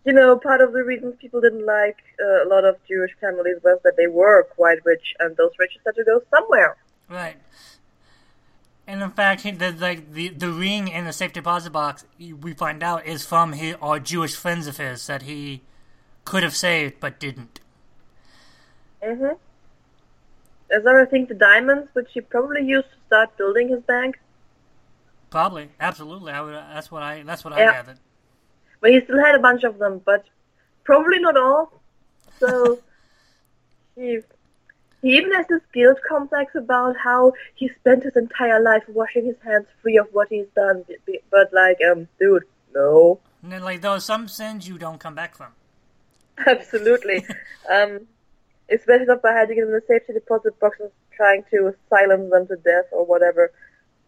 you 0.05 0.13
know, 0.13 0.37
part 0.37 0.61
of 0.61 0.73
the 0.73 0.83
reasons 0.83 1.15
people 1.19 1.41
didn't 1.41 1.65
like 1.65 1.97
uh, 2.19 2.45
a 2.45 2.47
lot 2.47 2.65
of 2.65 2.75
Jewish 2.87 3.11
families 3.19 3.57
was 3.63 3.79
that 3.83 3.97
they 3.97 4.07
were 4.07 4.43
quite 4.43 4.83
rich, 4.85 5.13
and 5.19 5.35
those 5.37 5.51
riches 5.59 5.81
had 5.85 5.95
to 5.95 6.03
go 6.03 6.21
somewhere. 6.29 6.77
Right. 7.09 7.37
And 8.87 9.01
in 9.01 9.11
fact, 9.11 9.43
the 9.43 9.71
like 9.71 10.11
the 10.13 10.29
the 10.29 10.49
ring 10.49 10.87
in 10.87 11.05
the 11.05 11.13
safe 11.13 11.33
deposit 11.33 11.71
box 11.71 12.05
we 12.19 12.53
find 12.53 12.81
out 12.83 13.05
is 13.05 13.25
from 13.25 13.53
his, 13.53 13.75
our 13.81 13.99
Jewish 13.99 14.35
friends 14.35 14.67
of 14.67 14.77
his 14.77 15.05
that 15.07 15.21
he 15.23 15.61
could 16.25 16.43
have 16.43 16.55
saved 16.55 16.95
but 16.99 17.19
didn't. 17.19 17.59
Mm-hmm. 19.03 19.35
Is 20.71 20.83
there, 20.83 21.01
I 21.01 21.05
think, 21.05 21.27
the 21.27 21.35
diamonds, 21.35 21.89
which 21.93 22.09
he 22.13 22.21
probably 22.21 22.63
used 22.63 22.87
to 22.89 22.97
start 23.07 23.37
building 23.37 23.69
his 23.69 23.81
bank? 23.81 24.17
Probably, 25.29 25.69
absolutely. 25.79 26.31
I 26.31 26.41
would. 26.41 26.53
That's 26.53 26.91
what 26.91 27.03
I. 27.03 27.23
That's 27.23 27.43
what 27.43 27.53
I 27.53 27.59
Yeah. 27.59 27.71
gathered. 27.73 27.99
But 28.81 28.91
he 28.91 29.01
still 29.01 29.23
had 29.23 29.35
a 29.35 29.39
bunch 29.39 29.63
of 29.63 29.77
them, 29.77 30.01
but 30.03 30.25
probably 30.83 31.19
not 31.19 31.37
all. 31.37 31.71
So 32.39 32.79
he 33.95 34.19
he 35.01 35.17
even 35.17 35.31
has 35.31 35.47
this 35.47 35.61
guilt 35.73 35.97
complex 36.07 36.53
about 36.55 36.95
how 36.97 37.33
he 37.55 37.69
spent 37.69 38.03
his 38.03 38.15
entire 38.15 38.61
life 38.61 38.83
washing 38.87 39.25
his 39.25 39.37
hands 39.43 39.65
free 39.81 39.97
of 39.97 40.07
what 40.11 40.27
he's 40.29 40.47
done. 40.55 40.85
But 41.31 41.51
like, 41.53 41.77
um, 41.89 42.07
dude, 42.19 42.43
no, 42.73 43.19
And 43.41 43.51
then, 43.51 43.63
like 43.63 43.81
there 43.81 43.91
are 43.91 43.99
some 43.99 44.27
sins 44.27 44.67
you 44.67 44.77
don't 44.77 44.99
come 44.99 45.15
back 45.15 45.35
from. 45.35 45.53
absolutely. 46.47 47.25
um, 47.71 48.01
especially 48.69 49.05
not 49.05 49.21
by 49.21 49.33
hiding 49.33 49.57
it 49.57 49.63
in 49.63 49.71
the 49.71 49.81
safety 49.87 50.13
deposit 50.13 50.59
box 50.59 50.79
and 50.79 50.91
trying 51.15 51.43
to 51.51 51.75
silence 51.89 52.31
them 52.31 52.47
to 52.47 52.55
death 52.57 52.85
or 52.91 53.05
whatever. 53.05 53.51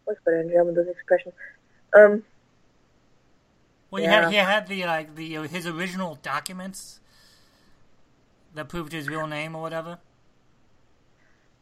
What's 0.06 0.20
better 0.24 0.42
in 0.42 0.50
German 0.50 0.76
this 0.76 0.88
expression? 0.88 1.32
Um, 1.96 2.24
Well, 3.94 4.02
he 4.02 4.08
had 4.08 4.30
he 4.32 4.38
had 4.38 4.68
the 4.68 4.86
like 4.86 5.14
the 5.14 5.38
uh, 5.38 5.44
his 5.44 5.68
original 5.68 6.18
documents 6.24 7.00
that 8.56 8.68
proved 8.68 8.92
his 8.92 9.08
real 9.08 9.28
name 9.28 9.56
or 9.56 9.62
whatever. 9.62 10.00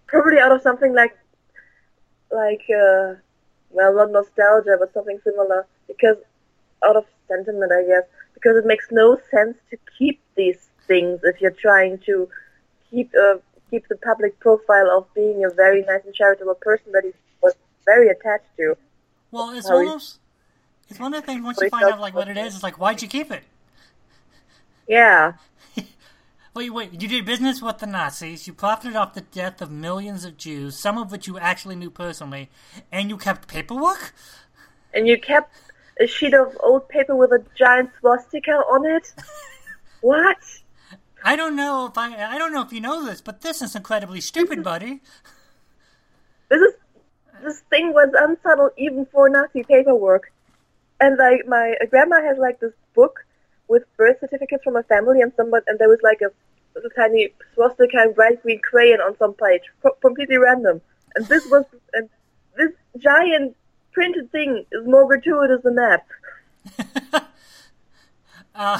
probably 0.07 0.39
out 0.39 0.53
of 0.53 0.61
something 0.61 0.93
like 0.93 1.17
like 2.31 2.63
uh 2.69 3.15
well 3.71 3.93
not 3.97 4.11
nostalgia 4.11 4.77
but 4.79 4.93
something 4.93 5.19
similar. 5.25 5.67
Because 5.89 6.15
out 6.85 6.95
of 6.95 7.05
sentiment 7.27 7.69
i 7.73 7.83
guess. 7.83 8.05
Because 8.33 8.55
it 8.55 8.65
makes 8.65 8.87
no 8.91 9.19
sense 9.29 9.57
to 9.69 9.77
keep 9.97 10.21
these 10.37 10.69
things 10.87 11.19
if 11.23 11.41
you're 11.41 11.59
trying 11.67 11.97
to 12.05 12.29
keep 12.89 13.11
uh, 13.13 13.39
keep 13.69 13.89
the 13.89 13.97
public 13.97 14.39
profile 14.39 14.89
of 14.97 15.13
being 15.13 15.43
a 15.43 15.49
very 15.49 15.81
nice 15.81 16.05
and 16.05 16.15
charitable 16.15 16.55
person 16.61 16.93
that 16.93 17.03
he 17.03 17.11
was 17.43 17.55
very 17.83 18.07
attached 18.07 18.55
to. 18.55 18.77
Well, 19.31 19.49
it's 19.49 19.69
almost 19.69 20.19
it's 20.91 20.99
one 20.99 21.13
of 21.13 21.21
the 21.21 21.25
things 21.25 21.43
once 21.43 21.59
you 21.61 21.69
find 21.69 21.85
out 21.85 21.99
like 21.99 22.13
what 22.13 22.27
it 22.27 22.37
is, 22.37 22.53
it's 22.53 22.63
like 22.63 22.79
why'd 22.79 23.01
you 23.01 23.07
keep 23.07 23.31
it? 23.31 23.43
yeah 24.87 25.33
Wait, 26.53 26.69
wait, 26.69 27.01
you 27.01 27.07
did 27.07 27.25
business 27.25 27.61
with 27.61 27.77
the 27.77 27.87
Nazis, 27.87 28.45
you 28.45 28.53
profited 28.53 28.97
off 28.97 29.13
the 29.13 29.21
death 29.21 29.61
of 29.61 29.71
millions 29.71 30.25
of 30.25 30.35
Jews, 30.35 30.77
some 30.77 30.97
of 30.97 31.09
which 31.09 31.25
you 31.25 31.39
actually 31.39 31.77
knew 31.77 31.89
personally, 31.89 32.49
and 32.91 33.09
you 33.09 33.15
kept 33.15 33.47
paperwork? 33.47 34.13
and 34.93 35.07
you 35.07 35.17
kept 35.17 35.53
a 35.99 36.07
sheet 36.07 36.33
of 36.33 36.55
old 36.61 36.87
paper 36.89 37.15
with 37.15 37.31
a 37.31 37.43
giant 37.57 37.89
swastika 37.99 38.51
on 38.51 38.85
it 38.85 39.13
what 40.01 40.37
I 41.23 41.35
don't 41.35 41.55
know 41.55 41.85
if 41.85 41.97
I 41.97 42.33
I 42.35 42.37
don't 42.37 42.53
know 42.53 42.61
if 42.61 42.73
you 42.73 42.81
know 42.81 43.05
this, 43.05 43.21
but 43.21 43.41
this 43.41 43.61
is 43.61 43.75
incredibly 43.75 44.21
stupid, 44.21 44.59
mm-hmm. 44.59 44.63
buddy. 44.63 45.01
this 46.49 46.61
is 46.61 46.73
this 47.43 47.59
thing 47.69 47.93
was 47.93 48.09
unsubtle 48.17 48.71
even 48.77 49.05
for 49.07 49.29
Nazi 49.29 49.63
paperwork. 49.63 50.31
And 51.01 51.17
like 51.17 51.47
my 51.47 51.75
grandma 51.89 52.21
has 52.21 52.37
like 52.37 52.59
this 52.59 52.73
book 52.95 53.25
with 53.67 53.83
birth 53.97 54.17
certificates 54.19 54.63
from 54.63 54.75
a 54.75 54.83
family, 54.83 55.21
and 55.21 55.33
someone 55.35 55.63
and 55.67 55.79
there 55.79 55.89
was 55.89 55.99
like 56.03 56.21
a, 56.21 56.29
tiny 56.95 57.33
swastika 57.53 57.97
and 57.97 58.15
bright 58.15 58.41
green 58.43 58.61
crayon 58.61 59.01
on 59.01 59.17
some 59.17 59.33
page, 59.33 59.63
co- 59.83 59.97
completely 60.01 60.37
random. 60.37 60.79
And 61.15 61.27
this 61.27 61.43
was 61.47 61.65
and 61.93 62.07
this 62.55 62.71
giant 62.97 63.57
printed 63.91 64.31
thing 64.31 64.65
is 64.71 64.85
more 64.85 65.07
gratuitous 65.07 65.63
than 65.63 65.75
that. 65.75 66.05
Uh, 68.53 68.77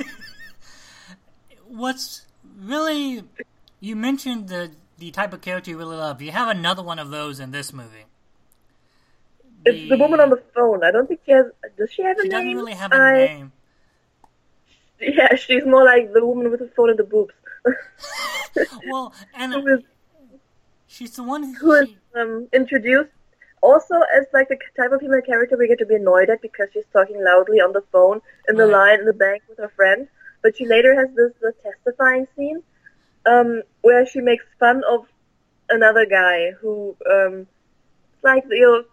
what's 1.68 2.26
really 2.58 3.22
you 3.78 3.94
mentioned 3.94 4.48
the 4.48 4.72
the 4.98 5.10
type 5.10 5.32
of 5.32 5.40
character 5.40 5.70
you 5.70 5.78
really 5.78 5.96
love. 5.96 6.20
You 6.20 6.32
have 6.32 6.48
another 6.48 6.82
one 6.82 6.98
of 6.98 7.10
those 7.10 7.38
in 7.38 7.50
this 7.50 7.72
movie. 7.72 8.06
It's 9.66 9.88
the 9.88 9.96
woman 9.98 10.20
on 10.20 10.30
the 10.30 10.42
phone. 10.54 10.84
I 10.84 10.90
don't 10.92 11.06
think 11.08 11.20
she 11.26 11.32
has. 11.32 11.46
Does 11.76 11.90
she 11.92 12.02
have 12.02 12.18
a 12.18 12.22
She 12.22 12.28
name? 12.28 12.38
doesn't 12.38 12.56
really 12.56 12.74
have 12.74 12.92
a 12.92 12.96
I- 12.96 13.12
name. 13.26 13.52
Yeah, 15.00 15.34
she's 15.34 15.64
more 15.66 15.84
like 15.84 16.12
the 16.14 16.24
woman 16.24 16.50
with 16.50 16.60
the 16.60 16.68
phone 16.74 16.88
and 16.90 16.98
the 16.98 17.04
boobs. 17.04 17.34
Well, 18.88 19.12
and 19.34 19.52
who 19.52 19.66
is 19.66 19.80
she's 20.86 21.10
the 21.16 21.22
one 21.22 21.42
who 21.42 21.52
who 21.54 21.72
is 21.82 21.88
um, 22.14 22.48
introduced 22.52 23.10
also 23.62 23.96
as 24.16 24.24
like 24.32 24.48
the 24.48 24.56
type 24.78 24.92
of 24.92 25.00
female 25.00 25.20
character 25.20 25.56
we 25.58 25.68
get 25.68 25.78
to 25.80 25.86
be 25.86 25.96
annoyed 25.96 26.30
at 26.30 26.40
because 26.40 26.68
she's 26.72 26.86
talking 26.92 27.22
loudly 27.22 27.60
on 27.60 27.72
the 27.72 27.82
phone 27.92 28.20
in 28.48 28.56
the 28.56 28.64
Right. 28.64 28.72
line 28.78 29.00
in 29.00 29.04
the 29.06 29.12
bank 29.12 29.42
with 29.48 29.58
her 29.58 29.68
friend. 29.76 30.08
But 30.42 30.56
she 30.56 30.64
later 30.66 30.94
has 30.94 31.08
this 31.14 31.32
the 31.42 31.52
testifying 31.62 32.26
scene 32.34 32.62
um, 33.26 33.62
where 33.82 34.06
she 34.06 34.20
makes 34.20 34.44
fun 34.58 34.82
of 34.88 35.06
another 35.68 36.06
guy 36.06 36.52
who 36.60 36.96
um, 37.10 37.46
like 38.22 38.44
you 38.50 38.60
know 38.66 38.84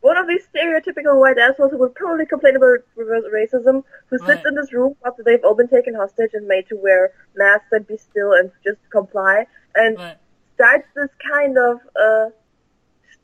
one 0.00 0.16
of 0.16 0.26
these 0.26 0.42
stereotypical 0.54 1.20
white 1.20 1.38
assholes 1.38 1.70
who 1.72 1.78
would 1.78 1.94
probably 1.94 2.26
complain 2.26 2.56
about 2.56 2.78
reverse 2.96 3.24
racism, 3.32 3.84
who 4.08 4.18
sits 4.18 4.28
Right. 4.28 4.46
in 4.46 4.54
this 4.54 4.72
room 4.72 4.94
after 5.04 5.22
they've 5.22 5.44
all 5.44 5.54
been 5.54 5.68
taken 5.68 5.94
hostage 5.94 6.30
and 6.34 6.46
made 6.46 6.66
to 6.68 6.76
wear 6.76 7.12
masks 7.36 7.66
and 7.72 7.86
be 7.86 7.96
still 7.96 8.32
and 8.32 8.50
just 8.64 8.78
comply, 8.90 9.46
and 9.74 9.96
But 9.98 10.18
starts 10.54 10.88
this 10.94 11.10
kind 11.30 11.58
of 11.58 11.80
uh 11.96 12.30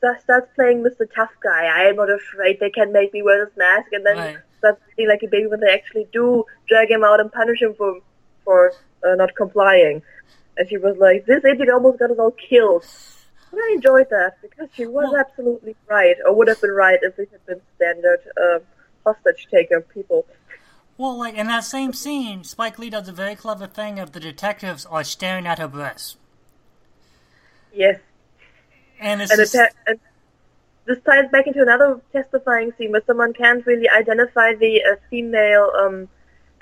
st- 0.01 0.21
starts 0.21 0.49
playing 0.55 0.83
Mr. 0.83 1.05
Tough 1.15 1.31
Guy. 1.43 1.65
I 1.65 1.83
am 1.89 1.95
not 1.95 2.09
afraid 2.11 2.59
they 2.59 2.69
can 2.69 2.91
make 2.91 3.13
me 3.13 3.21
wear 3.23 3.45
this 3.45 3.55
mask, 3.57 3.91
and 3.91 4.05
then 4.05 4.17
Right. 4.17 4.37
starts 4.59 4.81
being 4.95 5.09
like 5.09 5.23
a 5.23 5.27
baby 5.27 5.47
when 5.47 5.59
they 5.59 5.73
actually 5.73 6.07
do 6.13 6.45
drag 6.67 6.89
him 6.91 7.03
out 7.03 7.19
and 7.19 7.31
punish 7.31 7.61
him 7.61 7.73
for 7.75 7.99
for 8.43 8.75
uh, 9.05 9.15
not 9.15 9.35
complying. 9.35 10.01
And 10.57 10.67
she 10.69 10.77
was 10.77 10.97
like, 10.97 11.25
"This 11.25 11.43
idiot 11.45 11.69
almost 11.69 11.99
got 11.99 12.11
us 12.11 12.19
all 12.19 12.31
killed." 12.31 12.85
I 13.57 13.71
enjoyed 13.75 14.09
that 14.09 14.37
because 14.41 14.69
she 14.73 14.85
was 14.85 15.09
Well- 15.11 15.17
absolutely 15.17 15.75
right, 15.87 16.15
or 16.25 16.33
would 16.35 16.47
have 16.47 16.61
been 16.61 16.71
right 16.71 16.99
if 17.01 17.17
it 17.19 17.29
had 17.31 17.45
been 17.45 17.61
standard 17.75 18.19
uh, 18.41 18.59
hostage 19.05 19.47
taker 19.51 19.81
people. 19.81 20.25
well, 20.97 21.17
like 21.17 21.35
in 21.35 21.47
that 21.47 21.63
same 21.63 21.93
scene, 21.93 22.43
Spike 22.43 22.77
Lee 22.79 22.89
does 22.89 23.07
a 23.07 23.11
very 23.11 23.35
clever 23.35 23.67
thing 23.67 23.99
of 23.99 24.11
the 24.13 24.19
detectives 24.19 24.85
are 24.85 25.03
staring 25.03 25.45
at 25.47 25.59
her 25.59 25.67
breasts, 25.67 26.17
Yes. 27.73 27.99
and 28.99 29.21
it's 29.21 29.31
and, 29.31 29.39
just, 29.39 29.55
and 29.85 29.99
this 30.85 30.99
ties 31.05 31.29
back 31.31 31.45
into 31.47 31.61
another 31.61 32.01
testifying 32.11 32.71
scene 32.77 32.91
where 32.91 33.03
someone 33.05 33.33
can't 33.33 33.65
really 33.65 33.87
identify 33.89 34.55
the 34.55 34.81
uh, 34.83 34.95
female 35.09 35.71
um, 35.79 36.07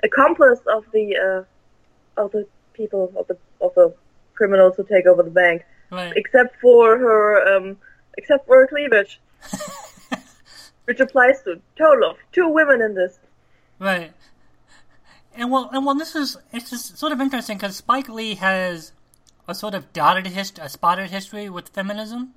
accomplice 0.03 0.59
of 0.67 0.85
the 0.91 1.15
uh, 1.15 2.21
of 2.21 2.31
the 2.31 2.45
people 2.73 3.13
of 3.15 3.27
the 3.27 3.37
of 3.61 3.73
the 3.75 3.93
criminals 4.33 4.75
who 4.75 4.83
take 4.83 5.05
over 5.05 5.23
the 5.23 5.29
bank, 5.29 5.63
right. 5.91 6.13
except 6.15 6.59
for 6.61 6.97
her 6.97 7.55
um, 7.57 7.77
except 8.17 8.45
for 8.47 8.59
her 8.61 8.67
cleavage, 8.67 9.19
which 10.86 10.99
applies 10.99 11.41
to 11.43 11.61
total 11.77 12.11
of 12.11 12.17
two 12.31 12.47
women 12.49 12.81
in 12.81 12.95
this. 12.95 13.19
Right. 13.79 14.13
And 15.33 15.51
well, 15.51 15.69
and 15.71 15.86
well, 15.86 15.95
this 15.95 16.15
is 16.15 16.38
it's 16.51 16.69
just 16.69 16.97
sort 16.97 17.11
of 17.11 17.19
interesting 17.21 17.57
because 17.57 17.75
Spike 17.75 18.09
Lee 18.09 18.36
has 18.36 18.93
a 19.47 19.53
sort 19.55 19.73
of 19.75 19.91
dotted 19.93 20.27
hist- 20.27 20.59
a 20.59 20.69
spotted 20.69 21.09
history 21.11 21.49
with 21.49 21.69
feminism. 21.69 22.33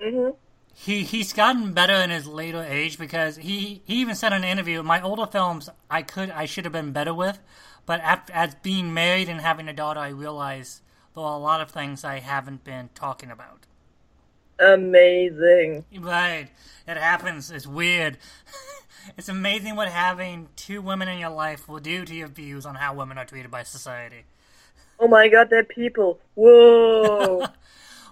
hmm 0.00 0.30
He 0.74 1.04
he's 1.04 1.32
gotten 1.32 1.72
better 1.72 1.92
in 1.94 2.10
his 2.10 2.26
later 2.26 2.62
age 2.62 2.98
because 2.98 3.36
he 3.36 3.82
he 3.84 3.96
even 4.00 4.14
said 4.14 4.32
in 4.32 4.44
an 4.44 4.48
interview, 4.48 4.82
"My 4.82 5.00
older 5.00 5.26
films, 5.26 5.68
I 5.90 6.02
could 6.02 6.30
I 6.30 6.46
should 6.46 6.64
have 6.64 6.72
been 6.72 6.92
better 6.92 7.12
with, 7.14 7.38
but 7.86 8.00
after, 8.00 8.32
as 8.32 8.54
being 8.56 8.94
married 8.94 9.28
and 9.28 9.40
having 9.40 9.68
a 9.68 9.72
daughter, 9.72 10.00
I 10.00 10.08
realize 10.08 10.80
a 11.24 11.38
lot 11.38 11.60
of 11.60 11.70
things 11.70 12.04
I 12.04 12.18
haven't 12.20 12.64
been 12.64 12.90
talking 12.94 13.30
about." 13.30 13.66
Amazing. 14.60 15.84
Right. 15.98 16.48
It 16.86 16.96
happens. 16.96 17.50
It's 17.50 17.66
weird. 17.66 18.18
it's 19.16 19.28
amazing 19.28 19.76
what 19.76 19.88
having 19.88 20.48
two 20.56 20.82
women 20.82 21.08
in 21.08 21.18
your 21.18 21.30
life 21.30 21.68
will 21.68 21.78
do 21.78 22.04
to 22.04 22.14
your 22.14 22.28
views 22.28 22.66
on 22.66 22.74
how 22.74 22.94
women 22.94 23.18
are 23.18 23.24
treated 23.24 23.50
by 23.50 23.62
society. 23.62 24.24
Oh 24.98 25.06
my 25.06 25.28
god, 25.28 25.48
they're 25.50 25.64
people. 25.64 26.18
Whoa. 26.34 27.46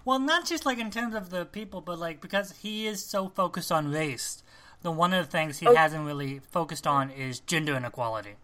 Well, 0.05 0.21
not 0.21 0.47
just 0.47 0.65
like 0.65 0.79
in 0.79 0.93
terms 0.93 1.17
of 1.17 1.31
the 1.31 1.45
people, 1.45 1.81
but 1.81 1.99
like 1.99 2.21
because 2.21 2.53
he 2.63 2.87
is 2.87 3.05
so 3.05 3.29
focused 3.29 3.73
on 3.73 3.91
race, 3.91 4.45
the 4.83 4.93
one 4.93 5.13
of 5.13 5.27
the 5.27 5.31
things 5.33 5.59
he 5.59 5.67
Oh. 5.67 5.75
hasn't 5.75 6.07
really 6.07 6.39
focused 6.53 6.87
on 6.87 7.11
is 7.11 7.41
gender 7.41 7.75
inequality. 7.75 8.37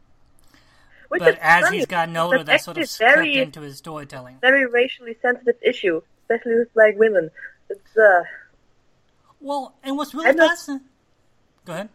Which 1.13 1.21
But 1.21 1.39
as 1.43 1.65
funny, 1.65 1.77
he's 1.77 1.85
gotten 1.85 2.17
older, 2.17 2.43
that 2.43 2.63
sort 2.63 2.79
of 2.79 2.89
crept 2.91 3.27
into 3.27 3.61
his 3.61 3.77
storytelling. 3.77 4.39
very 4.41 4.65
racially 4.65 5.15
sensitive 5.21 5.57
issue, 5.61 6.01
especially 6.23 6.55
with 6.61 6.73
black 6.73 6.97
women. 6.97 7.31
It's 7.69 7.97
uh, 7.99 8.23
Well, 9.39 9.75
and 9.85 9.99
what's 9.99 10.15
really 10.15 10.33
fascinating. 10.33 10.87
Go 11.67 11.75
ahead. 11.75 11.91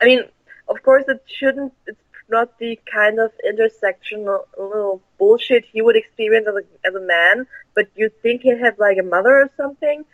I 0.00 0.04
mean, 0.04 0.22
of 0.68 0.80
course, 0.84 1.02
it 1.08 1.20
shouldn't. 1.26 1.72
It's 1.88 1.98
not 2.28 2.60
the 2.60 2.78
kind 2.86 3.18
of 3.18 3.32
intersectional 3.44 4.44
little 4.56 5.02
bullshit 5.18 5.64
he 5.64 5.82
would 5.82 5.96
experience 5.96 6.46
as 6.46 6.54
a 6.54 6.86
as 6.86 6.94
a 6.94 7.00
man. 7.00 7.48
But 7.74 7.88
you'd 7.96 8.22
think 8.22 8.42
he'd 8.42 8.60
have 8.60 8.78
like 8.78 8.98
a 8.98 9.02
mother 9.02 9.34
or 9.34 9.50
something. 9.56 10.04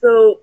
So 0.00 0.38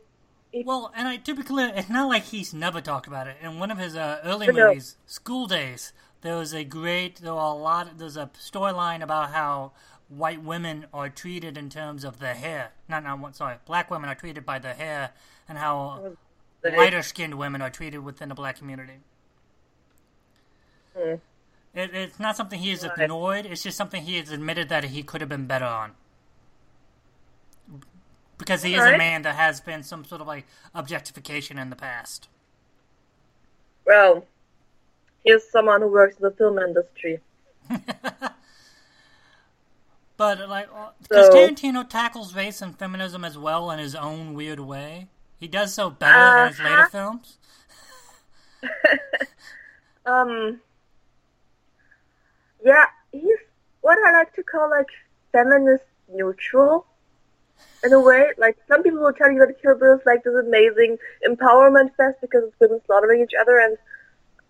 Well, 0.53 0.91
and 0.93 1.07
I 1.07 1.15
clear, 1.19 1.71
it's 1.73 1.89
not 1.89 2.09
like 2.09 2.23
he's 2.25 2.53
never 2.53 2.81
talked 2.81 3.07
about 3.07 3.27
it. 3.27 3.37
In 3.41 3.59
one 3.59 3.71
of 3.71 3.77
his 3.77 3.95
uh, 3.95 4.19
early 4.25 4.47
no. 4.47 4.67
movies, 4.67 4.97
School 5.05 5.47
Daze, 5.47 5.93
there 6.21 6.35
was 6.35 6.53
a 6.53 6.63
great, 6.63 7.17
there 7.17 7.33
were 7.33 7.39
a 7.39 7.53
lot, 7.53 7.97
there's 7.97 8.17
a 8.17 8.29
storyline 8.39 9.01
about 9.01 9.31
how 9.31 9.71
white 10.09 10.41
women 10.41 10.85
are 10.93 11.09
treated 11.09 11.57
in 11.57 11.69
terms 11.69 12.03
of 12.03 12.19
their 12.19 12.33
hair. 12.33 12.71
Not, 12.89 13.03
not 13.03 13.19
one, 13.19 13.33
sorry, 13.33 13.57
black 13.65 13.91
women 13.91 14.09
are 14.09 14.15
treated 14.15 14.45
by 14.45 14.59
their 14.59 14.73
hair, 14.73 15.11
and 15.47 15.57
how 15.57 16.15
the- 16.61 16.71
lighter 16.71 17.01
skinned 17.01 17.35
women 17.35 17.61
are 17.61 17.69
treated 17.69 17.99
within 17.99 18.29
the 18.29 18.35
black 18.35 18.57
community. 18.57 18.99
Hmm. 20.95 21.15
It, 21.75 21.93
it's 21.93 22.19
not 22.19 22.35
something 22.35 22.59
he 22.59 22.71
has 22.71 22.83
Right. 22.83 22.99
ignored. 23.01 23.45
It's 23.45 23.61
just 23.61 23.77
something 23.77 24.01
he 24.03 24.17
has 24.17 24.31
admitted 24.31 24.69
that 24.69 24.85
he 24.85 25.03
could 25.03 25.21
have 25.21 25.29
been 25.29 25.45
better 25.45 25.65
on. 25.65 25.91
Because 28.39 28.63
he 28.63 28.73
is 28.75 28.83
a 28.83 28.97
man 28.97 29.23
that 29.23 29.35
has 29.35 29.61
been 29.61 29.83
some 29.83 30.05
sort 30.05 30.21
of 30.21 30.27
like 30.27 30.45
objectification 30.73 31.57
in 31.59 31.69
the 31.69 31.75
past. 31.75 32.27
well, 33.85 34.25
here's 35.27 35.47
someone 35.49 35.81
who 35.81 35.87
works 35.91 36.15
in 36.17 36.23
the 36.23 36.31
film 36.31 36.57
industry. 36.59 37.19
But 40.17 40.49
like, 40.49 40.67
because 41.03 41.27
So- 41.27 41.33
Tarantino 41.33 41.87
tackles 41.87 42.33
race 42.33 42.59
and 42.63 42.75
feminism 42.77 43.23
as 43.23 43.37
well 43.37 43.69
in 43.69 43.77
his 43.77 43.93
own 43.93 44.33
weird 44.33 44.59
way. 44.59 45.09
He 45.39 45.47
does 45.47 45.75
so 45.75 45.91
better 45.91 46.41
in 46.41 46.47
his 46.47 46.59
later 46.59 46.75
Uh-huh. 46.81 46.89
films. 46.89 47.37
Um, 50.07 50.61
yeah, 52.63 52.85
he's 53.11 53.37
what 53.81 53.97
I 54.07 54.11
like 54.19 54.33
to 54.35 54.43
call 54.43 54.69
like 54.69 54.87
feminist 55.33 55.83
neutral. 56.07 56.85
In 57.83 57.91
a 57.91 57.99
way, 57.99 58.29
like 58.37 58.55
some 58.69 58.83
people 58.83 59.01
will 59.01 59.11
tell 59.11 59.29
you 59.29 59.39
that 59.45 59.61
Kill 59.61 59.75
Bill 59.77 59.95
is 59.99 60.05
like 60.05 60.23
this 60.23 60.33
amazing 60.33 60.97
empowerment 61.27 61.93
fest 61.97 62.19
because 62.21 62.43
it's 62.45 62.57
women 62.61 62.79
slaughtering 62.85 63.21
each 63.21 63.33
other, 63.39 63.59
and 63.59 63.77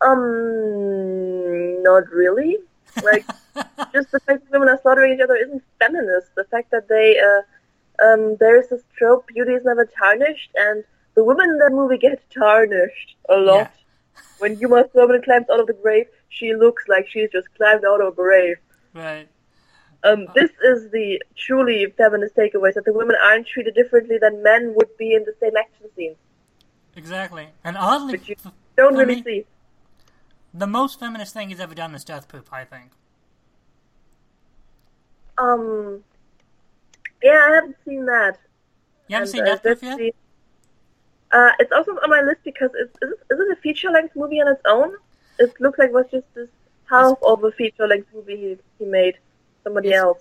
um, 0.02 1.84
not 1.84 2.10
really. 2.12 2.58
Like 3.04 3.26
just 3.94 4.12
the 4.12 4.20
fact 4.22 4.44
that 4.44 4.52
women 4.52 4.70
are 4.70 4.80
slaughtering 4.82 5.14
each 5.14 5.22
other 5.22 5.36
isn't 5.36 5.64
feminist. 5.80 6.28
The 6.36 6.46
fact 6.46 6.72
that 6.72 6.88
they, 6.88 7.18
uh, 7.20 8.06
um, 8.06 8.38
there 8.40 8.60
is 8.60 8.70
this 8.70 8.84
trope: 8.98 9.28
beauty 9.28 9.54
is 9.54 9.64
never 9.64 9.86
tarnished, 9.86 10.52
and 10.56 10.84
the 11.16 11.24
women 11.24 11.50
in 11.50 11.58
that 11.60 11.72
movie 11.72 11.98
get 11.98 12.22
tarnished 12.32 13.16
a 13.30 13.36
lot. 13.36 13.58
Yeah. 13.58 13.70
When 14.40 14.60
Uma 14.60 14.84
Thurman 14.94 15.24
climbs 15.24 15.48
out 15.52 15.60
of 15.60 15.66
the 15.66 15.74
grave, 15.74 16.06
she 16.30 16.54
looks 16.54 16.84
like 16.88 17.08
she's 17.08 17.32
just 17.32 17.48
climbed 17.56 17.84
out 17.84 18.02
of 18.02 18.14
a 18.14 18.16
grave. 18.16 18.58
Right. 18.94 19.28
Um, 20.04 20.28
this 20.36 20.52
is 20.64 20.92
the 20.92 21.22
truly 21.36 21.88
feminist 21.98 22.36
takeaways 22.36 22.76
that 22.76 22.86
the 22.86 22.94
women 22.94 23.16
aren't 23.22 23.48
treated 23.48 23.74
differently 23.74 24.18
than 24.20 24.44
men 24.44 24.74
would 24.76 24.96
be 24.98 25.14
in 25.14 25.24
the 25.24 25.34
same 25.40 25.58
action 25.58 25.88
scenes, 25.96 26.18
Exactly. 26.96 27.48
And 27.64 27.78
oddly, 27.78 28.14
which 28.14 28.30
you 28.30 28.36
don't 28.76 28.96
really 28.96 29.16
me, 29.16 29.24
see. 29.24 29.46
The 30.54 30.68
most 30.68 31.00
feminist 31.00 31.34
thing 31.34 31.50
he's 31.50 31.60
ever 31.60 31.76
done 31.76 31.94
is 31.96 32.04
Death 32.04 32.28
Proof. 32.28 32.52
I 32.52 32.64
think. 32.64 32.92
Um, 35.38 36.04
yeah, 37.22 37.46
I 37.50 37.56
haven't 37.56 37.78
seen 37.86 38.06
that. 38.06 38.38
You 39.08 39.16
haven't 39.18 39.30
And, 39.30 39.30
seen 39.30 39.42
uh, 39.42 39.46
Death 39.46 39.62
Proof 39.64 39.84
yet? 39.84 40.16
Uh, 41.32 41.50
it's 41.60 41.72
also 41.72 41.92
on 41.92 42.10
my 42.10 42.22
list 42.22 42.40
because 42.44 42.72
it's, 42.76 42.98
is, 43.02 43.12
it, 43.12 43.34
is 43.34 43.40
it 43.40 43.52
a 43.58 43.62
feature-length 43.62 44.16
movie 44.16 44.42
on 44.42 44.48
its 44.48 44.62
own? 44.66 44.94
It 45.40 45.54
looks 45.60 45.78
like 45.78 45.90
it 45.90 45.94
was 45.94 46.06
just 46.12 46.26
this 46.34 46.48
half 46.90 47.18
of 47.22 47.44
a 47.44 47.52
feature-length 47.52 48.08
movie 48.14 48.38
he, 48.38 48.58
he 48.80 48.86
made. 48.90 49.18
Somebody 49.64 49.90
It's- 49.90 50.02
else. 50.02 50.20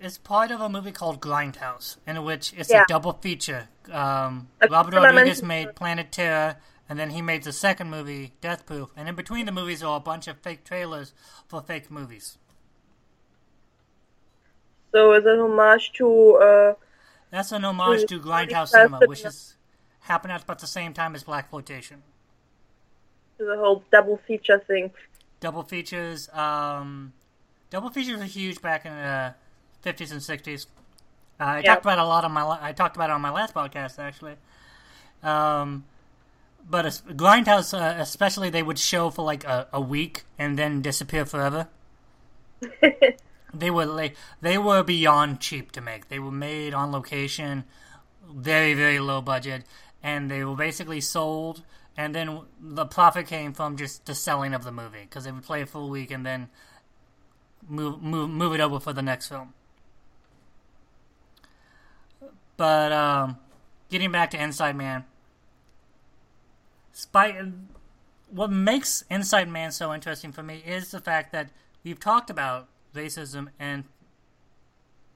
It's 0.00 0.18
part 0.18 0.50
of 0.50 0.60
a 0.60 0.68
movie 0.68 0.92
called 0.92 1.20
Grindhouse, 1.20 1.96
in 2.06 2.22
which 2.24 2.52
it's 2.58 2.68
Yeah. 2.68 2.82
a 2.82 2.86
double 2.86 3.14
feature. 3.14 3.68
Um, 3.90 4.48
Robert 4.68 4.92
Rodriguez 4.92 5.42
made 5.42 5.74
Planet 5.76 6.12
Terror, 6.12 6.56
and 6.88 6.98
then 6.98 7.10
he 7.10 7.22
made 7.22 7.42
the 7.44 7.52
second 7.52 7.90
movie, 7.90 8.32
Death 8.40 8.66
Proof. 8.66 8.90
And 8.96 9.08
in 9.08 9.14
between 9.14 9.46
the 9.46 9.52
movies 9.52 9.82
are 9.82 9.96
a 9.96 10.00
bunch 10.00 10.28
of 10.28 10.38
fake 10.38 10.64
trailers 10.64 11.12
for 11.48 11.60
fake 11.62 11.90
movies. 11.90 12.38
So 14.92 15.12
it's 15.12 15.26
an 15.26 15.40
homage 15.40 15.92
to 15.94 16.34
uh, 16.36 16.74
That's 17.30 17.52
an 17.52 17.64
homage 17.66 18.04
Mm, 18.04 18.08
to 18.08 18.18
Grindhouse 18.20 18.68
Cinema, 18.68 19.02
which 19.02 19.24
is 19.26 19.56
happened 20.00 20.32
at 20.32 20.42
about 20.44 20.58
the 20.60 20.66
same 20.66 20.94
time 20.94 21.14
as 21.14 21.24
Blaxploitation. 21.24 22.02
the 23.38 23.56
whole 23.56 23.82
double 23.90 24.16
feature 24.26 24.58
thing. 24.58 24.90
Double 25.40 25.62
features. 25.62 26.28
Um, 26.30 27.12
double 27.70 27.90
features 27.90 28.18
were 28.18 28.24
huge 28.24 28.62
back 28.62 28.86
in 28.86 28.92
the 28.92 29.34
fifties 29.82 30.12
and 30.12 30.22
sixties. 30.22 30.66
Uh, 31.40 31.44
I 31.46 31.62
Yeah. 31.62 31.74
talked 31.74 31.84
about 31.84 31.98
a 31.98 32.04
lot 32.04 32.24
on 32.24 32.32
my. 32.32 32.58
I 32.60 32.72
talked 32.72 32.96
about 32.96 33.10
it 33.10 33.12
on 33.12 33.20
my 33.20 33.30
last 33.30 33.54
podcast 33.54 33.98
actually. 33.98 34.36
Um, 35.22 35.84
but 36.68 36.86
es- 36.86 37.02
Grindhouse, 37.02 37.74
uh, 37.74 38.00
especially, 38.00 38.50
they 38.50 38.62
would 38.62 38.78
show 38.78 39.10
for 39.10 39.24
like 39.24 39.44
a, 39.44 39.68
a 39.72 39.80
week 39.80 40.24
and 40.38 40.58
then 40.58 40.82
disappear 40.82 41.24
forever. 41.24 41.68
they 43.54 43.70
were 43.70 43.86
like 43.86 44.16
they 44.40 44.58
were 44.58 44.82
beyond 44.82 45.40
cheap 45.40 45.72
to 45.72 45.80
make. 45.80 46.08
They 46.08 46.18
were 46.18 46.30
made 46.30 46.74
on 46.74 46.92
location, 46.92 47.64
very 48.28 48.74
very 48.74 48.98
low 49.00 49.20
budget, 49.20 49.64
and 50.02 50.30
they 50.30 50.44
were 50.44 50.56
basically 50.56 51.00
sold. 51.00 51.62
And 51.96 52.12
then 52.12 52.40
the 52.60 52.86
profit 52.86 53.28
came 53.28 53.52
from 53.52 53.76
just 53.76 54.06
the 54.06 54.16
selling 54.16 54.52
of 54.52 54.64
the 54.64 54.72
movie 54.72 55.02
because 55.02 55.24
they 55.24 55.30
would 55.30 55.44
play 55.44 55.60
it 55.62 55.68
for 55.68 55.82
a 55.82 55.86
week 55.86 56.10
and 56.10 56.26
then 56.26 56.48
move 57.68 58.02
move 58.02 58.30
move 58.30 58.54
it 58.54 58.60
over 58.60 58.80
for 58.80 58.92
the 58.92 59.02
next 59.02 59.28
film. 59.28 59.54
But 62.56 62.92
um, 62.92 63.38
getting 63.90 64.12
back 64.12 64.30
to 64.30 64.42
Inside 64.42 64.76
Man, 64.76 65.04
Spy, 66.96 67.36
what 68.30 68.52
makes 68.52 69.02
Inside 69.10 69.48
Man 69.48 69.72
so 69.72 69.92
interesting 69.92 70.30
for 70.30 70.44
me 70.44 70.62
is 70.64 70.92
the 70.92 71.00
fact 71.00 71.32
that 71.32 71.50
we've 71.82 71.98
talked 71.98 72.30
about 72.30 72.68
racism 72.94 73.48
and 73.58 73.82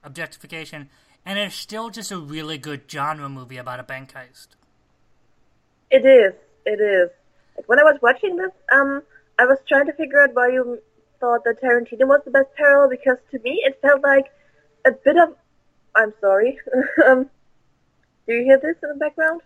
objectification, 0.03 0.89
and 1.25 1.39
it's 1.39 1.55
still 1.55 1.89
just 1.89 2.11
a 2.11 2.17
really 2.17 2.57
good 2.57 2.81
genre 2.91 3.29
movie 3.29 3.55
about 3.55 3.79
a 3.79 3.83
bank 3.83 4.11
heist. 4.11 4.47
It 5.89 6.05
is. 6.05 6.33
It 6.65 6.81
is. 6.81 7.11
When 7.65 7.79
I 7.79 7.83
was 7.83 7.97
watching 8.01 8.35
this, 8.35 8.51
um, 8.73 9.01
I 9.39 9.45
was 9.45 9.57
trying 9.65 9.85
to 9.85 9.93
figure 9.93 10.21
out 10.21 10.31
why 10.33 10.49
you 10.49 10.79
thought 11.21 11.45
that 11.45 11.61
Tarantino 11.61 12.09
was 12.09 12.21
the 12.25 12.31
best 12.31 12.53
parallel 12.57 12.89
because 12.89 13.17
to 13.31 13.39
me 13.39 13.61
it 13.63 13.79
felt 13.81 14.03
like 14.03 14.25
a 14.85 14.91
bit 14.91 15.15
of. 15.15 15.33
I'm 15.95 16.13
sorry. 16.19 16.59
um, 17.07 17.29
do 18.27 18.33
you 18.33 18.43
hear 18.43 18.59
this 18.59 18.75
in 18.83 18.89
the 18.89 18.95
background? 18.95 19.39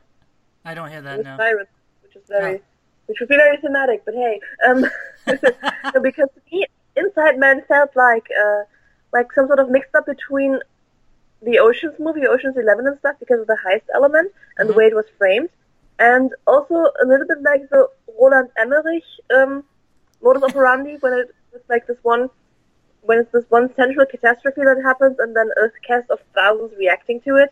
I 0.66 0.74
don't 0.74 0.90
hear 0.90 1.02
that 1.04 1.24
now. 1.24 1.38
sirens, 1.38 1.68
which 2.14 2.24
is 2.24 2.28
very, 2.30 2.62
which 3.08 3.20
would 3.20 3.30
be 3.30 3.36
very 3.36 3.58
thematic. 3.58 4.04
But 4.06 4.16
hey, 4.16 4.40
um, 4.68 4.86
because 6.02 6.30
to 6.36 6.42
me, 6.52 6.66
Inside 6.96 7.40
Man 7.40 7.64
felt 7.68 7.96
like 7.96 8.28
uh, 8.40 8.64
like 9.12 9.32
some 9.34 9.48
sort 9.48 9.60
of 9.60 9.70
mixed 9.70 9.96
up 9.96 10.06
between 10.06 10.60
the 11.42 11.60
Ocean's 11.60 11.96
movie, 12.00 12.26
Ocean's 12.28 12.58
Eleven, 12.58 12.88
and 12.88 12.98
stuff 13.00 13.16
because 13.20 13.40
of 13.42 13.48
the 13.48 13.58
heist 13.66 13.84
element 13.94 14.32
and 14.58 14.70
the 14.70 14.74
Mhm. 14.74 14.78
way 14.78 14.86
it 14.86 14.96
was 14.96 15.06
framed, 15.18 15.50
and 16.00 16.32
also 16.48 16.76
a 16.76 17.06
little 17.06 17.28
bit 17.28 17.42
like 17.42 17.70
the 17.70 17.88
Roland 18.20 18.50
Emmerich 18.58 19.04
um, 19.36 19.64
modus 20.22 20.44
operandi 20.44 20.98
when 21.02 21.14
it 21.14 21.36
was 21.52 21.62
like 21.70 21.88
this 21.88 21.98
one. 22.04 22.30
When 23.02 23.20
it's 23.20 23.32
this 23.34 23.44
one 23.50 23.68
central 23.76 24.06
catastrophe 24.06 24.62
that 24.64 24.82
happens, 24.82 25.18
and 25.20 25.36
then 25.36 25.50
a 25.62 25.68
cast 25.86 26.10
of 26.10 26.20
thousands 26.34 26.72
reacting 26.78 27.20
to 27.22 27.36
it. 27.36 27.52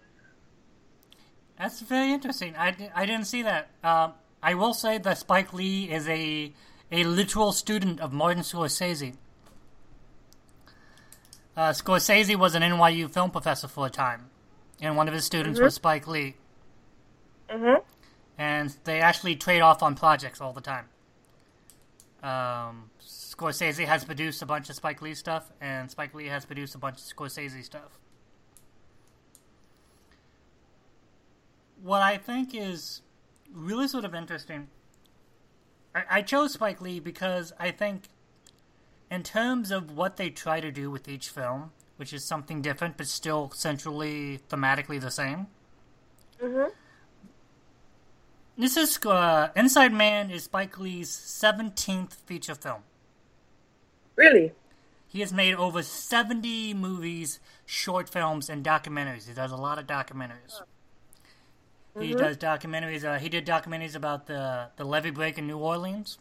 That's 1.57 1.82
very 1.82 2.14
interesting. 2.14 2.55
I, 2.55 2.70
I 2.95 3.05
didn't 3.05 3.26
see 3.26 3.41
that. 3.41 3.68
Um, 3.84 4.14
I 4.43 4.55
will 4.55 4.73
say 4.73 4.97
that 4.97 5.17
Spike 5.17 5.53
Lee 5.53 5.91
is 5.91 6.07
a 6.07 6.53
a 6.91 7.03
literal 7.05 7.51
student 7.53 7.99
of 8.01 8.11
Martin 8.11 8.43
Scorsese. 8.43 9.15
Uh, 11.55 11.69
Scorsese 11.69 12.35
was 12.35 12.55
an 12.55 12.63
NYU 12.63 13.09
film 13.09 13.31
professor 13.31 13.67
for 13.67 13.85
a 13.85 13.89
time, 13.89 14.29
and 14.81 14.97
one 14.97 15.07
of 15.07 15.13
his 15.13 15.23
students 15.25 15.59
was 15.59 15.75
Spike 15.75 16.07
Lee. 16.07 16.35
Mm-hmm. 17.49 17.81
and 18.37 18.73
they 18.85 19.01
actually 19.01 19.35
trade 19.35 19.59
off 19.59 19.83
on 19.83 19.93
projects 19.93 20.39
all 20.39 20.53
the 20.53 20.61
time. 20.61 20.85
Um, 22.23 22.89
Scorsese 23.05 23.85
has 23.85 24.05
produced 24.05 24.41
a 24.41 24.45
bunch 24.45 24.69
of 24.69 24.75
Spike 24.77 25.01
Lee 25.01 25.13
stuff, 25.13 25.51
and 25.59 25.91
Spike 25.91 26.13
Lee 26.13 26.27
has 26.27 26.45
produced 26.45 26.75
a 26.75 26.77
bunch 26.77 26.99
of 26.99 27.03
Scorsese 27.03 27.61
stuff. 27.63 27.99
What 31.83 32.01
I 32.01 32.17
think 32.17 32.55
is 32.55 33.01
really 33.53 33.87
sort 33.87 34.05
of 34.05 34.15
interesting, 34.15 34.67
I, 35.93 36.03
I 36.09 36.21
chose 36.21 36.53
Spike 36.53 36.81
Lee 36.81 36.99
because 36.99 37.53
I 37.59 37.71
think, 37.71 38.03
in 39.09 39.23
terms 39.23 39.71
of 39.71 39.95
what 39.95 40.17
they 40.17 40.29
try 40.29 40.59
to 40.59 40.71
do 40.71 40.89
with 40.89 41.07
each 41.07 41.29
film, 41.29 41.71
which 41.97 42.13
is 42.13 42.25
something 42.25 42.61
different 42.61 42.97
but 42.97 43.07
still 43.07 43.51
centrally 43.53 44.39
thematically 44.49 44.99
the 44.99 45.11
same. 45.11 45.47
Mm-hmm. 46.41 46.69
This 48.57 48.77
is 48.77 48.97
uh, 49.05 49.49
Inside 49.55 49.93
Man 49.93 50.29
is 50.29 50.43
Spike 50.43 50.79
Lee's 50.79 51.09
seventeenth 51.09 52.13
feature 52.25 52.55
film. 52.55 52.81
Really. 54.15 54.53
He 55.07 55.19
has 55.19 55.33
made 55.33 55.55
over 55.55 55.83
seventy 55.83 56.73
movies, 56.73 57.39
short 57.65 58.09
films, 58.09 58.49
and 58.49 58.63
documentaries. 58.63 59.27
He 59.27 59.33
does 59.33 59.51
a 59.51 59.57
lot 59.57 59.77
of 59.77 59.87
documentaries. 59.87 60.61
He 61.99 62.13
does 62.13 62.37
documentaries. 62.37 63.03
Uh, 63.03 63.19
he 63.19 63.27
did 63.29 63.45
documentaries 63.45 63.95
about 63.95 64.27
the 64.27 64.69
the 64.77 64.85
levee 64.85 65.11
break 65.11 65.37
in 65.37 65.47
New 65.47 65.57
Orleans. 65.57 66.17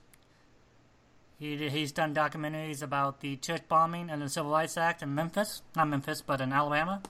He 1.38 1.56
did, 1.56 1.72
he's 1.72 1.90
done 1.92 2.14
documentaries 2.14 2.82
about 2.82 3.20
the 3.20 3.36
church 3.36 3.62
bombing 3.68 4.10
and 4.10 4.20
the 4.20 4.28
Civil 4.28 4.50
Rights 4.50 4.76
Act 4.76 5.02
in 5.02 5.14
Memphis, 5.14 5.62
not 5.74 5.88
Memphis, 5.88 6.20
but 6.22 6.40
in 6.40 6.52
Alabama. 6.52 7.00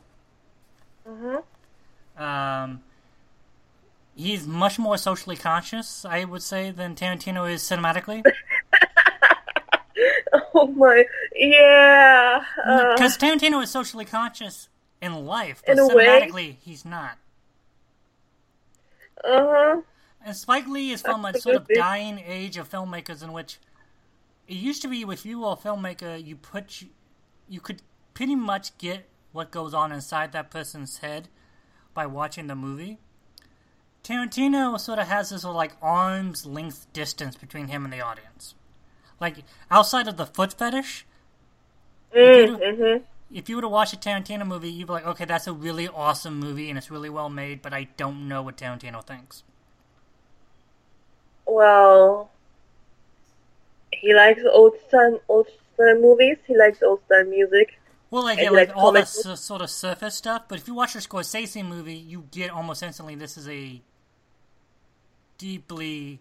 Mm-hmm. 1.08 2.22
Um, 2.22 2.82
he's 4.14 4.46
much 4.46 4.78
more 4.78 4.98
socially 4.98 5.36
conscious, 5.36 6.04
I 6.04 6.24
would 6.24 6.42
say, 6.42 6.70
than 6.70 6.94
Tarantino 6.94 7.50
is 7.50 7.62
cinematically. 7.62 8.22
Oh 10.54 10.66
my, 10.66 11.04
yeah. 11.34 12.42
Uh, 12.64 12.92
Because 12.94 13.16
Tarantino 13.16 13.62
is 13.62 13.70
socially 13.70 14.04
conscious 14.04 14.68
in 15.00 15.24
life, 15.26 15.62
but 15.66 15.72
In 15.72 15.78
a 15.78 15.88
way. 15.94 16.06
cinematically, 16.06 16.56
he's 16.60 16.84
not. 16.84 17.18
Uh 19.24 19.46
huh. 19.46 19.80
And 20.24 20.36
Spike 20.36 20.66
Lee 20.66 20.90
is 20.92 21.02
from 21.02 21.24
a 21.24 21.34
sort 21.34 21.56
of 21.56 21.68
dying 21.72 22.18
age 22.18 22.56
of 22.56 22.68
filmmakers 22.70 23.22
in 23.22 23.32
which 23.32 23.58
it 24.46 24.56
used 24.56 24.82
to 24.82 24.88
be 24.88 25.02
if 25.02 25.24
you 25.24 25.40
were 25.40 25.52
a 25.52 25.56
filmmaker, 25.56 26.22
you 26.24 26.36
put 26.36 26.82
you 27.48 27.60
could 27.60 27.82
pretty 28.14 28.34
much 28.36 28.76
get 28.78 29.08
what 29.32 29.50
goes 29.50 29.72
on 29.74 29.92
inside 29.92 30.32
that 30.32 30.50
person's 30.50 30.98
head 30.98 31.28
by 31.94 32.06
watching 32.06 32.46
the 32.48 32.54
movie. 32.54 32.98
Tarantino 34.04 34.78
sort 34.80 34.98
of 34.98 35.08
has 35.08 35.30
this 35.30 35.42
sort 35.42 35.50
of 35.52 35.56
like 35.56 35.72
arm's 35.82 36.46
length 36.46 36.86
distance 36.92 37.36
between 37.36 37.68
him 37.68 37.84
and 37.84 37.92
the 37.92 38.00
audience. 38.00 38.54
Like 39.20 39.44
outside 39.70 40.08
of 40.08 40.16
the 40.16 40.26
foot 40.26 40.52
fetish, 40.54 41.06
Mm, 42.14 42.58
mm-hmm. 42.58 43.04
If 43.32 43.48
you 43.48 43.56
were 43.56 43.62
to 43.62 43.68
watch 43.68 43.92
a 43.92 43.96
Tarantino 43.96 44.46
movie, 44.46 44.70
you'd 44.70 44.86
be 44.86 44.92
like, 44.92 45.06
okay, 45.06 45.24
that's 45.24 45.46
a 45.46 45.52
really 45.52 45.88
awesome 45.88 46.38
movie 46.38 46.68
and 46.68 46.76
it's 46.76 46.90
really 46.90 47.10
well 47.10 47.30
made, 47.30 47.62
but 47.62 47.72
I 47.72 47.88
don't 47.96 48.28
know 48.28 48.42
what 48.42 48.56
Tarantino 48.56 49.04
thinks. 49.04 49.44
Well, 51.46 52.30
he 53.92 54.14
likes 54.14 54.42
old 54.50 54.74
style, 54.88 55.20
old 55.28 55.46
style 55.74 56.00
movies. 56.00 56.38
He 56.46 56.56
likes 56.56 56.82
old 56.82 57.04
style 57.06 57.24
music. 57.24 57.78
Well, 58.10 58.24
like, 58.24 58.40
yeah, 58.40 58.50
like 58.50 58.76
all 58.76 58.92
that 58.92 59.08
sort 59.08 59.62
of 59.62 59.70
surface 59.70 60.16
stuff. 60.16 60.44
But 60.48 60.58
if 60.58 60.66
you 60.66 60.74
watch 60.74 60.96
a 60.96 60.98
Scorsese 60.98 61.66
movie, 61.66 61.94
you 61.94 62.24
get 62.30 62.50
almost 62.50 62.82
instantly 62.82 63.14
this 63.14 63.36
is 63.36 63.48
a 63.48 63.80
deeply 65.38 66.20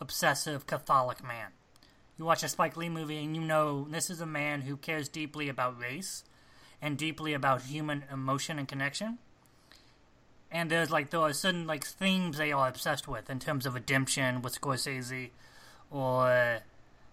obsessive 0.00 0.66
Catholic 0.66 1.22
man. 1.22 1.50
You 2.18 2.24
watch 2.24 2.42
a 2.42 2.48
Spike 2.48 2.78
Lee 2.78 2.88
movie, 2.88 3.22
and 3.22 3.36
you 3.36 3.42
know 3.42 3.86
this 3.90 4.08
is 4.08 4.22
a 4.22 4.26
man 4.26 4.62
who 4.62 4.78
cares 4.78 5.10
deeply 5.10 5.50
about 5.50 5.78
race 5.78 6.24
and 6.80 6.96
deeply 6.96 7.32
about 7.32 7.62
human 7.62 8.04
emotion 8.12 8.58
and 8.58 8.68
connection. 8.68 9.18
And 10.50 10.70
there's 10.70 10.90
like 10.90 11.10
there 11.10 11.20
are 11.20 11.32
certain 11.32 11.66
like 11.66 11.84
themes 11.84 12.38
they 12.38 12.52
are 12.52 12.68
obsessed 12.68 13.08
with 13.08 13.28
in 13.28 13.38
terms 13.38 13.66
of 13.66 13.74
redemption 13.74 14.42
with 14.42 14.60
Scorsese, 14.60 15.30
or 15.90 16.60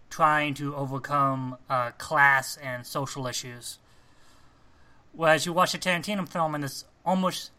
trying 0.09 0.53
to 0.53 0.75
overcome 0.75 1.57
uh, 1.69 1.91
class 1.91 2.57
and 2.57 2.85
social 2.85 3.25
issues. 3.25 3.79
Whereas 5.11 5.45
you 5.45 5.53
watch 5.53 5.73
a 5.73 5.77
Tarantino 5.77 6.27
film 6.27 6.55
and 6.55 6.63
it's 6.63 6.85
almost 7.05 7.51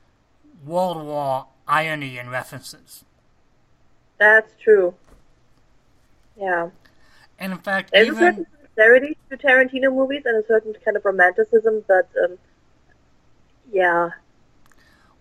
wall 0.65 0.95
to 0.95 1.01
wall 1.01 1.55
irony 1.67 2.19
and 2.19 2.31
references. 2.31 3.05
That's 4.19 4.55
true. 4.63 4.95
Yeah. 6.39 6.71
And 7.39 7.53
in 7.53 7.59
fact, 7.59 7.91
There's 7.93 8.09
even 8.09 8.47
sincerity 8.75 9.17
to 9.31 9.37
Tarantino 9.37 9.95
movies 9.95 10.23
and 10.25 10.43
a 10.43 10.47
certain 10.47 10.75
kind 10.85 10.97
of 10.97 11.05
romanticism, 11.05 11.85
but 11.87 12.09
um, 12.23 12.39
yeah, 13.73 14.11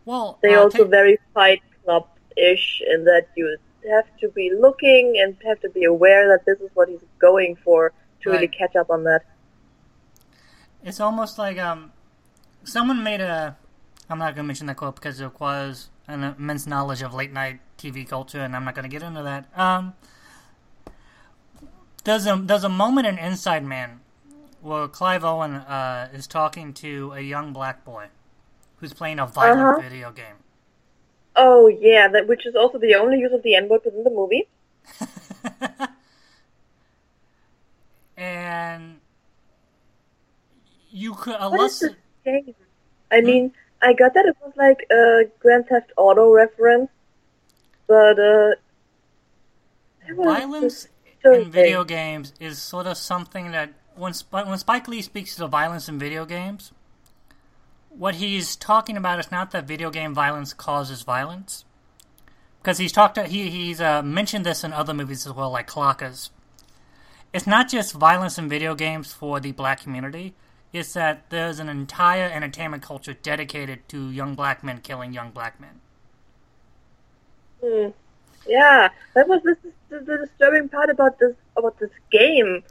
well, 0.05 0.39
they 0.41 0.55
uh, 0.55 0.61
also 0.61 0.83
Ta- 0.83 0.89
very 0.89 1.17
Fight 1.33 1.61
Club 1.83 2.07
ish 2.35 2.81
in 2.87 3.05
that 3.05 3.27
you 3.35 3.57
have 3.89 4.05
to 4.19 4.29
be 4.29 4.51
looking 4.53 5.17
and 5.21 5.35
have 5.45 5.59
to 5.61 5.69
be 5.69 5.83
aware 5.83 6.27
that 6.29 6.45
this 6.45 6.59
is 6.59 6.69
what 6.73 6.89
he's 6.89 7.03
going 7.19 7.55
for 7.55 7.91
to 8.21 8.29
really 8.29 8.47
catch 8.47 8.75
up 8.75 8.89
on 8.89 9.03
that. 9.03 9.23
it's 10.83 10.99
almost 10.99 11.37
like 11.37 11.57
um, 11.57 11.91
someone 12.63 13.03
made 13.03 13.21
a. 13.21 13.57
I'm 14.09 14.19
not 14.19 14.35
going 14.35 14.43
to 14.43 14.47
mention 14.47 14.67
that 14.67 14.75
quote 14.77 14.95
because 14.95 15.19
it 15.19 15.23
requires 15.23 15.89
an 16.07 16.23
immense 16.23 16.67
knowledge 16.67 17.01
of 17.01 17.13
late 17.13 17.31
night 17.31 17.59
TV 17.77 18.07
culture, 18.07 18.41
and 18.41 18.55
I'm 18.55 18.65
not 18.65 18.75
going 18.75 18.83
to 18.83 18.89
get 18.89 19.01
into 19.01 19.23
that. 19.23 19.57
Um, 19.57 19.93
there's 22.03 22.25
a 22.27 22.35
there's 22.35 22.63
a 22.63 22.69
moment 22.69 23.07
in 23.07 23.17
Inside 23.17 23.63
Man 23.63 24.01
where 24.61 24.87
Clive 24.87 25.23
Owen 25.23 25.55
uh, 25.55 26.09
is 26.13 26.27
talking 26.27 26.73
to 26.75 27.11
a 27.13 27.21
young 27.21 27.53
black 27.53 27.83
boy 27.85 28.07
who's 28.77 28.93
playing 28.93 29.19
a 29.19 29.25
violent 29.27 29.59
Uh-huh. 29.69 29.81
video 29.81 30.11
game. 30.11 30.37
Oh 31.35 31.67
yeah, 31.67 32.07
that 32.07 32.27
which 32.27 32.45
is 32.45 32.55
also 32.55 32.79
the 32.79 32.95
only 32.95 33.19
use 33.19 33.31
of 33.33 33.43
the 33.43 33.53
N 33.55 33.69
word 33.69 33.81
within 33.85 34.03
the 34.03 34.09
movie. 34.09 34.47
and 38.17 38.99
you 40.91 41.13
could 41.15 41.35
What 41.49 41.49
unless 41.53 41.81
is 41.81 41.91
this 41.91 41.95
game? 42.25 42.55
I 43.11 43.21
mean, 43.21 43.53
I 43.81 43.93
got 43.93 44.13
that 44.15 44.25
it 44.25 44.35
was 44.41 44.53
like 44.55 44.85
a 44.91 45.25
Grand 45.39 45.67
Theft 45.67 45.91
Auto 45.97 46.31
reference, 46.33 46.89
but 47.87 48.19
uh, 48.19 48.55
violence 50.09 50.87
in 51.25 51.51
video 51.51 51.83
games 51.83 52.33
is 52.39 52.59
sort 52.59 52.87
of 52.87 52.97
something 52.97 53.51
that 53.51 53.73
when 53.95 54.13
Sp- 54.15 54.45
when 54.47 54.57
Spike 54.57 54.87
Lee 54.87 55.01
speaks 55.01 55.35
to 55.35 55.47
violence 55.47 55.87
in 55.87 55.99
video 55.99 56.25
games, 56.25 56.71
what 57.89 58.15
he's 58.15 58.55
talking 58.55 58.97
about 58.97 59.19
is 59.19 59.31
not 59.31 59.51
that 59.51 59.65
video 59.65 59.89
game 59.89 60.13
violence 60.13 60.53
causes 60.53 61.03
violence, 61.03 61.65
because 62.61 62.77
he's 62.77 62.91
talked 62.91 63.17
he 63.17 63.49
he's 63.49 63.79
uh, 63.79 64.01
mentioned 64.01 64.45
this 64.45 64.63
in 64.63 64.73
other 64.73 64.93
movies 64.93 65.25
as 65.27 65.33
well, 65.33 65.51
like 65.51 65.67
Clockers. 65.69 66.29
It's 67.33 67.47
not 67.47 67.69
just 67.69 67.93
violence 67.93 68.37
in 68.37 68.47
video 68.47 68.75
games 68.75 69.11
for 69.11 69.39
the 69.39 69.51
black 69.51 69.81
community. 69.81 70.35
It's 70.71 70.93
that 70.93 71.29
there's 71.29 71.59
an 71.59 71.69
entire 71.69 72.29
entertainment 72.29 72.83
culture 72.83 73.13
dedicated 73.13 73.87
to 73.89 74.09
young 74.09 74.35
black 74.35 74.63
men 74.63 74.79
killing 74.79 75.13
young 75.13 75.31
black 75.31 75.59
men. 75.59 75.81
Hmm. 77.63 77.89
Yeah, 78.47 78.89
that 79.13 79.27
was 79.27 79.41
this 79.43 79.57
is 79.63 79.72
the, 79.93 79.99
the 79.99 80.17
disturbing 80.25 80.69
part 80.69 80.89
about 80.89 81.19
this 81.19 81.35
about 81.57 81.79
this 81.79 81.91
game. 82.11 82.63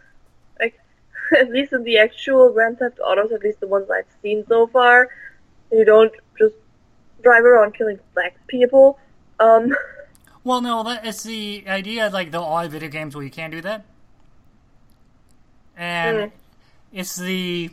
Like, 0.60 0.78
at 1.40 1.50
least 1.50 1.72
in 1.72 1.82
the 1.84 1.98
actual 1.98 2.52
Grand 2.52 2.78
Theft 2.78 2.98
Autos, 3.00 3.32
at 3.32 3.42
least 3.42 3.60
the 3.60 3.66
ones 3.66 3.88
I've 3.90 4.10
seen 4.22 4.44
so 4.48 4.66
far, 4.66 5.08
you 5.70 5.84
don't 5.84 6.12
just 6.38 6.54
drive 7.22 7.44
around 7.44 7.74
killing 7.74 7.98
black 8.14 8.34
people. 8.46 8.98
Um, 9.40 9.74
Well, 10.44 10.60
no, 10.60 10.82
that 10.82 11.06
it's 11.06 11.22
the 11.22 11.62
idea 11.68 12.10
like 12.12 12.32
there 12.32 12.40
are 12.40 12.66
video 12.66 12.88
games 12.88 13.14
where 13.14 13.22
you 13.22 13.30
can't 13.30 13.52
do 13.52 13.60
that, 13.60 13.84
and 15.76 16.16
Mm. 16.18 16.30
it's 16.92 17.14
the 17.16 17.70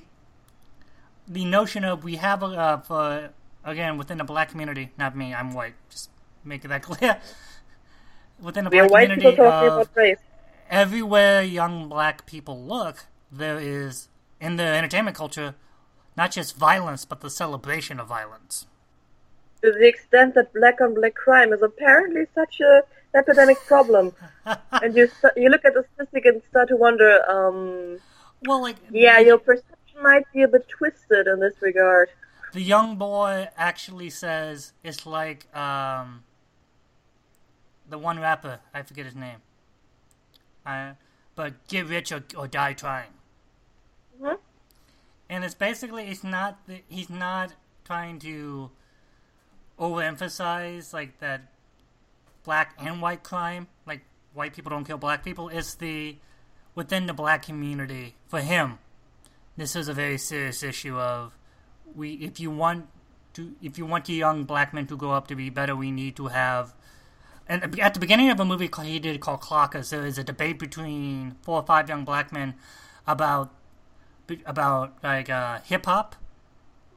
the 1.28 1.46
notion 1.46 1.84
of 1.84 2.04
we 2.04 2.18
have 2.18 2.44
a 2.44 2.46
uh, 2.48 2.78
for 2.82 3.30
again 3.64 3.98
within 3.98 4.20
the 4.20 4.24
black 4.24 4.50
community. 4.50 4.92
Not 5.00 5.16
me, 5.16 5.34
I'm 5.34 5.54
white. 5.54 5.74
Just 5.90 6.12
make 6.44 6.62
that 6.62 6.82
clear. 6.90 7.18
Within 8.42 8.64
the 8.66 8.70
black 8.70 8.90
community, 8.90 9.38
of 9.38 9.90
everywhere 10.70 11.42
young 11.42 11.90
black 11.90 12.26
people 12.26 12.62
look, 12.64 13.06
there 13.32 13.60
is 13.60 14.08
in 14.40 14.56
the 14.56 14.64
entertainment 14.64 15.18
culture 15.18 15.56
not 16.16 16.32
just 16.32 16.56
violence 16.56 17.06
but 17.06 17.22
the 17.22 17.30
celebration 17.30 18.00
of 18.00 18.08
violence. 18.08 18.66
To 19.62 19.72
the 19.72 19.88
extent 19.88 20.36
that 20.36 20.54
black 20.54 20.80
on 20.80 20.94
black 20.94 21.16
crime 21.16 21.52
is 21.52 21.62
apparently 21.62 22.26
such 22.34 22.60
a 22.62 22.84
epidemic 23.14 23.58
problem, 23.66 24.14
and 24.46 24.96
you 24.96 25.08
st- 25.08 25.34
you 25.36 25.50
look 25.50 25.66
at 25.66 25.74
the 25.74 25.84
statistic 25.94 26.26
and 26.26 26.42
start 26.50 26.70
to 26.70 26.78
wonder, 26.78 27.30
um, 27.30 28.00
Well, 28.46 28.62
like 28.62 28.78
yeah, 28.92 29.20
your 29.20 29.38
perception 29.38 30.02
might 30.02 30.24
be 30.34 30.44
a 30.44 30.48
bit 30.48 30.68
twisted 30.70 31.28
in 31.28 31.40
this 31.42 31.56
regard. 31.62 32.10
the 32.54 32.62
young 32.62 32.96
boy 32.96 33.50
actually 33.58 34.10
says 34.10 34.74
it's 34.84 35.06
like 35.06 35.54
um 35.56 36.24
the 37.90 37.98
one 37.98 38.20
rapper 38.20 38.60
I 38.74 38.84
forget 38.84 39.06
his 39.06 39.16
name. 39.16 39.38
Uh, 40.66 40.92
but 41.36 41.68
get 41.68 41.88
rich 41.88 42.12
or, 42.12 42.24
or 42.38 42.48
die 42.48 42.74
trying. 42.74 43.12
Mhm. 44.22 44.38
And 45.30 45.44
it's 45.44 45.56
basically 45.56 46.08
it's 46.08 46.24
not 46.24 46.66
the, 46.68 46.82
he's 46.88 47.10
not 47.10 47.54
trying 47.86 48.20
to 48.20 48.72
overemphasize 49.80 50.94
like 50.94 51.20
that 51.20 51.42
black 52.44 52.76
and 52.80 53.02
white 53.02 53.24
crime 53.24 53.68
like 53.86 54.02
white 54.34 54.54
people 54.54 54.70
don't 54.70 54.84
kill 54.84 54.98
black 54.98 55.24
people 55.24 55.48
it's 55.50 55.76
the 55.76 56.16
within 56.76 57.06
the 57.06 57.14
black 57.14 57.44
community 57.44 58.16
for 58.28 58.42
him 58.42 58.78
this 59.56 59.76
is 59.76 59.88
a 59.88 59.94
very 59.94 60.18
serious 60.18 60.64
issue 60.64 60.98
of 60.98 61.38
we 61.96 62.14
if 62.16 62.40
you 62.40 62.52
want 62.52 62.88
to 63.34 63.56
if 63.62 63.78
you 63.78 63.86
want 63.86 64.06
the 64.06 64.14
young 64.14 64.44
black 64.44 64.74
men 64.74 64.86
to 64.86 64.98
grow 64.98 65.12
up 65.12 65.28
to 65.28 65.36
be 65.36 65.50
better 65.50 65.76
we 65.76 65.92
need 65.92 66.16
to 66.16 66.28
have 66.28 66.74
and 67.50 67.80
at 67.80 67.96
the 67.96 68.00
beginning 68.00 68.30
of 68.30 68.40
a 68.40 68.46
movie 68.46 68.70
he 68.84 69.00
did 69.00 69.20
called 69.22 69.42
Clockers, 69.42 69.90
there 69.90 70.06
is 70.06 70.18
a 70.20 70.24
debate 70.24 70.60
between 70.60 71.36
four 71.42 71.58
or 71.58 71.64
five 71.66 71.90
young 71.90 72.06
black 72.06 72.32
men 72.32 72.54
about 73.08 73.52
about 74.46 74.94
like 75.04 75.30
uh, 75.30 75.60
hip 75.62 75.86
hop, 75.86 76.16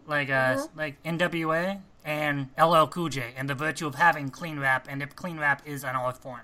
like 0.06 0.30
uh, 0.30 0.66
like 0.76 1.02
NWA 1.04 1.80
and 2.04 2.50
LL 2.60 2.86
Cool 2.86 3.08
J, 3.08 3.32
and 3.36 3.48
the 3.48 3.54
virtue 3.54 3.86
of 3.86 3.94
having 3.94 4.28
clean 4.28 4.60
rap, 4.60 4.86
and 4.90 5.02
if 5.02 5.16
clean 5.16 5.38
rap 5.38 5.62
is 5.66 5.84
an 5.84 5.96
art 5.96 6.18
form. 6.18 6.42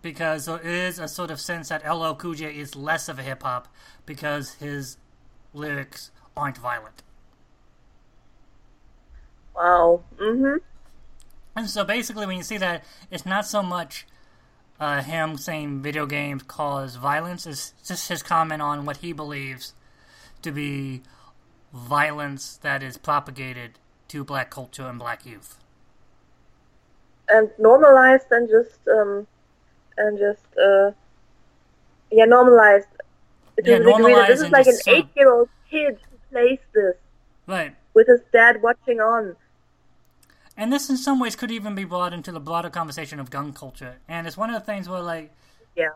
Because 0.00 0.46
there 0.46 0.60
is 0.60 0.98
a 0.98 1.08
sort 1.08 1.30
of 1.30 1.40
sense 1.40 1.68
that 1.68 1.86
LL 1.88 2.14
Cool 2.14 2.34
J 2.34 2.56
is 2.56 2.74
less 2.74 3.08
of 3.08 3.18
a 3.18 3.22
hip 3.22 3.42
hop 3.42 3.68
because 4.06 4.54
his 4.54 4.96
lyrics 5.52 6.10
aren't 6.36 6.58
violent. 6.58 7.02
Wow. 9.54 10.04
Mhm. 10.18 10.60
And 11.54 11.68
so 11.68 11.84
basically, 11.84 12.26
when 12.26 12.36
you 12.36 12.42
see 12.42 12.58
that, 12.58 12.84
it's 13.10 13.26
not 13.26 13.46
so 13.46 13.62
much 13.62 14.06
uh, 14.80 15.02
him 15.02 15.36
saying 15.36 15.82
video 15.82 16.06
games 16.06 16.42
cause 16.44 16.96
violence, 16.96 17.46
it's 17.46 17.74
just 17.86 18.08
his 18.08 18.22
comment 18.22 18.62
on 18.62 18.84
what 18.84 18.98
he 18.98 19.12
believes 19.12 19.74
to 20.42 20.50
be 20.50 21.02
violence 21.72 22.56
that 22.58 22.82
is 22.82 22.96
propagated 22.96 23.78
to 24.08 24.24
black 24.24 24.50
culture 24.50 24.86
and 24.86 24.98
black 24.98 25.24
youth. 25.24 25.58
and 27.28 27.48
normalized 27.58 28.26
and 28.30 28.48
just 28.48 28.80
um 28.88 29.26
and 29.96 30.18
just 30.18 30.44
uh 30.58 30.90
yeah 32.10 32.24
normalized 32.24 32.88
to 33.56 33.62
Yeah, 33.64 33.78
the 33.78 33.84
degree 33.84 33.92
that 33.92 33.98
normalized 34.00 34.32
this 34.32 34.40
is 34.42 34.50
like 34.50 34.66
an 34.66 34.72
just 34.72 34.84
sort 34.84 34.98
of- 34.98 35.04
eight 35.04 35.10
year 35.16 35.32
old 35.32 35.48
kid 35.70 35.98
who 36.10 36.16
plays 36.30 36.58
this 36.74 36.96
Right. 37.46 37.74
with 37.94 38.08
his 38.08 38.20
dad 38.32 38.60
watching 38.60 39.00
on. 39.00 39.36
And 40.56 40.72
this, 40.72 40.90
in 40.90 40.96
some 40.96 41.18
ways, 41.18 41.34
could 41.34 41.50
even 41.50 41.74
be 41.74 41.84
brought 41.84 42.12
into 42.12 42.30
the 42.30 42.40
broader 42.40 42.68
conversation 42.70 43.18
of 43.18 43.30
gun 43.30 43.52
culture. 43.52 43.96
And 44.08 44.26
it's 44.26 44.36
one 44.36 44.50
of 44.50 44.60
the 44.60 44.64
things 44.66 44.88
where, 44.88 45.00
like, 45.00 45.32
Yeah. 45.74 45.90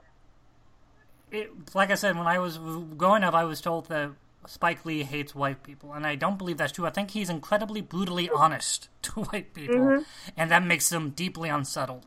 it, 1.31 1.75
like 1.75 1.91
I 1.91 1.95
said, 1.95 2.17
when 2.17 2.27
I 2.27 2.39
was 2.39 2.59
growing 2.97 3.23
up, 3.23 3.35
I 3.35 3.45
was 3.45 3.61
told 3.61 3.89
that 3.89 4.13
Spike 4.47 4.85
Lee 4.85 5.03
hates 5.03 5.35
white 5.35 5.63
people, 5.63 5.93
and 5.93 6.07
I 6.07 6.15
don't 6.15 6.39
believe 6.39 6.57
that's 6.57 6.73
true. 6.73 6.87
I 6.87 6.91
think 6.91 7.11
he's 7.11 7.29
incredibly 7.31 7.81
brutally 7.81 8.31
honest 8.31 8.89
to 9.03 9.13
white 9.25 9.55
people, 9.55 9.77
mm-hmm. 9.77 10.03
and 10.37 10.51
that 10.51 10.65
makes 10.65 10.89
them 10.89 11.11
deeply 11.11 11.49
unsettled. 11.49 12.07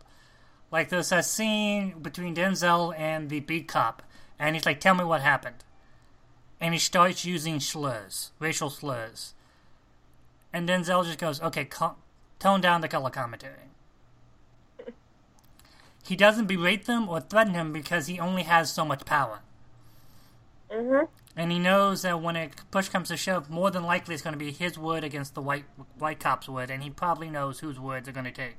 Like 0.71 0.89
there's 0.89 1.11
a 1.11 1.23
scene 1.23 1.99
between 2.01 2.35
Denzel 2.35 2.97
and 2.97 3.29
the 3.29 3.39
beat 3.39 3.67
cop, 3.67 4.03
and 4.37 4.55
he's 4.55 4.65
like, 4.65 4.79
"Tell 4.79 4.95
me 4.95 5.03
what 5.03 5.21
happened," 5.21 5.63
and 6.61 6.73
he 6.73 6.79
starts 6.79 7.25
using 7.25 7.59
slurs, 7.59 8.31
racial 8.39 8.69
slurs, 8.69 9.33
and 10.53 10.69
Denzel 10.69 11.03
just 11.05 11.17
goes, 11.19 11.41
"Okay, 11.41 11.65
co- 11.65 11.95
tone 12.39 12.61
down 12.61 12.81
the 12.81 12.87
color 12.87 13.09
commentary." 13.09 13.69
He 16.09 16.15
doesn't 16.15 16.47
berate 16.47 16.85
them 16.85 17.07
or 17.07 17.19
threaten 17.19 17.53
him 17.53 17.71
because 17.71 18.07
he 18.07 18.19
only 18.19 18.43
has 18.43 18.71
so 18.73 18.83
much 18.83 19.05
power. 19.05 19.41
Mhm. 20.71 21.07
And 21.35 21.51
he 21.51 21.59
knows 21.59 22.01
that 22.01 22.19
when 22.19 22.35
a 22.35 22.49
push 22.71 22.89
comes 22.89 23.09
to 23.09 23.17
shove, 23.17 23.49
more 23.49 23.69
than 23.69 23.83
likely 23.83 24.15
it's 24.15 24.23
going 24.23 24.33
to 24.33 24.39
be 24.39 24.51
his 24.51 24.77
word 24.77 25.03
against 25.03 25.35
the 25.35 25.41
white 25.41 25.65
white 25.97 26.19
cop's 26.19 26.49
word, 26.49 26.69
and 26.69 26.83
he 26.83 26.89
probably 26.89 27.29
knows 27.29 27.59
whose 27.59 27.79
words 27.79 28.09
are 28.09 28.11
going 28.11 28.25
to 28.25 28.31
take. 28.31 28.57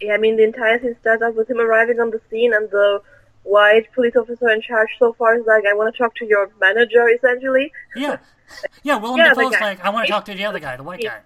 Yeah, 0.00 0.14
I 0.14 0.18
mean 0.18 0.36
the 0.36 0.44
entire 0.44 0.78
scene 0.78 0.96
starts 1.00 1.22
off 1.22 1.34
with 1.34 1.50
him 1.50 1.58
arriving 1.58 2.00
on 2.00 2.10
the 2.10 2.20
scene 2.30 2.52
and 2.52 2.70
the 2.70 3.00
white 3.42 3.90
police 3.94 4.14
officer 4.14 4.50
in 4.50 4.60
charge 4.60 4.90
so 4.98 5.14
far 5.14 5.36
is 5.36 5.46
like, 5.46 5.64
I 5.66 5.74
want 5.74 5.94
to 5.94 5.98
talk 5.98 6.14
to 6.16 6.26
your 6.26 6.50
manager 6.60 7.08
essentially. 7.08 7.72
Yeah, 7.96 8.18
yeah. 8.82 8.96
Willem 8.96 9.18
Yeah, 9.18 9.30
Dafoe's 9.30 9.60
like, 9.60 9.80
I 9.84 9.90
want 9.90 10.06
to 10.06 10.12
talk 10.12 10.26
to 10.26 10.34
the 10.34 10.44
other 10.44 10.60
guy, 10.60 10.76
the 10.76 10.82
white 10.82 11.02
guy. 11.02 11.20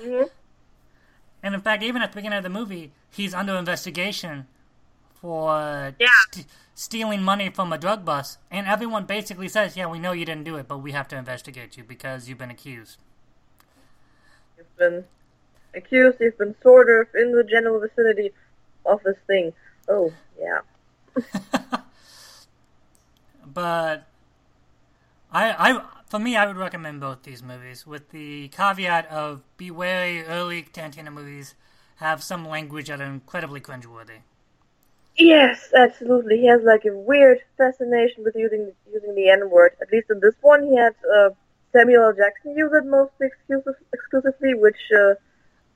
Mhm. 0.00 0.30
And 1.42 1.54
in 1.54 1.60
fact, 1.60 1.82
even 1.82 2.02
at 2.02 2.12
the 2.12 2.16
beginning 2.16 2.38
of 2.38 2.42
the 2.42 2.50
movie, 2.50 2.92
he's 3.10 3.34
under 3.34 3.54
investigation 3.56 4.46
for 5.20 5.94
Yeah. 5.98 6.08
st- 6.32 6.46
stealing 6.74 7.22
money 7.22 7.50
from 7.50 7.72
a 7.72 7.78
drug 7.78 8.04
bust, 8.04 8.38
and 8.50 8.66
everyone 8.66 9.04
basically 9.04 9.48
says, 9.48 9.76
"Yeah, 9.76 9.86
we 9.86 9.98
know 9.98 10.12
you 10.12 10.24
didn't 10.24 10.44
do 10.44 10.56
it, 10.56 10.68
but 10.68 10.78
we 10.78 10.92
have 10.92 11.08
to 11.08 11.16
investigate 11.16 11.76
you 11.76 11.84
because 11.84 12.28
you've 12.28 12.38
been 12.38 12.50
accused." 12.50 12.98
You've 14.56 14.76
been 14.76 15.04
accused, 15.74 16.20
you've 16.20 16.38
been 16.38 16.54
sort 16.62 16.88
of 16.88 17.14
in 17.14 17.32
the 17.32 17.44
general 17.44 17.80
vicinity 17.80 18.32
of 18.86 19.02
this 19.02 19.16
thing. 19.26 19.52
Oh, 19.88 20.12
yeah. 20.38 20.60
but 23.46 24.06
I, 25.32 25.72
I, 25.72 25.82
for 26.08 26.18
me, 26.18 26.36
I 26.36 26.46
would 26.46 26.56
recommend 26.56 27.00
both 27.00 27.22
these 27.22 27.42
movies 27.42 27.86
with 27.86 28.10
the 28.10 28.48
caveat 28.48 29.06
of 29.08 29.42
be 29.56 29.70
wary 29.70 30.24
early 30.24 30.62
Tarantino 30.62 31.12
movies 31.12 31.54
have 31.96 32.22
some 32.22 32.46
language 32.46 32.88
that 32.88 33.00
are 33.00 33.04
incredibly 33.04 33.60
cringeworthy. 33.60 34.20
Yes, 35.16 35.72
absolutely. 35.76 36.38
He 36.38 36.46
has 36.46 36.62
like 36.62 36.84
a 36.84 36.96
weird 36.96 37.40
fascination 37.56 38.22
with 38.22 38.36
using 38.36 38.72
using 38.92 39.14
the 39.14 39.28
N 39.28 39.50
word. 39.50 39.72
At 39.82 39.92
least 39.92 40.10
in 40.10 40.20
this 40.20 40.34
one, 40.40 40.62
he 40.62 40.76
had 40.76 40.94
uh, 41.12 41.30
Samuel 41.72 42.04
L. 42.04 42.12
Jackson 42.12 42.56
use 42.56 42.72
it 42.72 42.86
mostly 42.86 43.26
exclusive, 43.26 43.74
exclusively, 43.92 44.54
which 44.54 44.78
uh, 44.96 45.14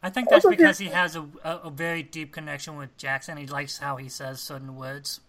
I 0.03 0.11
think 0.11 0.30
that's 0.30 0.47
because 0.47 0.78
he 0.78 0.87
has 0.87 1.16
a, 1.16 1.26
a, 1.45 1.57
a 1.64 1.70
very 1.70 2.03
deep 2.03 2.33
connection 2.33 2.76
with 2.76 2.97
Jackson. 2.97 3.37
He 3.37 3.47
likes 3.47 3.78
how 3.78 3.97
he 3.97 4.09
says 4.09 4.41
certain 4.41 4.76
words. 4.76 5.20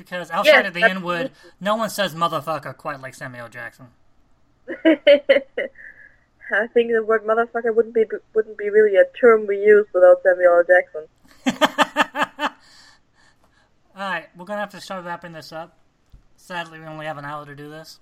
Because 0.00 0.30
outside 0.30 0.50
Yes, 0.64 0.68
of 0.68 0.72
the 0.72 0.82
N 0.82 1.02
word, 1.02 1.30
no 1.60 1.76
one 1.76 1.90
says 1.90 2.14
motherfucker 2.14 2.74
quite 2.74 3.02
like 3.02 3.12
Samuel 3.14 3.50
Jackson. 3.50 3.88
I 4.84 4.96
think 6.72 6.90
the 6.90 7.04
word 7.06 7.26
motherfucker 7.26 7.74
wouldn't 7.74 7.94
be 7.94 8.06
wouldn't 8.34 8.56
be 8.56 8.70
really 8.70 8.96
a 8.96 9.04
term 9.20 9.46
we 9.46 9.58
use 9.58 9.86
without 9.92 10.22
Samuel 10.22 10.56
L. 10.56 10.64
Jackson. 10.64 11.06
Alright, 13.94 14.30
we're 14.34 14.46
gonna 14.46 14.60
have 14.60 14.70
to 14.70 14.80
start 14.80 15.04
wrapping 15.04 15.32
this 15.32 15.52
up. 15.52 15.76
Sadly, 16.38 16.80
we 16.80 16.86
only 16.86 17.04
have 17.04 17.18
an 17.18 17.26
hour 17.26 17.44
to 17.44 17.54
do 17.54 17.68
this. 17.68 18.00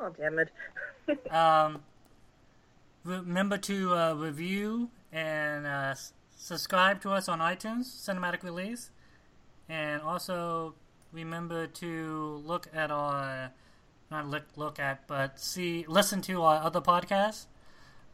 Oh 0.00 0.12
damn 0.18 0.40
it! 0.40 0.50
Um, 1.30 1.82
remember 3.04 3.56
to 3.58 3.94
uh, 3.94 4.14
review 4.14 4.90
and 5.12 5.64
uh, 5.64 5.94
subscribe 6.34 7.00
to 7.02 7.10
us 7.10 7.28
on 7.28 7.38
iTunes, 7.38 7.84
Cinematic 7.84 8.42
Release, 8.42 8.90
and 9.68 10.02
also 10.02 10.74
remember 11.14 11.66
to 11.66 12.42
look 12.44 12.66
at 12.74 12.90
our 12.90 13.50
not 14.10 14.28
look 14.28 14.42
look 14.56 14.78
at 14.78 15.06
but 15.06 15.40
see 15.40 15.84
listen 15.88 16.20
to 16.22 16.42
our 16.42 16.62
other 16.62 16.80
podcasts. 16.80 17.46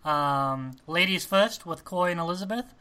Um, 0.05 0.77
Ladies 0.87 1.27
First 1.27 1.67
with 1.67 1.85
Corey 1.85 2.13
and 2.13 2.21
Elizabeth, 2.21 2.75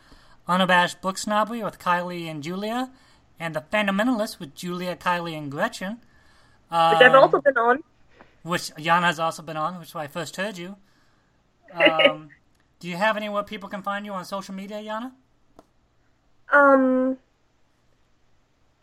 Unabashed 0.48 1.02
Book 1.02 1.18
Snobbery 1.18 1.64
with 1.64 1.80
Kylie 1.80 2.30
and 2.30 2.42
Julia, 2.44 2.92
and 3.40 3.54
The 3.54 3.62
Fundamentalists 3.62 4.40
with 4.40 4.56
Julia, 4.56 4.96
Kylie, 4.96 5.38
and 5.38 5.52
Gretchen. 5.52 6.00
Um, 6.72 6.94
Which 6.94 7.02
I've 7.02 7.16
also 7.16 7.42
been 7.42 7.58
on. 7.58 7.84
which 8.44 8.72
Yana 8.76 9.04
has 9.04 9.20
also 9.20 9.42
been 9.44 9.58
on, 9.58 9.80
which 9.80 9.90
is 9.90 9.96
why 9.96 10.04
I 10.04 10.08
first 10.08 10.36
heard 10.38 10.58
you. 10.58 10.78
Um, 11.74 12.30
do 12.80 12.88
you 12.88 12.96
have 12.96 13.18
anywhere 13.18 13.44
people 13.44 13.68
can 13.68 13.82
find 13.82 14.06
you 14.06 14.14
on 14.14 14.24
social 14.24 14.54
media, 14.56 14.78
Yana? 14.78 15.12
Um. 16.52 17.18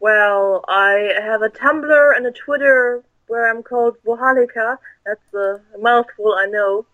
Well, 0.07 0.63
I 0.69 1.15
have 1.21 1.43
a 1.43 1.49
Tumblr 1.49 2.17
and 2.17 2.27
a 2.27 2.31
Twitter 2.31 3.03
where 3.27 3.51
I'm 3.51 3.65
called 3.65 3.97
Wohalika. 4.07 4.79
That's 5.05 5.35
a 5.35 5.61
mouthful, 5.81 6.33
I 6.39 6.47
know. 6.47 6.87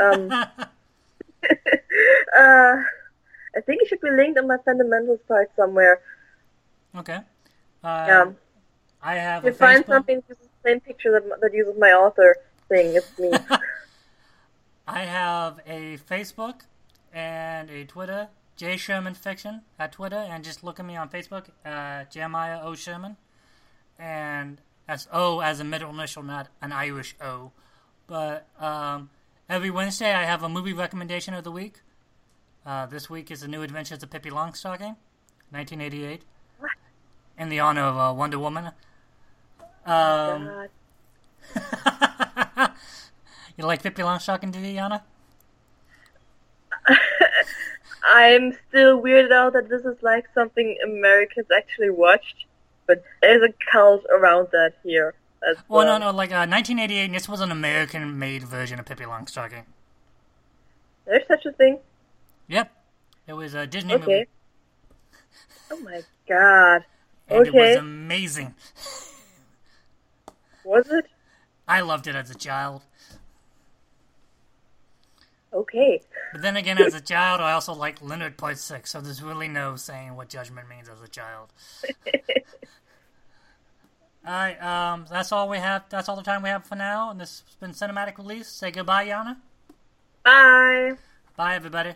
Um, 0.00 0.30
uh, 0.30 0.44
I 2.38 3.60
think 3.66 3.82
it 3.82 3.88
should 3.88 4.00
be 4.00 4.10
linked 4.12 4.38
on 4.38 4.46
my 4.46 4.56
fundamentals 4.64 5.18
site 5.26 5.48
somewhere. 5.56 6.00
okay. 6.94 7.18
Uh, 7.82 8.04
Yeah. 8.06 8.30
I 9.02 9.14
have 9.16 9.44
If 9.44 9.54
you 9.54 9.58
find 9.58 9.84
Facebook. 9.84 9.88
something 9.88 10.22
the 10.28 10.36
same 10.64 10.78
picture 10.78 11.10
that, 11.10 11.40
that 11.40 11.52
uses 11.52 11.74
my 11.76 11.90
author 11.90 12.36
thing, 12.68 12.94
it's 12.94 13.18
me. 13.18 13.32
I 14.86 15.00
have 15.00 15.58
a 15.66 15.98
Facebook 16.08 16.60
and 17.12 17.68
a 17.68 17.84
Twitter, 17.84 18.28
J 18.60 18.76
Sherman 18.76 19.14
Fiction 19.14 19.62
at 19.78 19.92
Twitter, 19.92 20.18
and 20.18 20.44
just 20.44 20.62
look 20.62 20.78
at 20.78 20.84
me 20.84 20.94
on 20.94 21.08
Facebook, 21.08 21.46
uh, 21.64 22.04
Jeremiah 22.10 22.60
O 22.62 22.74
Sherman, 22.74 23.16
and 23.98 24.60
that's 24.86 25.08
O 25.10 25.40
as 25.40 25.60
a 25.60 25.64
middle 25.64 25.88
initial, 25.88 26.22
not 26.22 26.48
an 26.60 26.70
Irish 26.70 27.16
O. 27.22 27.52
But 28.06 28.46
um, 28.60 29.08
every 29.48 29.70
Wednesday 29.70 30.12
I 30.12 30.24
have 30.24 30.42
a 30.42 30.48
movie 30.50 30.74
recommendation 30.74 31.32
of 31.32 31.42
the 31.42 31.50
week. 31.50 31.80
Uh, 32.66 32.84
this 32.84 33.08
week 33.08 33.30
is 33.30 33.40
The 33.40 33.48
New 33.48 33.62
Adventures 33.62 34.02
of 34.02 34.10
Pippi 34.10 34.28
Longstocking, 34.28 34.96
1988, 35.52 36.20
in 37.38 37.48
the 37.48 37.60
honor 37.60 37.84
of 37.84 37.96
uh, 37.96 38.12
Wonder 38.14 38.38
Woman. 38.38 38.72
Um, 39.86 40.68
God. 41.56 42.72
you 43.56 43.64
like 43.64 43.82
Pippi 43.82 44.02
Longstocking, 44.02 44.52
do 44.52 44.58
you, 44.58 44.78
Yana? 44.78 45.00
I'm 48.04 48.56
still 48.68 49.00
weirded 49.02 49.32
out 49.32 49.52
that 49.52 49.68
this 49.68 49.84
is 49.84 50.02
like 50.02 50.26
something 50.34 50.76
Americans 50.84 51.46
actually 51.56 51.90
watched, 51.90 52.46
but 52.86 53.02
there's 53.22 53.42
a 53.42 53.52
cult 53.70 54.04
around 54.10 54.48
that 54.52 54.74
here. 54.82 55.14
As 55.48 55.56
Well, 55.68 55.86
well. 55.86 55.98
no, 55.98 56.10
no, 56.10 56.16
like 56.16 56.30
uh, 56.30 56.44
1988, 56.46 57.12
this 57.12 57.28
was 57.28 57.40
an 57.40 57.50
American-made 57.50 58.42
version 58.42 58.78
of 58.78 58.84
Pippi 58.86 59.04
Longstocking. 59.04 59.64
There's 61.06 61.26
such 61.26 61.46
a 61.46 61.52
thing. 61.52 61.78
Yep, 62.48 62.70
it 63.26 63.32
was 63.32 63.54
a 63.54 63.66
Disney 63.66 63.94
Okay. 63.94 64.04
movie, 64.04 64.26
Oh 65.70 65.78
my 65.80 66.02
god. 66.28 66.84
and 67.28 67.46
it 67.46 67.54
was 67.54 67.70
Okay. 67.70 67.78
amazing. 67.78 68.54
Was 70.64 70.88
it? 70.90 71.06
I 71.66 71.80
loved 71.80 72.06
it 72.06 72.14
as 72.14 72.30
a 72.30 72.34
child, 72.34 72.82
Okay. 75.52 76.00
but 76.32 76.42
then 76.42 76.56
again, 76.56 76.78
as 76.78 76.94
a 76.94 77.00
child, 77.00 77.40
I 77.40 77.52
also 77.52 77.74
liked 77.74 78.02
Leonard 78.02 78.36
Part 78.36 78.58
Six, 78.58 78.90
so 78.90 79.00
there's 79.00 79.22
really 79.22 79.48
no 79.48 79.76
saying 79.76 80.14
what 80.14 80.28
judgment 80.28 80.68
means 80.68 80.88
as 80.88 81.02
a 81.02 81.08
child. 81.08 81.52
all 84.24 84.32
right, 84.32 84.62
um, 84.62 85.06
that's 85.10 85.32
all 85.32 85.48
we 85.48 85.58
have. 85.58 85.84
That's 85.88 86.08
all 86.08 86.16
the 86.16 86.22
time 86.22 86.42
we 86.42 86.48
have 86.50 86.64
for 86.64 86.76
now, 86.76 87.10
and 87.10 87.20
this 87.20 87.42
has 87.46 87.56
been 87.56 87.72
cinematic 87.72 88.18
release. 88.18 88.48
Say 88.48 88.70
goodbye, 88.70 89.08
Yana. 89.08 89.38
Bye. 90.24 90.92
Bye, 91.36 91.56
everybody. 91.56 91.94